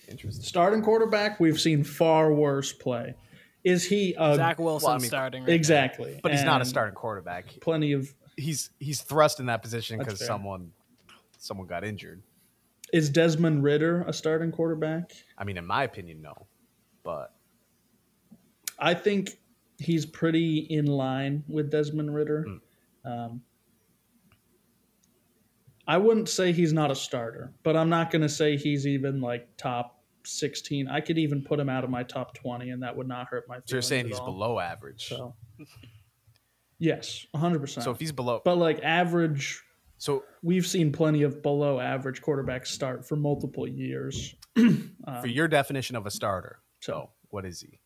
[0.08, 0.42] Interesting.
[0.42, 3.14] Starting quarterback, we've seen far worse play.
[3.62, 5.42] Is he a Zach Wilson well, I mean, starting.
[5.42, 5.54] Right now.
[5.54, 6.18] exactly?
[6.22, 7.46] But he's not a starting quarterback.
[7.60, 10.70] Plenty of He's he's thrust in that position because someone
[11.38, 12.22] someone got injured.
[12.92, 15.12] is Desmond Ridder a starting quarterback?
[15.36, 16.46] I mean, in my opinion, no.
[17.02, 17.34] But
[18.78, 19.38] I think
[19.78, 22.46] he's pretty in line with Desmond Ridder.
[23.04, 23.42] Um,
[25.86, 29.20] I wouldn't say he's not a starter, but I'm not going to say he's even
[29.20, 30.86] like top 16.
[30.88, 33.48] I could even put him out of my top 20, and that would not hurt
[33.48, 33.70] my feelings.
[33.70, 34.26] So you're saying he's all.
[34.26, 35.08] below average.
[35.08, 35.34] So,
[36.78, 37.82] yes, 100%.
[37.82, 39.62] So if he's below, but like average,
[39.96, 44.34] so we've seen plenty of below average quarterbacks start for multiple years.
[45.06, 47.80] Um, for your definition of a starter, so what is he?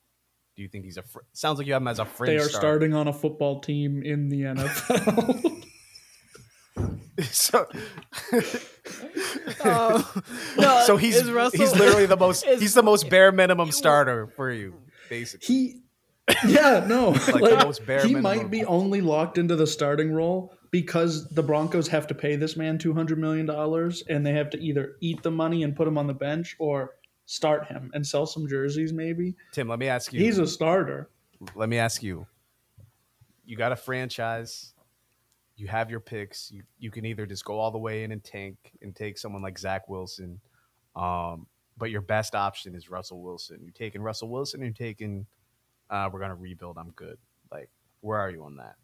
[0.55, 1.01] Do you think he's a?
[1.03, 2.29] Fr- sounds like you have him as a fringe.
[2.31, 2.59] they are starter.
[2.67, 5.63] starting on a football team in the NFL.
[7.23, 7.67] so,
[9.63, 10.03] Uh,
[10.57, 14.27] no, so he's Russell, he's literally the most is- he's the most bare minimum starter
[14.27, 14.75] for you,
[15.09, 15.45] basically.
[15.55, 15.79] he
[16.47, 18.23] yeah no Like like, the most bare he minimum.
[18.23, 22.55] might be only locked into the starting role because the broncos have to pay this
[22.55, 25.97] man 200 million dollars and they have to either eat the money and put him
[25.97, 26.91] on the bench or
[27.25, 30.19] start him and sell some jerseys maybe Tim, let me ask you.
[30.19, 31.09] he's a starter
[31.55, 32.25] let me ask you.
[33.45, 34.73] You got a franchise.
[35.55, 36.51] You have your picks.
[36.51, 39.41] You you can either just go all the way in and tank and take someone
[39.41, 40.39] like Zach Wilson,
[40.95, 41.47] um,
[41.77, 43.59] but your best option is Russell Wilson.
[43.61, 44.61] You're taking Russell Wilson?
[44.61, 45.25] You're taking?
[45.89, 46.77] Uh, we're gonna rebuild.
[46.77, 47.17] I'm good.
[47.51, 47.69] Like,
[48.01, 48.75] where are you on that?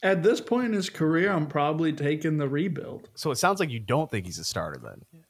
[0.00, 3.68] at this point in his career i'm probably taking the rebuild So it sounds like
[3.68, 5.22] you don't think he's a starter then.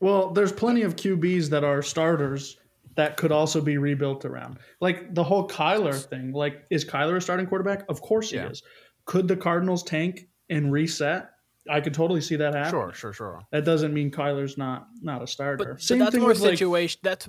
[0.00, 2.56] Well there's plenty of qb's that are starters
[2.96, 7.20] that could also be rebuilt around like the whole kyler thing like is kyler a
[7.20, 8.48] starting quarterback of course he Yeah.
[8.48, 8.62] is
[9.04, 11.30] could the cardinals tank and reset
[11.68, 13.40] i could totally see that happen Sure, sure, sure.
[13.52, 15.56] That doesn't mean Kyler's not not a starter.
[15.58, 16.98] but, but Same that's thing more with like situation.
[17.02, 17.28] That's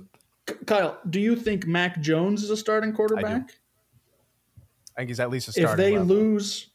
[0.66, 0.98] Kyle.
[1.08, 3.52] Do you think Mac Jones is a starting quarterback?
[4.96, 5.70] I think he's at least a starter.
[5.72, 6.06] If they level.
[6.16, 6.68] lose,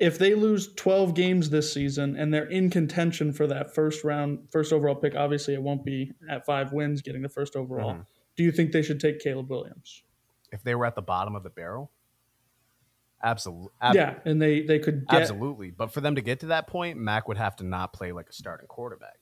[0.00, 4.48] if they lose twelve games this season and they're in contention for that first round,
[4.50, 7.94] first overall pick, obviously it won't be at five wins getting the first overall.
[7.94, 8.06] Mhm.
[8.36, 10.02] Do you think they should take Caleb Williams?
[10.52, 11.92] if they were at the bottom of the barrel,
[13.22, 15.70] absolutely, yeah, and they they could get absolutely.
[15.70, 18.28] But for them to get to that point, Mac would have to not play like
[18.28, 19.18] a starting quarterback.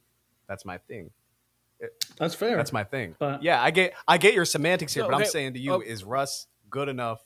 [0.49, 1.11] That's my thing.
[2.17, 2.57] that's fair.
[2.57, 3.15] That's my thing.
[3.19, 5.75] But- yeah, I get I get your semantics here, So, but I'm saying to you,
[5.75, 5.81] oh.
[5.81, 7.23] is Russ good enough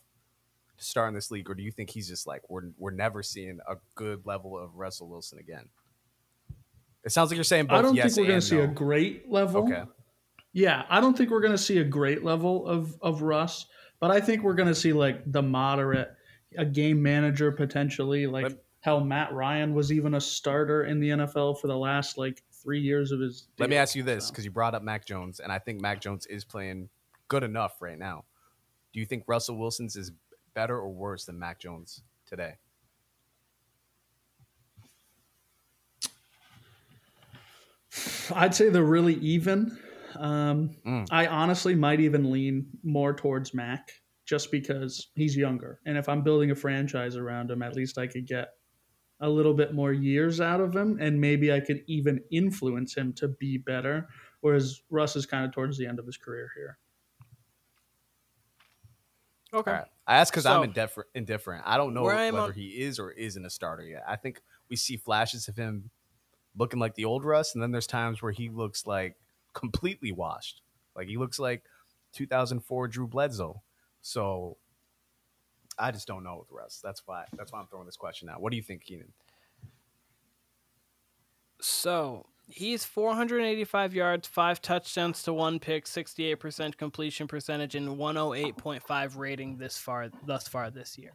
[0.83, 3.23] to start in this league, or do you think he's just like we're we're never
[3.23, 5.69] seeing a good level of Russell Wilson again?
[7.05, 7.79] It sounds like you're saying both.
[7.79, 8.65] I don't yes think we're going to see no.
[8.65, 9.65] a great level.
[9.65, 9.83] Okay,
[10.53, 13.67] Yeah, I don't think we're going to see a great level of of Russ,
[14.01, 16.13] but I think we're going to see like the moderate,
[16.57, 18.27] a game manager potentially.
[18.27, 22.19] Like Let- hell, Matt Ryan was even a starter in the NFL for the last
[22.19, 23.49] like three years of his.
[23.59, 24.33] let me ask you this so.
[24.33, 26.89] because you brought up Mac Jones, and I think Mac Jones is playing
[27.29, 28.25] good enough right now.
[28.93, 30.13] Do you think Russell Wilson's is
[30.55, 32.55] better or worse than Mac Jones today?
[38.35, 39.79] I'd say they're really even.
[40.17, 41.07] Um, Mm.
[41.11, 43.91] I honestly might even lean more towards Mac
[44.25, 48.07] just because he's younger, and if I'm building a franchise around him, at least I
[48.07, 48.51] could get
[49.21, 53.13] a little bit more years out of him, and maybe I could even influence him
[53.15, 54.09] to be better.
[54.41, 56.79] Whereas Russ is kind of towards the end of his career here.
[59.53, 59.71] okay.
[59.71, 59.89] All right.
[60.07, 61.11] I ask because I'm So- indifferent.
[61.15, 61.63] Indifferent.
[61.67, 64.03] I don't know whether on- he is or isn't a starter yet.
[64.07, 65.91] I think we see flashes of him
[66.57, 69.17] looking like the old Russ, and then there's times where he looks like
[69.53, 70.61] completely washed.
[70.97, 71.65] Like he looks like
[72.13, 73.63] 2004 Drew Bledsoe.
[74.01, 74.59] So
[75.79, 76.81] I just don't know with Russ.
[76.83, 77.25] That's why.
[77.37, 78.41] That's why I'm throwing this question out.
[78.43, 79.13] What do you think, Keenan?
[81.61, 89.57] So he's 485 yards, five touchdowns to one pick, 68% completion percentage, and 108.5 rating
[89.57, 91.13] this far thus far this year.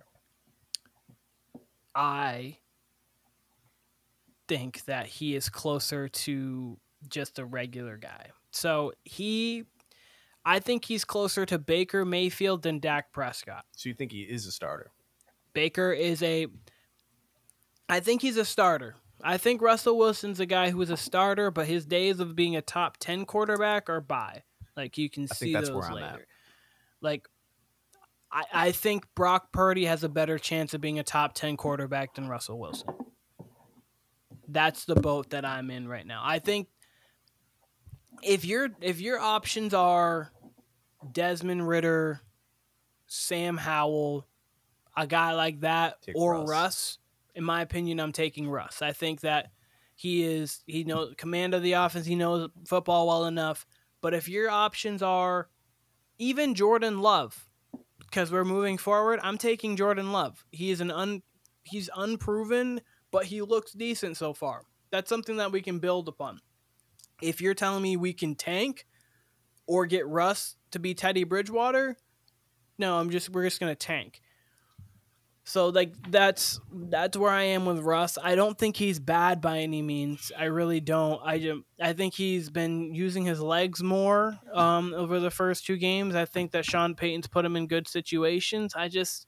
[1.96, 2.58] I
[4.48, 6.78] think that he is closer to
[7.10, 8.30] just a regular guy.
[8.52, 9.64] So he,
[10.46, 13.66] I think he's closer to Baker Mayfield than Dak Prescott.
[13.76, 14.92] So you think he is a starter?
[15.54, 16.48] Baker is a.
[17.90, 18.96] I think he's a starter.
[19.24, 22.56] I think Russell Wilson's a guy who is a starter, but his days of being
[22.56, 24.44] a top ten quarterback are by.
[24.76, 26.06] Like you can I think see that's those where I'm later.
[26.08, 26.22] at.
[27.02, 27.28] Like,
[28.32, 32.16] I I think Brock Purdy has a better chance of being a top ten quarterback
[32.16, 32.90] than Russell Wilson.
[34.48, 36.22] That's the boat that I'm in right now.
[36.24, 36.68] I think
[38.22, 40.32] if your if your options are
[41.12, 42.22] Desmond Ridder,
[43.08, 44.28] Sam Howell,
[44.96, 46.50] a guy like that, Take or Russ.
[46.50, 46.98] Russ.
[47.38, 48.82] In my opinion, I'm taking Russ.
[48.82, 49.52] I think that
[49.96, 52.08] he is he knows command of the offense.
[52.08, 53.68] He knows football well enough.
[54.02, 55.48] But if your options are
[56.18, 57.48] even Jordan Love,
[58.00, 60.44] because we're moving forward, I'm taking Jordan Love.
[60.52, 61.22] He is an un
[61.62, 62.82] he's unproven,
[63.12, 64.64] but he looks decent so far.
[64.90, 66.42] That's something that we can build upon.
[67.22, 68.88] If you're telling me we can tank,
[69.68, 71.98] or get Russ to be Teddy Bridgewater,
[72.80, 74.22] no, I'm just we're just gonna tank.
[75.48, 78.18] So like that's that's where I am with Russ.
[78.22, 80.30] I don't think he's bad by any means.
[80.38, 81.22] I really don't.
[81.24, 85.78] I just, I think he's been using his legs more um, over the first two
[85.78, 86.16] games.
[86.16, 88.74] I think that Sean Payton's put him in good situations.
[88.76, 89.26] I just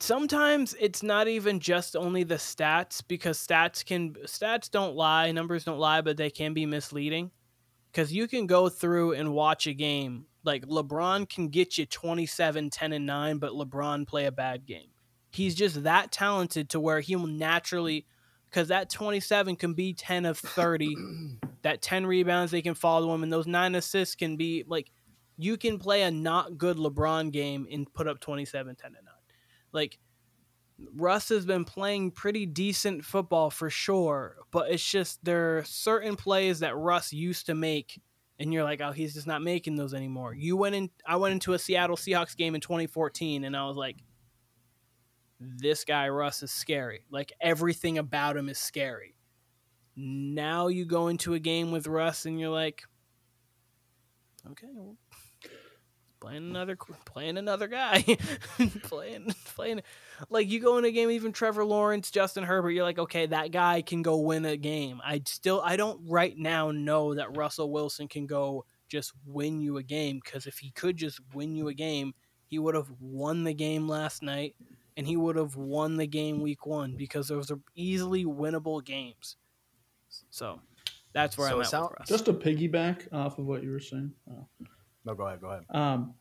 [0.00, 5.62] sometimes it's not even just only the stats because stats can stats don't lie, numbers
[5.62, 7.30] don't lie, but they can be misleading.
[7.92, 12.70] Cuz you can go through and watch a game like LeBron can get you 27,
[12.70, 14.88] 10 and 9, but LeBron play a bad game.
[15.30, 18.06] He's just that talented to where he will naturally
[18.50, 20.96] cuz that 27 can be 10 of 30.
[21.62, 24.90] that 10 rebounds they can follow him and those 9 assists can be like
[25.36, 29.14] you can play a not good LeBron game and put up 27, 10 and 9.
[29.72, 29.98] Like
[30.94, 36.16] Russ has been playing pretty decent football for sure, but it's just there are certain
[36.16, 38.00] plays that Russ used to make
[38.40, 41.34] and you're like, "Oh, he's just not making those anymore." You went in I went
[41.34, 43.98] into a Seattle Seahawks game in 2014 and I was like,
[45.38, 47.04] "This guy Russ is scary.
[47.10, 49.14] Like everything about him is scary."
[49.94, 52.82] Now you go into a game with Russ and you're like,
[54.50, 54.96] "Okay, well,
[56.20, 56.76] playing another
[57.06, 58.02] playing another guy
[58.82, 59.80] playing playing
[60.28, 63.50] like you go in a game even Trevor Lawrence Justin Herbert you're like okay that
[63.52, 67.70] guy can go win a game I still I don't right now know that Russell
[67.72, 71.68] Wilson can go just win you a game cuz if he could just win you
[71.68, 72.12] a game
[72.46, 74.54] he would have won the game last night
[74.96, 79.36] and he would have won the game week 1 because those are easily winnable games
[80.28, 80.60] so
[81.12, 82.08] that's where So I'm it at sound- with Russ.
[82.08, 84.12] Just to piggyback off of what you were saying.
[84.30, 84.46] Oh.
[85.04, 85.40] No, go ahead.
[85.40, 85.64] Go ahead.
[85.70, 86.14] Um,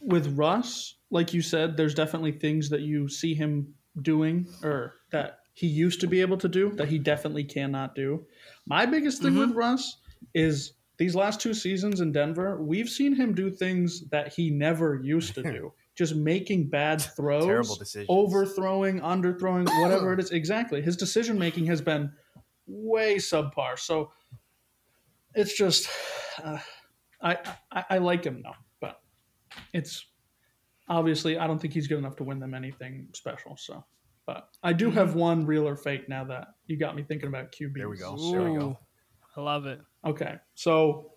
[0.00, 5.40] with Russ, like you said, there's definitely things that you see him doing or that
[5.54, 8.24] he used to be able to do that he definitely cannot do.
[8.66, 9.98] My biggest thing with Russ
[10.34, 14.94] is these last two seasons in Denver, we've seen him do things that he never
[15.02, 15.72] used to do.
[15.94, 18.06] Just making bad throws, Terrible decisions.
[18.08, 20.30] overthrowing, underthrowing, whatever it is.
[20.30, 20.80] Exactly.
[20.80, 22.10] His decision making has been
[22.66, 23.78] way subpar.
[23.78, 24.10] So
[25.34, 25.88] it's just,
[26.42, 26.58] uh,
[27.22, 27.38] I,
[27.70, 29.00] I I like him though, but
[29.72, 30.04] it's
[30.88, 33.56] obviously I don't think he's good enough to win them anything special.
[33.56, 33.84] So,
[34.26, 34.98] but I do mm-hmm.
[34.98, 37.74] have one real or fake now that you got me thinking about QB.
[37.76, 38.16] There we go.
[38.32, 38.78] There we go.
[39.36, 39.80] I love it.
[40.04, 41.12] Okay, so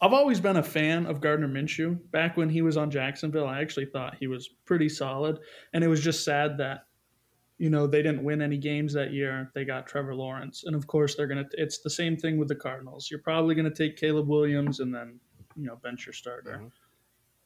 [0.00, 1.98] I've always been a fan of Gardner Minshew.
[2.10, 5.38] Back when he was on Jacksonville, I actually thought he was pretty solid,
[5.72, 6.84] and it was just sad that
[7.60, 9.50] you know they didn't win any games that year.
[9.54, 11.44] They got Trevor Lawrence, and of course they're gonna.
[11.52, 13.10] It's the same thing with the Cardinals.
[13.10, 15.20] You're probably gonna take Caleb Williams and then
[15.54, 16.62] you know bench your starter.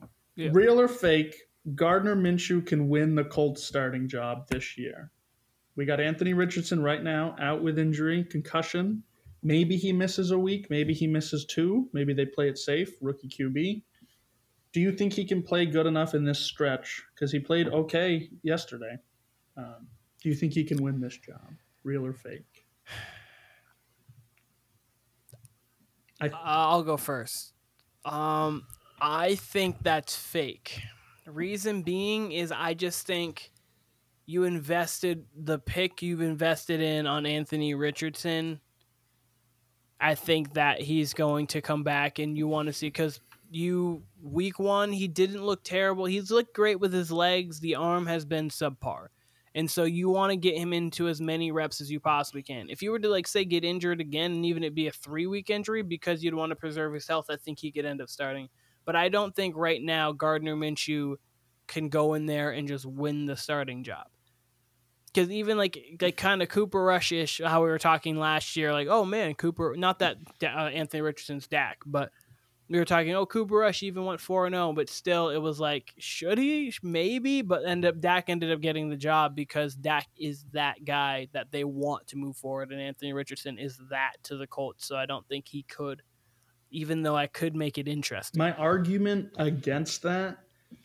[0.01, 0.09] Mhm.
[0.37, 0.51] Yeah.
[0.53, 1.35] Real or fake?
[1.75, 5.11] Gardner Minshew can win the Colts starting job this year.
[5.75, 9.03] We got Anthony Richardson right now out with injury, concussion.
[9.43, 10.71] Maybe he misses a week.
[10.71, 11.89] Maybe he misses two.
[11.93, 12.93] Maybe they play it safe.
[13.01, 13.83] Rookie QB.
[14.73, 17.03] Do you think he can play good enough in this stretch?
[17.15, 18.97] Because he played okay yesterday.
[19.57, 19.89] Um,
[20.25, 21.53] do you think he can win this job?
[21.85, 22.65] Real or fake?
[26.19, 27.53] Uh, I'll go first.
[28.07, 28.67] Um,
[28.99, 30.81] I think that's fake.
[31.27, 33.51] Reason being is I just think
[34.25, 38.61] you invested the pick you've invested in on Anthony Richardson.
[40.01, 43.21] I think that he's going to come back and you want to see because
[43.51, 46.07] you week one he didn't look terrible.
[46.07, 47.61] He's looked great with his legs.
[47.61, 49.09] The arm has been subpar.
[49.55, 52.69] And so you want to get him into as many reps as you possibly can.
[52.69, 55.27] If you were to like say get injured again and even it be a three
[55.27, 58.09] week injury because you'd want to preserve his health, I think he could end up
[58.09, 58.49] starting.
[58.85, 61.17] But I don't think right now Gardner Minshew
[61.69, 64.09] can go in there and just win the starting job.
[65.07, 68.73] Because even like like kind of Cooper Rush ish, how we were talking last year,
[68.73, 72.11] like oh man, Cooper, not that uh, Anthony Richardson's Dak, but
[72.69, 75.93] we were talking, oh, Cooper Rush even went 4 0, but still it was like,
[75.99, 76.73] should he?
[76.83, 81.29] Maybe, but end up Dak ended up getting the job because Dak is that guy
[81.33, 84.87] that they want to move forward, and Anthony Richardson is that to the Colts.
[84.87, 86.03] So I don't think he could,
[86.71, 88.39] even though I could make it interesting.
[88.39, 90.39] My argument against that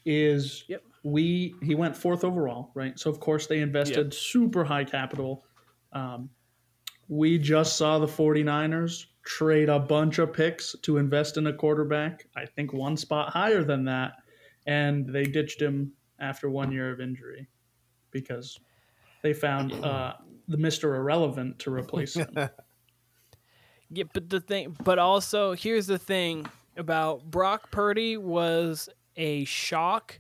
[0.05, 0.83] is Yep.
[1.03, 2.99] we he went fourth overall, right?
[2.99, 5.45] So of course they invested super high capital.
[5.93, 6.29] Um,
[7.07, 12.27] we just saw the 49ers trade a bunch of picks to invest in a quarterback.
[12.35, 14.13] I think one spot higher than that,
[14.65, 17.47] and they ditched him after one year of injury
[18.11, 18.59] because
[19.21, 20.13] they found uh,
[20.47, 22.35] the Mister Irrelevant to replace him.
[23.91, 26.45] Yeah, but the thing, but also here's the thing
[26.77, 30.19] about Brock Purdy was a shock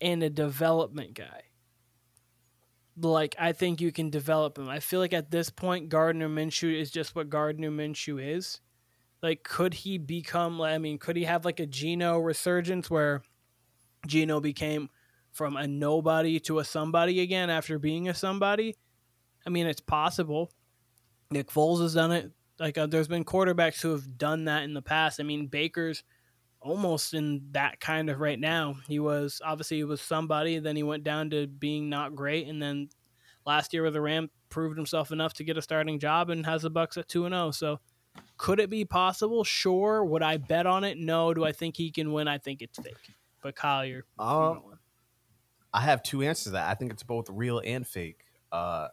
[0.00, 1.42] and a development guy.
[2.96, 4.68] Like I think you can develop him.
[4.68, 8.60] I feel like at this point, Gardner Minshew is just what Gardner Minshew is.
[9.22, 10.60] Like, could he become?
[10.60, 13.22] I mean, could he have like a Geno resurgence where
[14.06, 14.88] Geno became
[15.32, 18.76] from a nobody to a somebody again after being a somebody?
[19.46, 20.50] I mean, it's possible.
[21.30, 22.30] Nick Foles has done it.
[22.58, 25.18] Like, uh, there's been quarterbacks who have done that in the past.
[25.18, 26.02] I mean, Baker's
[26.60, 28.76] almost in that kind of right now.
[28.88, 32.62] He was obviously he was somebody, then he went down to being not great, and
[32.62, 32.88] then
[33.46, 36.62] last year with the Ram proved himself enough to get a starting job and has
[36.62, 37.46] the Bucs at two and zero.
[37.46, 37.50] Oh.
[37.50, 37.80] So
[38.36, 39.44] could it be possible?
[39.44, 40.04] Sure.
[40.04, 40.98] Would I bet on it?
[40.98, 41.32] No.
[41.34, 42.28] Do I think he can win?
[42.28, 42.96] I think it's fake.
[43.42, 44.62] But Kyle, you're, um,
[45.72, 46.68] I have two answers to that.
[46.68, 48.24] I think it's both real and fake.
[48.52, 48.88] Uh,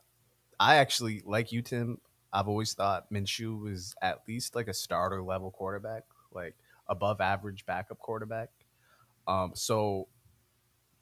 [0.60, 2.00] I actually like you, Tim.
[2.32, 6.04] I've always thought Minshew was at least like a starter level quarterback.
[6.32, 6.56] Like
[6.90, 8.50] above average backup quarterback.
[9.28, 10.08] Um, so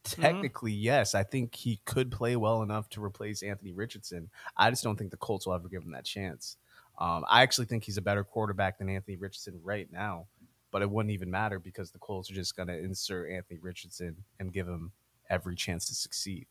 [0.04, 0.22] mm-hmm.
[0.22, 0.84] technically, mm-hmm.
[0.84, 4.30] yes, I think he could play well enough to replace Anthony Richardson.
[4.58, 6.58] I just don't think the Colts will ever give him that chance.
[6.98, 10.28] Um, I actually think he's a better quarterback than Anthony Richardson right now,
[10.72, 14.24] but it wouldn't even matter because the Colts are just going to insert Anthony Richardson
[14.40, 14.92] and give him
[15.30, 16.48] every chance to succeed.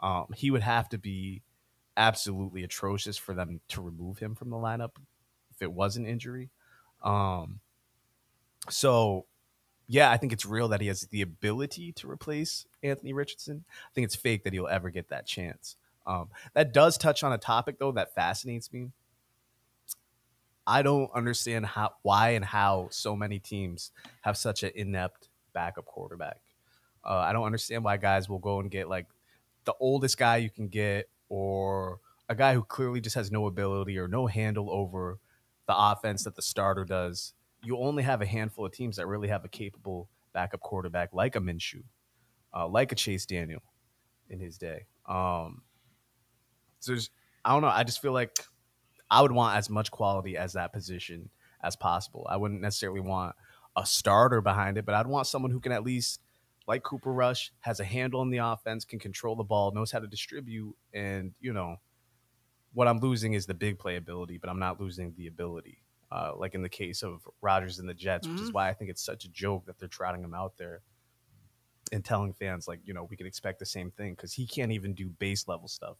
[0.00, 1.42] Um, he would have to be
[1.96, 4.96] absolutely atrocious for them to remove him from the lineup
[5.50, 6.50] if it was an injury.
[7.02, 7.60] Um,
[8.70, 9.26] so,
[9.86, 13.64] yeah, I think it's real that he has the ability to replace Anthony Richardson.
[13.68, 15.76] I think it's fake that he'll ever get that chance.
[16.06, 18.90] Um, that does touch on a topic though that fascinates me.
[20.66, 23.90] I don't understand how, why, and how so many teams
[24.22, 26.40] have such an inept backup quarterback.
[27.04, 29.06] Uh, I don't understand why guys will go and get like
[29.64, 33.98] the oldest guy you can get, or a guy who clearly just has no ability
[33.98, 35.18] or no handle over
[35.66, 37.34] the offense that the starter does
[37.64, 41.36] you only have a handful of teams that really have a capable backup quarterback like
[41.36, 41.82] a Minshew,
[42.54, 43.62] uh, like a Chase Daniel
[44.28, 44.86] in his day.
[45.08, 45.62] Um,
[46.80, 47.10] so there's,
[47.44, 47.68] I don't know.
[47.68, 48.36] I just feel like
[49.10, 51.30] I would want as much quality as that position
[51.62, 52.26] as possible.
[52.28, 53.34] I wouldn't necessarily want
[53.76, 56.20] a starter behind it, but I'd want someone who can at least,
[56.66, 59.98] like Cooper Rush, has a handle on the offense, can control the ball, knows how
[59.98, 61.76] to distribute, and you know,
[62.72, 66.54] what I'm losing is the big playability, but I'm not losing the ability uh, like
[66.54, 68.34] in the case of Rodgers and the Jets, mm-hmm.
[68.34, 68.56] which is mm-hmm.
[68.56, 70.82] why I think it's such a joke that they're trotting him out there
[71.92, 74.72] and telling fans like, you know, we can expect the same thing because he can't
[74.72, 75.96] even do base level stuff.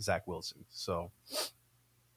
[0.00, 0.64] Zach Wilson.
[0.70, 1.10] So,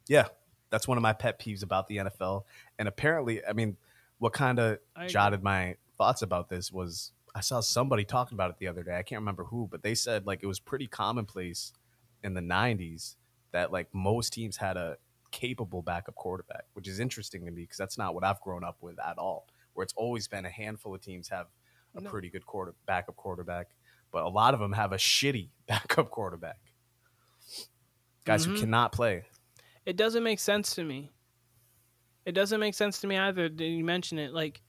[0.07, 0.27] yeah,
[0.69, 2.43] that's one of my pet peeves about the NFL.
[2.79, 3.77] And apparently, I mean,
[4.19, 8.57] what kind of jotted my thoughts about this was I saw somebody talking about it
[8.57, 8.97] the other day.
[8.97, 11.71] I can't remember who, but they said like it was pretty commonplace
[12.23, 13.15] in the 90s
[13.51, 14.97] that like most teams had a
[15.31, 18.77] capable backup quarterback, which is interesting to me because that's not what I've grown up
[18.81, 19.47] with at all.
[19.73, 21.47] Where it's always been a handful of teams have
[21.95, 22.09] a no.
[22.09, 23.67] pretty good quarter backup quarterback,
[24.11, 26.59] but a lot of them have a shitty backup quarterback.
[28.25, 28.55] Guys mm-hmm.
[28.55, 29.23] who cannot play.
[29.85, 31.11] It doesn't make sense to me.
[32.25, 33.47] It doesn't make sense to me either.
[33.47, 34.33] Did you mention it?
[34.33, 34.61] Like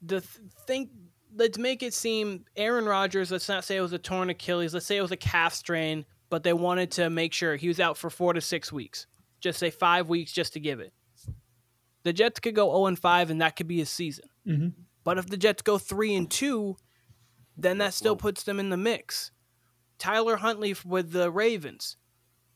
[0.00, 0.90] the th- thing.
[1.36, 3.30] Let's make it seem Aaron Rodgers.
[3.30, 4.74] Let's not say it was a torn Achilles.
[4.74, 7.80] Let's say it was a calf strain but they wanted to make sure he was
[7.80, 9.06] out for four to six weeks.
[9.40, 10.92] Just say five weeks just to give it.
[12.02, 14.24] The Jets could go 0 and 5, and that could be his season.
[14.46, 14.68] Mm-hmm.
[15.04, 16.76] But if the Jets go 3 and 2,
[17.56, 19.32] then that still puts them in the mix.
[19.98, 21.98] Tyler Huntley with the Ravens,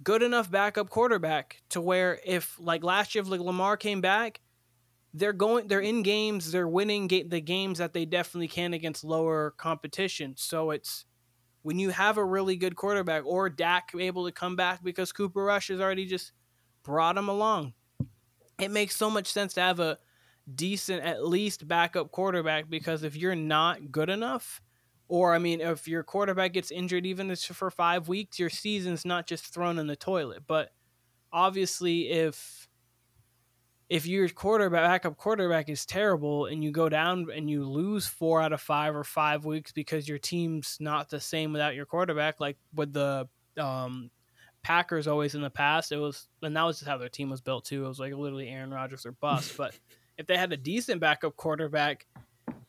[0.02, 4.40] good enough backup quarterback to where if like last year, if like Lamar came back,
[5.12, 9.04] they're going, they're in games, they're winning ga- the games that they definitely can against
[9.04, 10.34] lower competition.
[10.36, 11.04] So it's
[11.64, 15.42] when you have a really good quarterback or Dak able to come back because Cooper
[15.42, 16.32] Rush has already just
[16.82, 17.72] brought him along.
[18.60, 19.98] It makes so much sense to have a
[20.54, 24.60] decent, at least backup quarterback because if you're not good enough,
[25.08, 29.26] or I mean, if your quarterback gets injured even for five weeks, your season's not
[29.26, 30.42] just thrown in the toilet.
[30.46, 30.70] But
[31.32, 32.68] obviously, if
[33.88, 38.40] if your quarterback backup quarterback is terrible and you go down and you lose four
[38.40, 42.40] out of five or five weeks because your team's not the same without your quarterback,
[42.40, 43.28] like with the
[43.58, 44.10] um,
[44.62, 47.42] Packers always in the past, it was and that was just how their team was
[47.42, 47.84] built too.
[47.84, 49.56] It was like literally Aaron Rodgers or bust.
[49.56, 49.78] but
[50.18, 52.06] if they had a decent backup quarterback,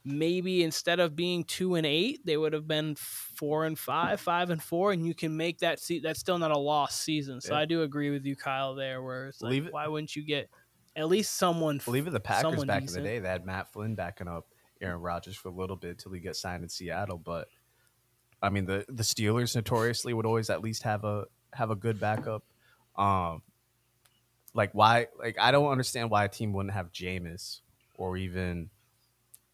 [0.03, 4.49] maybe instead of being two and eight, they would have been four and five, five
[4.49, 7.39] and four, and you can make that see that's still not a lost season.
[7.39, 7.61] So yeah.
[7.61, 10.49] I do agree with you, Kyle, there where it's like, why wouldn't you get
[10.95, 11.81] at least someone.
[11.83, 12.97] Believe in the Packers back decent.
[12.99, 14.47] in the day, they had Matt Flynn backing up
[14.81, 17.17] Aaron Rodgers for a little bit till he got signed in Seattle.
[17.17, 17.47] But
[18.41, 21.99] I mean, the the Steelers notoriously would always at least have a have a good
[21.99, 22.43] backup.
[22.97, 23.41] Um,
[24.53, 25.07] like why?
[25.17, 27.61] Like I don't understand why a team wouldn't have Jameis
[27.95, 28.69] or even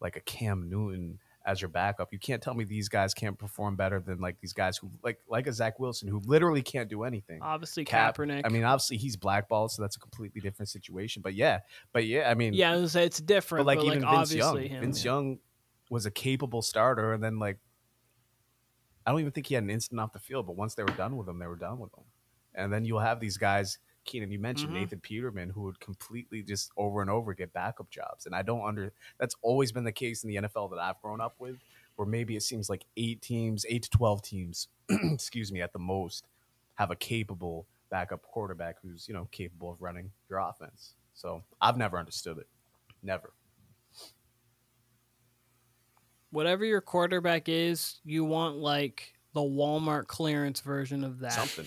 [0.00, 2.12] like a Cam Newton as your backup.
[2.12, 5.18] You can't tell me these guys can't perform better than like these guys who like
[5.28, 7.40] like a Zach Wilson who literally can't do anything.
[7.42, 8.42] Obviously, Cap- Kaepernick.
[8.44, 11.22] I mean, obviously he's blackballed, so that's a completely different situation.
[11.22, 11.60] But yeah,
[11.92, 14.02] but yeah, I mean, yeah, I was gonna say it's different, but like but even
[14.02, 14.80] like Vince Young, him.
[14.80, 15.38] Vince Young
[15.90, 17.58] was a capable starter, and then like
[19.06, 20.46] I don't even think he had an instant off the field.
[20.46, 22.04] But once they were done with him, they were done with him.
[22.54, 23.78] And then you'll have these guys.
[24.04, 24.80] Keenan, you mentioned Mhm.
[24.80, 28.66] Nathan Peterman, who would completely just over and over get backup jobs, and I don't
[28.66, 28.92] under.
[29.18, 31.58] That's always been the case in the NFL that I've grown up with,
[31.96, 35.78] where maybe it seems like eight teams, eight to twelve teams, excuse me, at the
[35.78, 36.26] most,
[36.74, 40.94] have a capable backup quarterback who's you know capable of running your offense.
[41.14, 42.48] So I've never understood it,
[43.02, 43.32] never.
[46.30, 51.32] Whatever your quarterback is, you want like the Walmart clearance version of that.
[51.32, 51.66] Something.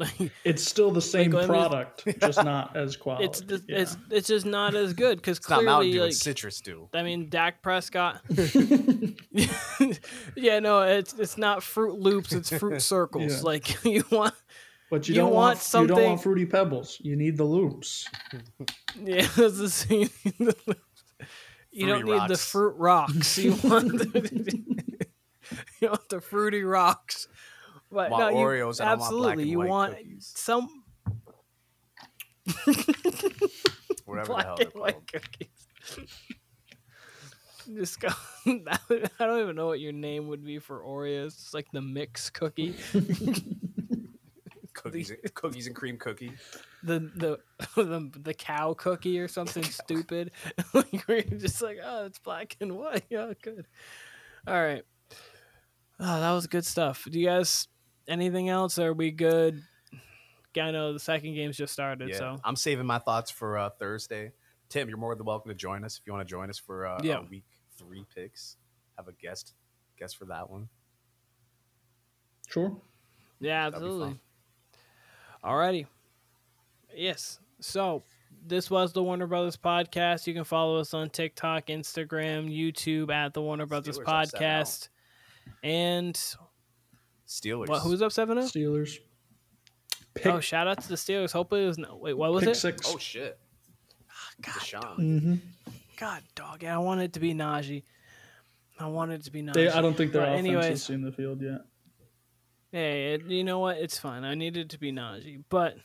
[0.00, 3.26] Like, It's still the same let me- product, just not as quality.
[3.26, 3.78] it's just, Yeah.
[3.80, 6.60] it's it's just not as good because It's not Mountain clearly Dew, like it's Citrus
[6.62, 6.88] Dew.
[6.94, 8.22] I mean Dak Prescott.
[10.36, 13.32] yeah, no, it's it's not Fruit Loops, it's Fruit Circles.
[13.36, 13.40] Yeah.
[13.42, 14.34] Like you want,
[14.90, 16.98] but you, you don't want want, you something- don't want fruity pebbles.
[17.00, 18.06] You need the loops.
[19.02, 20.08] yeah, it's the same.
[21.70, 23.38] you don't Fruity need the fruit rocks.
[23.38, 24.62] You want the,
[25.80, 27.28] you want the fruity rocks.
[27.90, 30.32] But Want no, you, Oreos, I don't want black absolutely, and you want cookies.
[30.36, 30.84] some
[34.04, 35.48] Whatever the black hell and white cookies.
[37.74, 38.08] Just go.
[38.46, 38.78] I
[39.18, 41.26] don't even know what your name would be for Oreos.
[41.26, 42.74] It's like the mix cookie.
[44.72, 46.32] Cookies, and- cookies and cream cookie.
[46.82, 47.38] the the
[47.76, 50.30] the, the cow cookie or something stupid.
[50.72, 53.04] like where you're just like, oh, it's black and white.
[53.10, 53.66] Yeah, oh, good.
[54.46, 54.82] All right.
[56.00, 57.06] Oh, that was good stuff.
[57.10, 57.68] Do you guys
[58.10, 58.78] anything else?
[58.78, 59.62] Are we good?
[60.60, 63.70] I know the second game's just started, Yeah, so I'm saving my thoughts for uh,
[63.70, 64.32] Thursday.
[64.68, 66.86] Tim, you're more than welcome to join us if you want to join us for
[66.86, 67.16] uh, Yeah.
[67.18, 67.44] our week
[67.78, 68.56] three picks.
[68.96, 69.54] Have a guest
[69.98, 70.68] guest for that one.
[72.48, 72.76] Sure.
[73.38, 74.08] yeah, absolutely.
[74.08, 74.20] fun.
[75.44, 75.86] Alrighty.
[76.94, 77.38] Yes.
[77.60, 78.02] So
[78.44, 80.26] this was the Warner Brothas podcast.
[80.26, 84.88] You can follow us on TikTok, Instagram, YouTube at the Warner Brothas Steelers podcast.
[85.62, 86.20] And
[87.30, 87.68] Steelers.
[87.68, 87.82] what?
[87.82, 88.74] Who's up seven zero?
[88.74, 88.98] Steelers.
[90.14, 91.30] Pick, Oh, shout out to the Steelers.
[91.32, 91.96] Hopefully it was no.
[91.96, 92.56] Wait, what was pick it?
[92.56, 92.92] six.
[92.92, 93.38] Oh shit!
[94.42, 94.94] God, Deshaun.
[94.96, 95.34] hmm
[95.96, 96.64] God, dog.
[96.64, 97.84] I want it to be Najee.
[98.80, 99.52] I want it to be Najee.
[99.54, 101.60] They, I don't think their But offense anyways, has seen the field yet.
[102.72, 103.76] Hey, it, you know what?
[103.76, 104.24] It's fine.
[104.24, 105.44] I needed it to be Najee.
[105.50, 105.76] But,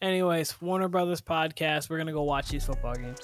[0.00, 1.90] anyways, Warner Brothas podcast.
[1.90, 3.18] We're gonna go watch these football games.